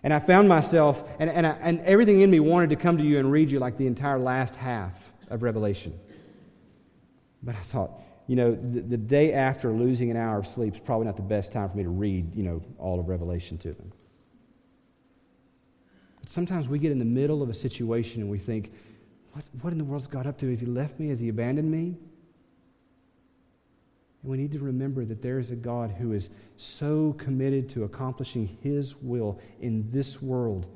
And 0.02 0.12
I 0.12 0.18
found 0.18 0.48
myself, 0.48 1.02
and, 1.18 1.28
and, 1.30 1.46
I, 1.46 1.50
and 1.60 1.80
everything 1.80 2.20
in 2.20 2.30
me 2.30 2.40
wanted 2.40 2.70
to 2.70 2.76
come 2.76 2.98
to 2.98 3.04
you 3.04 3.18
and 3.18 3.30
read 3.30 3.50
you 3.50 3.58
like 3.58 3.76
the 3.76 3.86
entire 3.86 4.18
last 4.18 4.54
half 4.56 5.14
of 5.28 5.42
Revelation. 5.42 5.98
But 7.42 7.56
I 7.56 7.60
thought, 7.60 8.00
you 8.26 8.36
know, 8.36 8.54
the, 8.54 8.80
the 8.80 8.96
day 8.96 9.32
after 9.32 9.72
losing 9.72 10.10
an 10.10 10.16
hour 10.16 10.38
of 10.38 10.46
sleep 10.46 10.74
is 10.74 10.80
probably 10.80 11.06
not 11.06 11.16
the 11.16 11.22
best 11.22 11.52
time 11.52 11.68
for 11.70 11.76
me 11.76 11.82
to 11.82 11.88
read, 11.88 12.34
you 12.34 12.42
know, 12.42 12.60
all 12.78 13.00
of 13.00 13.08
Revelation 13.08 13.58
to 13.58 13.72
them. 13.72 13.92
But 16.20 16.28
sometimes 16.28 16.68
we 16.68 16.78
get 16.78 16.92
in 16.92 16.98
the 16.98 17.04
middle 17.04 17.42
of 17.42 17.48
a 17.48 17.54
situation 17.54 18.20
and 18.20 18.30
we 18.30 18.38
think, 18.38 18.72
what, 19.32 19.44
what 19.62 19.72
in 19.72 19.78
the 19.78 19.84
world's 19.84 20.06
God 20.06 20.26
up 20.26 20.38
to? 20.38 20.48
Has 20.48 20.60
he 20.60 20.66
left 20.66 20.98
me? 20.98 21.08
Has 21.10 21.20
he 21.20 21.28
abandoned 21.28 21.70
me? 21.70 21.96
We 24.26 24.36
need 24.36 24.50
to 24.52 24.58
remember 24.58 25.04
that 25.04 25.22
there 25.22 25.38
is 25.38 25.52
a 25.52 25.56
God 25.56 25.92
who 25.92 26.12
is 26.12 26.30
so 26.56 27.12
committed 27.12 27.70
to 27.70 27.84
accomplishing 27.84 28.58
his 28.60 28.96
will 28.96 29.38
in 29.60 29.88
this 29.92 30.20
world. 30.20 30.66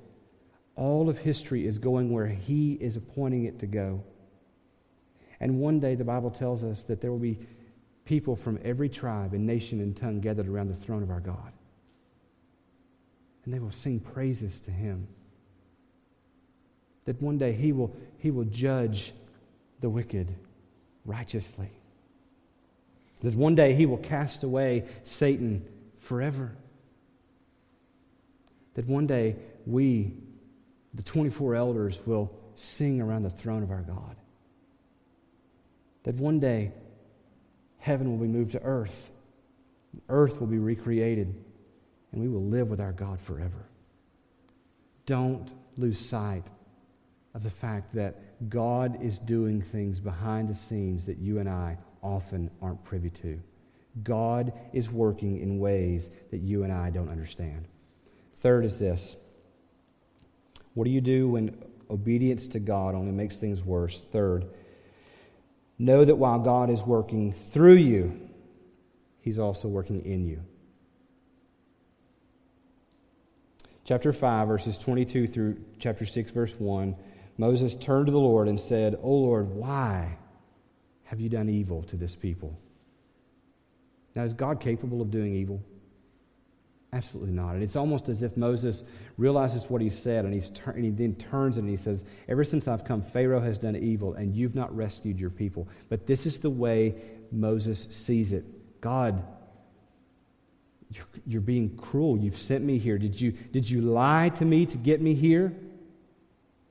All 0.77 1.09
of 1.09 1.19
history 1.19 1.67
is 1.67 1.77
going 1.77 2.13
where 2.13 2.29
he 2.29 2.75
is 2.75 2.95
appointing 2.95 3.47
it 3.47 3.59
to 3.59 3.67
go. 3.67 4.05
And 5.41 5.59
one 5.59 5.81
day, 5.81 5.97
the 5.97 6.05
Bible 6.05 6.31
tells 6.31 6.63
us 6.63 6.85
that 6.85 7.01
there 7.01 7.11
will 7.11 7.19
be 7.19 7.39
people 8.05 8.37
from 8.37 8.61
every 8.63 8.89
tribe 8.89 9.35
and 9.35 9.45
nation 9.45 9.81
and 9.81 9.97
tongue 9.97 10.21
gathered 10.21 10.47
around 10.47 10.69
the 10.69 10.75
throne 10.75 11.03
of 11.03 11.11
our 11.11 11.21
God. 11.21 11.53
And 13.45 13.53
they 13.53 13.59
will 13.59 13.73
sing 13.73 13.99
praises 13.99 14.61
to 14.61 14.71
him 14.71 15.09
that 17.05 17.21
one 17.21 17.37
day 17.37 17.53
he 17.53 17.73
will, 17.73 17.97
he 18.19 18.31
will 18.31 18.45
judge 18.45 19.13
the 19.81 19.91
wicked 19.91 20.37
righteously. 21.05 21.71
That 23.23 23.35
one 23.35 23.55
day 23.55 23.75
he 23.75 23.87
will 23.87 23.99
cast 23.99 24.43
away 24.43 24.87
Satan 25.03 25.65
forever. 25.99 26.57
That 28.75 28.87
one 28.87 29.07
day 29.07 29.37
we, 29.67 30.15
the 30.95 31.03
24 31.03 31.55
elders, 31.55 31.99
will 32.07 32.33
sing 32.55 33.01
around 33.01 33.23
the 33.23 33.31
throne 33.31 33.63
of 33.63 33.71
our 33.71 33.83
God. 33.83 34.17
That 36.05 36.15
one 36.15 36.41
day 36.41 36.73
heaven 37.79 38.11
will 38.11 38.19
be 38.19 38.33
moved 38.33 38.53
to 38.53 38.63
earth, 38.63 39.11
earth 40.09 40.41
will 40.41 40.47
be 40.47 40.59
recreated, 40.59 41.35
and 42.13 42.23
we 42.23 42.29
will 42.29 42.45
live 42.45 42.69
with 42.69 42.81
our 42.81 42.93
God 42.93 43.21
forever. 43.21 43.67
Don't 45.05 45.53
lose 45.77 45.99
sight 45.99 46.45
of 47.35 47.43
the 47.43 47.51
fact 47.51 47.95
that 47.95 48.49
God 48.49 49.03
is 49.03 49.19
doing 49.19 49.61
things 49.61 50.01
behind 50.01 50.49
the 50.49 50.55
scenes 50.55 51.07
that 51.07 51.19
you 51.19 51.39
and 51.39 51.49
I 51.49 51.77
often 52.03 52.51
aren't 52.61 52.85
privy 52.85 53.11
to. 53.11 53.41
God 54.03 54.53
is 54.73 54.91
working 54.91 55.41
in 55.41 55.59
ways 55.59 56.11
that 56.31 56.39
you 56.39 56.63
and 56.63 56.73
I 56.73 56.91
don't 56.91 57.09
understand. 57.09 57.67
Third 58.39 58.65
is 58.65 58.79
this 58.79 59.17
what 60.75 60.85
do 60.85 60.91
you 60.91 61.01
do 61.01 61.29
when 61.29 61.63
obedience 61.91 62.47
to 62.49 62.61
God 62.61 62.95
only 62.95 63.13
makes 63.13 63.39
things 63.39 63.65
worse? 63.65 64.05
Third, 64.05 64.47
know 65.79 66.05
that 66.05 66.17
while 66.17 66.39
God 66.39 66.71
is 66.71 66.83
working 66.83 67.33
through 67.33 67.75
you, 67.75 68.29
He's 69.21 69.39
also 69.39 69.69
working 69.69 70.05
in 70.05 70.25
you. 70.25 70.43
Chapter 73.85 74.13
5, 74.13 74.49
verses 74.49 74.79
22 74.79 75.27
through 75.27 75.61
chapter 75.79 76.07
6, 76.07 76.31
verse 76.31 76.55
1 76.57 76.97
Moses 77.37 77.75
turned 77.75 78.05
to 78.07 78.13
the 78.13 78.19
Lord 78.19 78.49
and 78.49 78.61
said, 78.61 78.99
O 79.03 79.11
Lord, 79.11 79.49
why 79.49 80.19
have 81.11 81.19
you 81.19 81.29
done 81.29 81.49
evil 81.49 81.83
to 81.83 81.97
this 81.97 82.15
people? 82.15 82.57
Now, 84.15 84.23
is 84.23 84.33
God 84.33 84.61
capable 84.61 85.03
of 85.03 85.11
doing 85.11 85.35
evil? 85.35 85.61
Absolutely 86.93 87.33
not. 87.33 87.55
And 87.55 87.65
it's 87.65 87.75
almost 87.75 88.09
as 88.09 88.23
if 88.23 88.37
Moses 88.37 88.85
realizes 89.19 89.69
what 89.69 89.83
he 89.83 89.91
said 89.91 90.25
and, 90.25 90.33
he's 90.33 90.51
tur- 90.51 90.71
and 90.71 90.85
he 90.85 90.91
then 90.91 91.17
turns 91.17 91.57
and 91.57 91.69
he 91.69 91.75
says, 91.75 92.05
Ever 92.29 92.45
since 92.45 92.69
I've 92.69 92.85
come, 92.85 93.03
Pharaoh 93.03 93.41
has 93.41 93.59
done 93.59 93.75
evil 93.75 94.15
and 94.15 94.37
you've 94.37 94.55
not 94.55 94.75
rescued 94.77 95.19
your 95.19 95.31
people. 95.31 95.67
But 95.89 96.07
this 96.07 96.27
is 96.27 96.39
the 96.39 96.49
way 96.49 96.95
Moses 97.33 97.89
sees 97.91 98.33
it. 98.33 98.45
God, 98.81 99.21
you're, 100.93 101.07
you're 101.27 101.41
being 101.41 101.77
cruel. 101.77 102.19
You've 102.19 102.39
sent 102.39 102.63
me 102.63 102.79
here. 102.79 102.99
Did 102.99 103.21
you, 103.21 103.33
did 103.33 103.69
you 103.69 103.81
lie 103.81 104.29
to 104.37 104.45
me 104.45 104.65
to 104.65 104.79
get 104.79 105.01
me 105.01 105.15
here? 105.15 105.53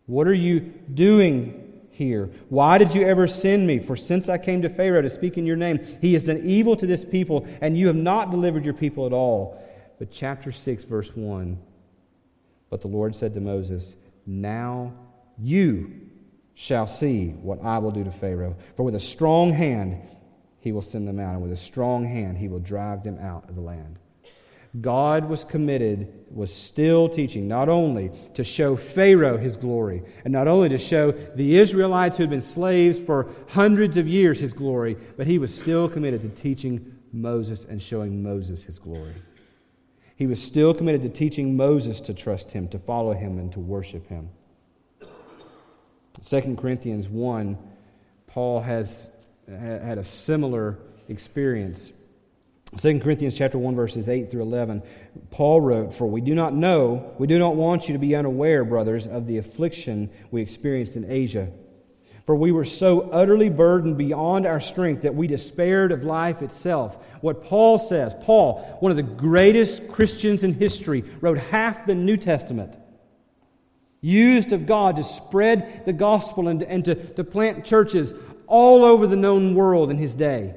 What 0.06 0.28
are 0.28 0.34
you 0.34 0.62
doing 0.94 1.68
here? 2.00 2.32
Why 2.47 2.78
did 2.78 2.95
you 2.95 3.04
ever 3.04 3.28
send 3.28 3.68
me? 3.68 3.78
For 3.78 3.97
since 3.97 4.30
I 4.30 4.38
came 4.38 4.62
to 4.64 4.70
Pharaoh 4.70 5.02
to 5.02 5.10
speak 5.10 5.38
in 5.38 5.45
your 5.45 5.58
name, 5.58 5.80
he 6.02 6.14
has 6.14 6.24
done 6.24 6.39
evil 6.43 6.76
to 6.78 6.88
this 6.88 7.04
people, 7.04 7.45
and 7.62 7.78
you 7.78 7.88
have 7.88 7.95
not 7.95 8.32
delivered 8.32 8.64
your 8.64 8.74
people 8.74 9.06
at 9.06 9.14
all. 9.14 9.62
But 10.00 10.10
chapter 10.10 10.52
6, 10.54 10.86
verse 10.86 11.14
1 11.14 11.60
But 12.70 12.82
the 12.82 12.88
Lord 12.88 13.16
said 13.16 13.34
to 13.34 13.41
Moses, 13.41 13.97
Now 14.26 14.93
you 15.38 15.91
shall 16.56 16.88
see 16.88 17.32
what 17.32 17.64
I 17.64 17.78
will 17.78 17.91
do 17.91 18.06
to 18.06 18.12
Pharaoh. 18.12 18.56
For 18.78 18.84
with 18.84 18.95
a 18.95 19.00
strong 19.00 19.52
hand 19.52 20.02
he 20.62 20.72
will 20.72 20.82
send 20.82 21.06
them 21.06 21.20
out, 21.20 21.34
and 21.34 21.43
with 21.43 21.52
a 21.52 21.58
strong 21.58 22.06
hand 22.06 22.38
he 22.38 22.47
will 22.47 22.60
drive 22.60 23.04
them 23.04 23.20
out 23.20 23.47
of 23.50 23.56
the 23.56 23.62
land. 23.62 23.99
God 24.82 25.28
was 25.28 25.43
committed, 25.43 26.26
was 26.30 26.53
still 26.53 27.09
teaching, 27.09 27.47
not 27.47 27.70
only 27.70 28.11
to 28.36 28.43
show 28.43 28.76
Pharaoh 28.76 29.38
his 29.38 29.57
glory, 29.57 30.03
and 30.24 30.32
not 30.32 30.47
only 30.47 30.70
to 30.70 30.78
show 30.78 31.11
the 31.11 31.57
Israelites 31.57 32.17
who 32.17 32.24
had 32.24 32.30
been 32.30 32.41
slaves 32.41 32.99
for 32.99 33.30
hundreds 33.49 33.97
of 33.97 34.07
years 34.07 34.39
his 34.39 34.53
glory, 34.53 34.95
but 35.17 35.26
he 35.26 35.39
was 35.39 35.53
still 35.53 35.89
committed 35.89 36.22
to 36.22 36.30
teaching 36.30 36.99
Moses 37.11 37.65
and 37.65 37.82
showing 37.82 38.22
Moses 38.22 38.61
his 38.61 38.78
glory. 38.78 39.15
He 40.15 40.28
was 40.28 40.41
still 40.41 40.74
committed 40.74 41.01
to 41.03 41.09
teaching 41.09 41.57
Moses 41.57 41.99
to 42.01 42.13
trust 42.13 42.51
him, 42.51 42.67
to 42.67 42.78
follow 42.78 43.13
him, 43.13 43.39
and 43.39 43.51
to 43.53 43.59
worship 43.59 44.07
him. 44.07 44.30
2 46.22 46.57
Corinthians 46.57 47.07
1, 47.07 47.57
Paul 48.28 48.61
has 48.61 49.09
had 49.47 49.97
a 49.97 50.03
similar 50.03 50.78
experience. 51.07 51.93
2 52.78 52.99
Corinthians 52.99 53.36
chapter 53.36 53.57
1 53.57 53.76
verses 53.76 54.07
8 54.07 54.30
through 54.30 54.43
11 54.43 54.84
Paul 55.32 55.61
wrote 55.61 55.93
for 55.93 56.05
we 56.05 56.22
do 56.22 56.36
not 56.36 56.53
know 56.53 57.13
we 57.17 57.28
do 57.28 57.39
not 57.39 57.55
want 57.55 57.88
you 57.88 57.93
to 57.93 57.99
be 57.99 58.15
unaware 58.15 58.63
brothers 58.63 59.07
of 59.07 59.26
the 59.26 59.38
affliction 59.38 60.09
we 60.32 60.41
experienced 60.41 60.95
in 60.95 61.09
Asia 61.09 61.49
for 62.30 62.36
we 62.36 62.51
were 62.51 62.63
so 62.63 63.09
utterly 63.09 63.49
burdened 63.49 63.97
beyond 63.97 64.45
our 64.45 64.59
strength 64.59 65.01
that 65.01 65.15
we 65.15 65.26
despaired 65.26 65.91
of 65.91 66.03
life 66.03 66.43
itself. 66.43 67.03
What 67.22 67.43
Paul 67.43 67.80
says, 67.80 68.13
Paul, 68.22 68.78
one 68.82 68.91
of 68.91 68.97
the 68.97 69.01
greatest 69.01 69.88
Christians 69.88 70.43
in 70.43 70.53
history, 70.53 71.03
wrote 71.22 71.39
half 71.39 71.88
the 71.88 71.95
New 71.95 72.17
Testament, 72.17 72.78
used 74.01 74.53
of 74.53 74.67
God 74.67 74.97
to 74.97 75.03
spread 75.03 75.82
the 75.88 75.93
gospel 75.93 76.49
and, 76.49 76.61
and 76.61 76.86
to, 76.86 76.93
to 77.15 77.24
plant 77.24 77.65
churches 77.65 78.13
all 78.45 78.86
over 78.86 79.07
the 79.07 79.15
known 79.15 79.55
world 79.55 79.89
in 79.89 79.97
his 79.97 80.13
day, 80.13 80.53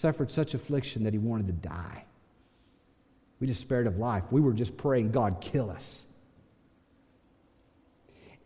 suffered 0.00 0.30
such 0.30 0.54
affliction 0.54 1.04
that 1.04 1.12
he 1.12 1.18
wanted 1.18 1.46
to 1.46 1.52
die. 1.52 2.04
We 3.38 3.46
despaired 3.46 3.86
of 3.86 3.98
life. 3.98 4.24
We 4.30 4.40
were 4.40 4.54
just 4.54 4.76
praying, 4.76 5.12
God, 5.12 5.40
kill 5.40 5.70
us. 5.70 6.06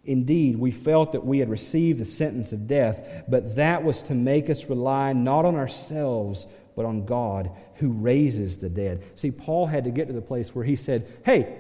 Indeed, 0.05 0.59
we 0.59 0.71
felt 0.71 1.13
that 1.13 1.25
we 1.25 1.39
had 1.39 1.49
received 1.49 1.99
the 1.99 2.05
sentence 2.05 2.53
of 2.53 2.67
death, 2.67 3.25
but 3.29 3.57
that 3.57 3.85
was 3.85 4.03
to 4.03 4.15
make 4.15 4.51
us 4.51 4.65
rely 4.67 5.13
not 5.13 5.45
on 5.45 5.55
ourselves, 5.55 6.47
but 6.77 6.85
on 6.85 7.07
God 7.07 7.51
who 7.77 7.91
raises 7.93 8.59
the 8.59 8.69
dead. 8.69 9.03
See, 9.15 9.31
Paul 9.31 9.67
had 9.67 9.85
to 9.85 9.91
get 9.91 10.09
to 10.09 10.13
the 10.13 10.21
place 10.21 10.55
where 10.55 10.65
he 10.65 10.77
said, 10.77 11.07
Hey, 11.25 11.57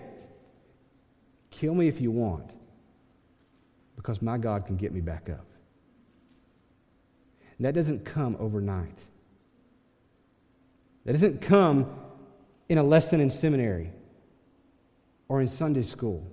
kill 1.50 1.74
me 1.74 1.88
if 1.88 2.00
you 2.00 2.10
want, 2.10 2.50
because 3.96 4.20
my 4.20 4.38
God 4.38 4.66
can 4.66 4.76
get 4.76 4.92
me 4.92 5.00
back 5.00 5.30
up. 5.30 5.46
And 7.56 7.64
that 7.64 7.74
doesn't 7.74 8.04
come 8.04 8.36
overnight. 8.40 8.98
That 11.04 11.12
doesn't 11.12 11.42
come 11.42 11.90
in 12.68 12.78
a 12.78 12.82
lesson 12.82 13.20
in 13.20 13.30
seminary 13.30 13.90
or 15.28 15.40
in 15.40 15.48
Sunday 15.48 15.82
school 15.82 16.26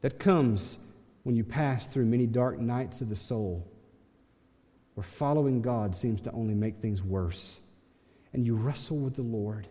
that 0.00 0.18
comes 0.18 0.78
when 1.22 1.36
you 1.36 1.44
pass 1.44 1.86
through 1.86 2.06
many 2.06 2.26
dark 2.26 2.58
nights 2.58 3.00
of 3.00 3.08
the 3.08 3.16
soul 3.16 3.66
where 4.94 5.04
following 5.04 5.62
God 5.62 5.94
seems 5.94 6.20
to 6.22 6.32
only 6.32 6.54
make 6.54 6.78
things 6.78 7.02
worse. 7.02 7.60
And 8.32 8.44
you 8.44 8.54
wrestle 8.54 8.98
with 8.98 9.14
the 9.14 9.22
Lord. 9.22 9.68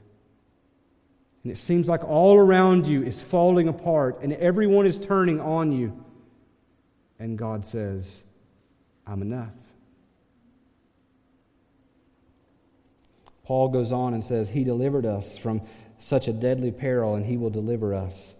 And 1.43 1.51
it 1.51 1.57
seems 1.57 1.87
like 1.87 2.03
all 2.03 2.37
around 2.37 2.85
you 2.85 3.03
is 3.03 3.21
falling 3.21 3.67
apart 3.67 4.19
and 4.21 4.33
everyone 4.33 4.85
is 4.85 4.97
turning 4.97 5.39
on 5.39 5.71
you. 5.71 6.03
And 7.19 7.37
God 7.37 7.65
says, 7.65 8.23
I'm 9.07 9.21
enough. 9.21 9.53
Paul 13.49 13.69
goes 13.69 13.91
on 13.91 14.13
and 14.13 14.23
says, 14.23 14.51
He 14.51 14.63
delivered 14.63 15.07
us 15.07 15.35
from 15.35 15.63
such 15.97 16.27
a 16.27 16.33
deadly 16.33 16.71
peril, 16.71 17.15
and 17.15 17.25
He 17.25 17.35
will 17.35 17.49
deliver 17.49 17.95
us. 17.95 18.35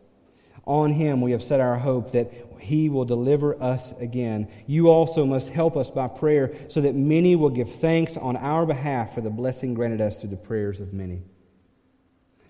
On 0.68 0.92
him 0.92 1.20
we 1.20 1.32
have 1.32 1.42
set 1.42 1.60
our 1.60 1.80
hope 1.80 2.12
that 2.12 2.32
he 2.60 2.90
will 2.90 3.06
deliver 3.06 3.60
us 3.60 3.92
again. 3.94 4.48
You 4.68 4.90
also 4.90 5.26
must 5.26 5.50
help 5.50 5.76
us 5.76 5.90
by 5.90 6.08
prayer 6.10 6.54
so 6.68 6.82
that 6.82 6.94
many 6.94 7.36
will 7.36 7.50
give 7.50 7.74
thanks 7.74 8.18
on 8.18 8.38
our 8.38 8.68
behalf 8.68 9.16
for 9.16 9.22
the 9.22 9.32
blessing 9.32 9.74
granted 9.74 10.00
us 10.00 10.18
through 10.18 10.30
the 10.30 10.38
prayers 10.38 10.80
of 10.80 10.94
many. 10.94 11.24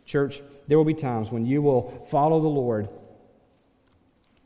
Church, 0.06 0.42
there 0.68 0.78
will 0.78 0.84
be 0.84 0.94
times 0.94 1.32
when 1.32 1.46
you 1.46 1.62
will 1.62 2.06
follow 2.12 2.42
the 2.42 2.50
Lord 2.50 2.90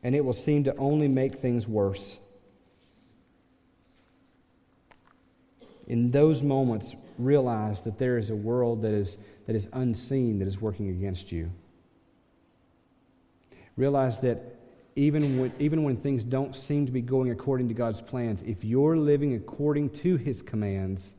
and 0.04 0.14
it 0.14 0.24
will 0.24 0.32
seem 0.32 0.62
to 0.64 0.76
only 0.76 1.08
make 1.08 1.40
things 1.40 1.66
worse. 1.66 2.20
In 5.88 6.12
those 6.12 6.44
moments, 6.44 6.94
realize 7.18 7.82
that 7.82 7.98
there 7.98 8.18
is 8.18 8.30
a 8.30 8.34
world 8.34 8.82
that 8.82 8.92
is, 8.92 9.18
that 9.46 9.56
is 9.56 9.68
unseen 9.72 10.38
that 10.38 10.48
is 10.48 10.60
working 10.60 10.88
against 10.88 11.32
you. 11.32 11.50
Realize 13.76 14.20
that 14.20 14.56
even 14.96 15.40
when, 15.40 15.52
even 15.58 15.82
when 15.82 15.96
things 15.96 16.24
don't 16.24 16.54
seem 16.54 16.86
to 16.86 16.92
be 16.92 17.00
going 17.00 17.30
according 17.30 17.68
to 17.68 17.74
God's 17.74 18.00
plans, 18.00 18.42
if 18.42 18.64
you're 18.64 18.96
living 18.96 19.34
according 19.34 19.90
to 19.90 20.16
His 20.16 20.42
commands, 20.42 21.14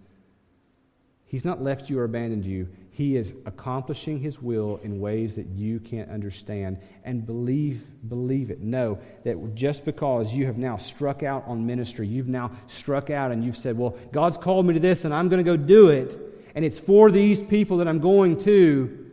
He's 1.25 1.43
not 1.43 1.61
left 1.61 1.89
you 1.89 1.99
or 1.99 2.05
abandoned 2.05 2.45
you. 2.45 2.69
He 2.95 3.17
is 3.17 3.33
accomplishing 3.45 4.21
His 4.21 4.41
will 4.41 4.79
in 4.81 5.01
ways 5.01 5.35
that 5.35 5.47
you 5.47 5.81
can't 5.81 6.09
understand. 6.09 6.77
And 7.03 7.25
believe, 7.25 7.85
believe 8.07 8.51
it. 8.51 8.61
Know 8.61 8.99
that 9.25 9.53
just 9.53 9.83
because 9.83 10.33
you 10.33 10.45
have 10.45 10.57
now 10.57 10.77
struck 10.77 11.21
out 11.21 11.43
on 11.45 11.65
ministry, 11.65 12.07
you've 12.07 12.29
now 12.29 12.51
struck 12.67 13.09
out 13.09 13.33
and 13.33 13.43
you've 13.43 13.57
said, 13.57 13.77
Well, 13.77 13.97
God's 14.13 14.37
called 14.37 14.65
me 14.65 14.75
to 14.75 14.79
this 14.79 15.03
and 15.03 15.13
I'm 15.13 15.27
going 15.27 15.43
to 15.43 15.57
go 15.57 15.57
do 15.57 15.89
it, 15.89 16.17
and 16.55 16.63
it's 16.63 16.79
for 16.79 17.11
these 17.11 17.41
people 17.41 17.75
that 17.79 17.87
I'm 17.89 17.99
going 17.99 18.37
to, 18.39 19.11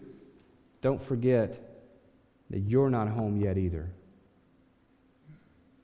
don't 0.80 1.02
forget 1.02 1.58
that 2.50 2.60
you're 2.60 2.88
not 2.88 3.08
home 3.08 3.36
yet 3.36 3.58
either. 3.58 3.90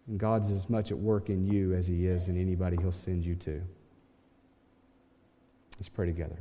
And 0.07 0.21
God's 0.21 0.53
as 0.53 0.71
much 0.71 0.93
at 0.93 0.99
work 0.99 1.31
in 1.31 1.45
you 1.45 1.75
as 1.75 1.89
He 1.89 2.07
is 2.07 2.29
in 2.29 2.41
anybody 2.41 2.77
He'll 2.81 2.93
send 2.93 3.27
you 3.27 3.35
to. 3.35 3.61
Let's 5.79 5.89
pray 5.89 6.07
together. 6.07 6.39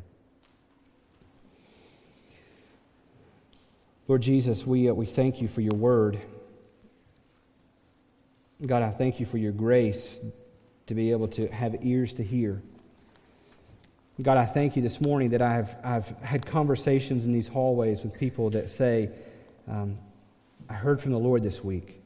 Lord 4.08 4.22
Jesus, 4.22 4.66
we, 4.66 4.90
uh, 4.90 4.94
we 4.94 5.06
thank 5.06 5.42
you 5.42 5.50
for 5.50 5.60
your 5.60 5.74
word. 5.74 6.18
God, 8.66 8.82
I 8.82 8.90
thank 8.90 9.20
you 9.20 9.26
for 9.26 9.38
your 9.38 9.52
grace 9.52 10.24
to 10.86 10.96
be 10.96 11.12
able 11.12 11.28
to 11.30 11.48
have 11.50 11.86
ears 11.86 12.14
to 12.14 12.24
hear. 12.24 12.62
God, 14.22 14.38
I 14.38 14.46
thank 14.46 14.78
you 14.78 14.82
this 14.82 15.02
morning 15.02 15.32
that 15.32 15.42
I've, 15.42 15.70
I've 15.84 16.08
had 16.22 16.46
conversations 16.46 17.26
in 17.26 17.34
these 17.34 17.50
hallways 17.50 18.02
with 18.04 18.18
people 18.18 18.50
that 18.52 18.70
say, 18.70 19.10
um, 19.68 19.98
I 20.70 20.74
heard 20.74 21.02
from 21.02 21.12
the 21.12 21.20
Lord 21.20 21.44
this 21.44 21.62
week. 21.62 22.02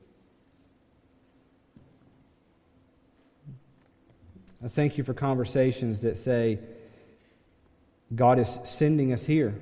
I 4.66 4.68
thank 4.68 4.98
you 4.98 5.04
for 5.04 5.14
conversations 5.14 6.02
that 6.02 6.18
say, 6.18 6.58
God 8.16 8.40
is 8.40 8.60
sending 8.64 9.14
us 9.14 9.24
here. 9.24 9.54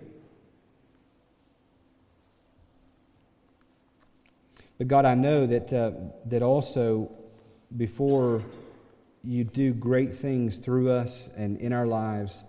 But 4.80 4.88
God, 4.88 5.06
I 5.06 5.14
know 5.14 5.46
that, 5.46 5.74
uh, 5.74 5.92
that 6.28 6.42
also 6.42 7.12
before 7.76 8.42
you 9.24 9.44
do 9.44 9.74
great 9.74 10.16
things 10.16 10.58
through 10.58 10.90
us 10.92 11.30
and 11.36 11.58
in 11.58 11.74
our 11.74 11.86
lives, 11.86 12.46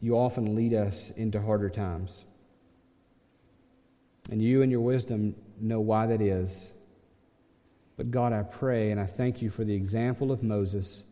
you 0.00 0.16
often 0.16 0.56
lead 0.56 0.72
us 0.72 1.10
into 1.10 1.42
harder 1.42 1.68
times. 1.68 2.24
And 4.30 4.42
you, 4.42 4.62
and 4.62 4.72
your 4.72 4.80
wisdom, 4.80 5.36
know 5.60 5.80
why 5.80 6.06
that 6.06 6.22
is. 6.22 6.72
But 7.98 8.10
God, 8.10 8.32
I 8.32 8.42
pray 8.42 8.90
and 8.90 9.00
I 9.00 9.06
thank 9.06 9.42
you 9.42 9.50
for 9.50 9.62
the 9.62 9.74
example 9.74 10.32
of 10.32 10.42
Moses 10.42 11.04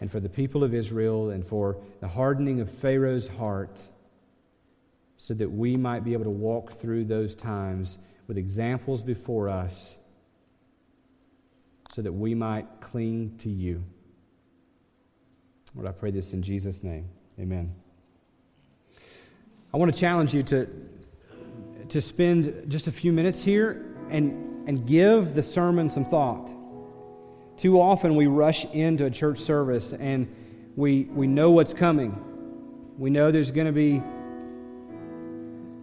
and 0.00 0.10
for 0.10 0.20
the 0.20 0.28
people 0.28 0.62
of 0.62 0.74
Israel 0.74 1.30
and 1.30 1.44
for 1.44 1.76
the 2.00 2.08
hardening 2.08 2.60
of 2.60 2.70
Pharaoh's 2.70 3.26
heart 3.26 3.82
so 5.18 5.34
that 5.34 5.50
we 5.50 5.76
might 5.76 6.04
be 6.04 6.12
able 6.12 6.24
to 6.24 6.30
walk 6.30 6.72
through 6.72 7.04
those 7.04 7.34
times 7.34 7.98
with 8.32 8.38
examples 8.38 9.02
before 9.02 9.50
us 9.50 9.98
so 11.90 12.00
that 12.00 12.12
we 12.12 12.34
might 12.34 12.66
cling 12.80 13.36
to 13.36 13.50
you. 13.50 13.84
Lord, 15.74 15.86
I 15.86 15.92
pray 15.92 16.10
this 16.12 16.32
in 16.32 16.42
Jesus' 16.42 16.82
name. 16.82 17.10
Amen. 17.38 17.74
I 19.74 19.76
want 19.76 19.92
to 19.92 20.00
challenge 20.00 20.32
you 20.32 20.42
to, 20.44 20.66
to 21.90 22.00
spend 22.00 22.70
just 22.70 22.86
a 22.86 22.92
few 22.92 23.12
minutes 23.12 23.44
here 23.44 23.84
and, 24.08 24.66
and 24.66 24.86
give 24.86 25.34
the 25.34 25.42
sermon 25.42 25.90
some 25.90 26.06
thought. 26.06 26.54
Too 27.58 27.78
often 27.78 28.16
we 28.16 28.28
rush 28.28 28.64
into 28.72 29.04
a 29.04 29.10
church 29.10 29.40
service 29.40 29.92
and 29.92 30.26
we, 30.74 31.02
we 31.04 31.26
know 31.26 31.50
what's 31.50 31.74
coming. 31.74 32.18
We 32.96 33.10
know 33.10 33.30
there's 33.30 33.50
going 33.50 33.66
to 33.66 33.74
be 33.74 34.02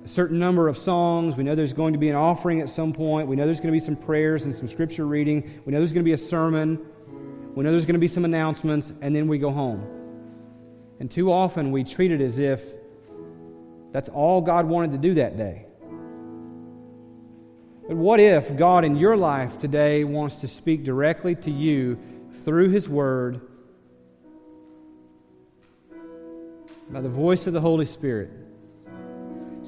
certain 0.09 0.39
number 0.39 0.67
of 0.67 0.77
songs. 0.77 1.35
We 1.35 1.43
know 1.43 1.55
there's 1.55 1.73
going 1.73 1.93
to 1.93 1.99
be 1.99 2.09
an 2.09 2.15
offering 2.15 2.61
at 2.61 2.69
some 2.69 2.91
point. 2.91 3.27
We 3.27 3.35
know 3.35 3.45
there's 3.45 3.59
going 3.59 3.73
to 3.73 3.79
be 3.79 3.85
some 3.85 3.95
prayers 3.95 4.43
and 4.43 4.55
some 4.55 4.67
scripture 4.67 5.05
reading. 5.05 5.61
We 5.65 5.71
know 5.71 5.77
there's 5.79 5.93
going 5.93 6.03
to 6.03 6.09
be 6.09 6.13
a 6.13 6.17
sermon. 6.17 6.79
We 7.55 7.63
know 7.63 7.71
there's 7.71 7.85
going 7.85 7.93
to 7.93 7.99
be 7.99 8.07
some 8.07 8.25
announcements, 8.25 8.91
and 9.01 9.15
then 9.15 9.27
we 9.27 9.37
go 9.37 9.51
home. 9.51 9.85
And 10.99 11.09
too 11.09 11.31
often 11.31 11.71
we 11.71 11.83
treat 11.83 12.11
it 12.11 12.21
as 12.21 12.39
if 12.39 12.61
that's 13.91 14.09
all 14.09 14.41
God 14.41 14.65
wanted 14.65 14.91
to 14.93 14.97
do 14.97 15.13
that 15.15 15.37
day. 15.37 15.65
But 17.87 17.97
what 17.97 18.19
if 18.19 18.55
God 18.55 18.85
in 18.85 18.95
your 18.95 19.17
life 19.17 19.57
today 19.57 20.03
wants 20.03 20.35
to 20.37 20.47
speak 20.47 20.83
directly 20.83 21.35
to 21.35 21.51
you 21.51 21.97
through 22.43 22.69
His 22.69 22.87
Word 22.87 23.41
by 26.89 27.01
the 27.01 27.09
voice 27.09 27.47
of 27.47 27.53
the 27.53 27.61
Holy 27.61 27.85
Spirit? 27.85 28.38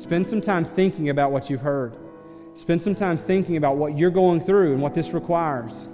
Spend 0.01 0.25
some 0.25 0.41
time 0.41 0.65
thinking 0.65 1.09
about 1.09 1.31
what 1.31 1.47
you've 1.47 1.61
heard. 1.61 1.95
Spend 2.55 2.81
some 2.81 2.95
time 2.95 3.17
thinking 3.17 3.55
about 3.55 3.77
what 3.77 3.99
you're 3.99 4.09
going 4.09 4.41
through 4.41 4.73
and 4.73 4.81
what 4.81 4.95
this 4.95 5.11
requires. 5.11 5.87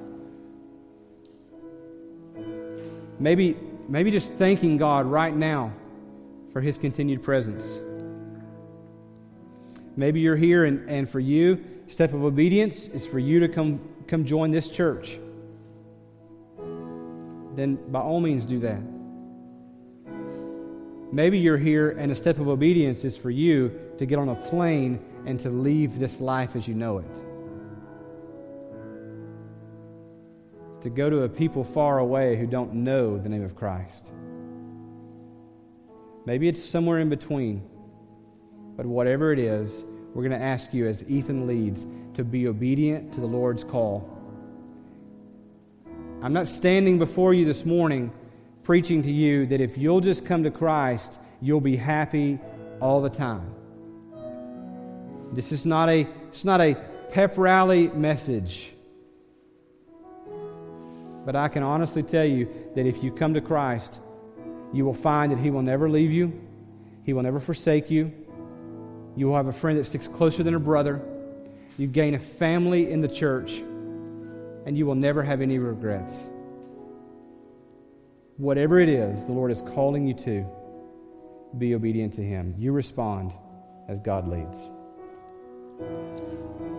Maybe, 3.19 3.57
maybe 3.89 4.09
just 4.09 4.31
thanking 4.35 4.77
God 4.77 5.07
right 5.07 5.35
now 5.35 5.73
for 6.53 6.61
His 6.61 6.77
continued 6.77 7.21
presence. 7.21 7.81
Maybe 9.97 10.21
you're 10.21 10.37
here, 10.37 10.63
and, 10.63 10.89
and 10.89 11.09
for 11.09 11.19
you, 11.19 11.61
step 11.87 12.13
of 12.13 12.23
obedience 12.23 12.87
is 12.87 13.05
for 13.05 13.19
you 13.19 13.41
to 13.41 13.49
come, 13.49 13.81
come 14.07 14.23
join 14.23 14.51
this 14.51 14.69
church. 14.69 15.19
Then, 17.55 17.77
by 17.91 17.99
all 17.99 18.21
means, 18.21 18.45
do 18.45 18.59
that. 18.59 18.79
Maybe 21.11 21.39
you're 21.39 21.57
here 21.57 21.91
and 21.91 22.11
a 22.11 22.15
step 22.15 22.37
of 22.39 22.49
obedience 22.49 23.05
is 23.05 23.15
for 23.15 23.29
you 23.29 23.79
to 23.97 24.05
get 24.05 24.19
on 24.19 24.29
a 24.29 24.35
plane 24.35 24.99
and 25.25 25.39
to 25.39 25.49
leave 25.49 25.99
this 25.99 26.19
life 26.19 26.55
as 26.55 26.67
you 26.67 26.73
know 26.73 26.97
it. 26.97 27.15
To 30.81 30.89
go 30.89 31.09
to 31.09 31.23
a 31.23 31.29
people 31.29 31.63
far 31.63 31.99
away 31.99 32.35
who 32.35 32.45
don't 32.45 32.73
know 32.73 33.17
the 33.17 33.29
name 33.29 33.43
of 33.43 33.55
Christ. 33.55 34.11
Maybe 36.25 36.49
it's 36.49 36.61
somewhere 36.61 36.99
in 36.99 37.07
between. 37.09 37.63
But 38.75 38.85
whatever 38.85 39.31
it 39.31 39.39
is, 39.39 39.85
we're 40.13 40.27
going 40.27 40.39
to 40.39 40.45
ask 40.45 40.73
you, 40.73 40.87
as 40.87 41.03
Ethan 41.09 41.47
leads, 41.47 41.85
to 42.15 42.23
be 42.23 42.47
obedient 42.47 43.13
to 43.13 43.21
the 43.21 43.27
Lord's 43.27 43.63
call. 43.63 44.13
I'm 46.21 46.33
not 46.33 46.47
standing 46.47 46.99
before 46.99 47.33
you 47.33 47.45
this 47.45 47.65
morning 47.65 48.11
preaching 48.68 49.01
to 49.01 49.09
you 49.09 49.45
that 49.45 49.61
if 49.61 49.78
you'll 49.78 50.01
just 50.01 50.26
come 50.26 50.43
to 50.43 50.51
Christ, 50.51 51.20
you'll 51.39 51.61
be 51.61 51.78
happy 51.78 52.38
all 52.82 53.01
the 53.01 53.09
time. 53.09 53.49
This 55.32 55.53
is 55.53 55.65
not 55.65 55.88
a, 55.88 56.05
it's 56.28 56.43
not 56.43 56.59
a 56.59 56.76
pep 57.09 57.38
rally 57.38 57.88
message. 57.88 58.74
But 61.26 61.38
I 61.38 61.47
can 61.47 61.63
honestly 61.63 62.03
tell 62.03 62.26
you 62.26 62.49
that 62.76 62.86
if 62.86 63.01
you 63.01 63.09
come 63.09 63.34
to 63.36 63.39
Christ, 63.39 64.01
you 64.74 64.84
will 64.84 64.93
find 64.93 65.32
that 65.32 65.39
He 65.39 65.49
will 65.49 65.61
never 65.61 65.89
leave 65.89 66.11
you, 66.11 66.38
He 67.05 67.13
will 67.13 67.24
never 67.24 67.39
forsake 67.39 67.89
you. 67.89 68.11
You 69.15 69.28
will 69.28 69.36
have 69.38 69.47
a 69.47 69.53
friend 69.53 69.80
that 69.80 69.86
sticks 69.86 70.09
closer 70.09 70.43
than 70.43 70.55
a 70.55 70.59
brother. 70.59 71.01
You 71.78 71.88
gain 71.88 72.15
a 72.15 72.20
family 72.20 72.91
in 72.91 72.99
the 72.99 73.07
church, 73.07 73.59
and 74.65 74.78
you 74.78 74.86
will 74.86 74.95
never 74.95 75.24
have 75.24 75.39
any 75.39 75.57
regrets. 75.57 76.26
Whatever 78.38 78.79
it 78.79 78.89
is 78.89 79.25
the 79.25 79.31
Lord 79.31 79.51
is 79.51 79.63
calling 79.63 80.07
you 80.07 80.13
to, 80.15 80.45
be 81.57 81.73
obedient 81.73 82.13
to 82.15 82.21
Him. 82.21 82.53
You 82.57 82.71
respond 82.71 83.31
as 83.89 83.99
God 83.99 84.27
leads. 84.27 84.69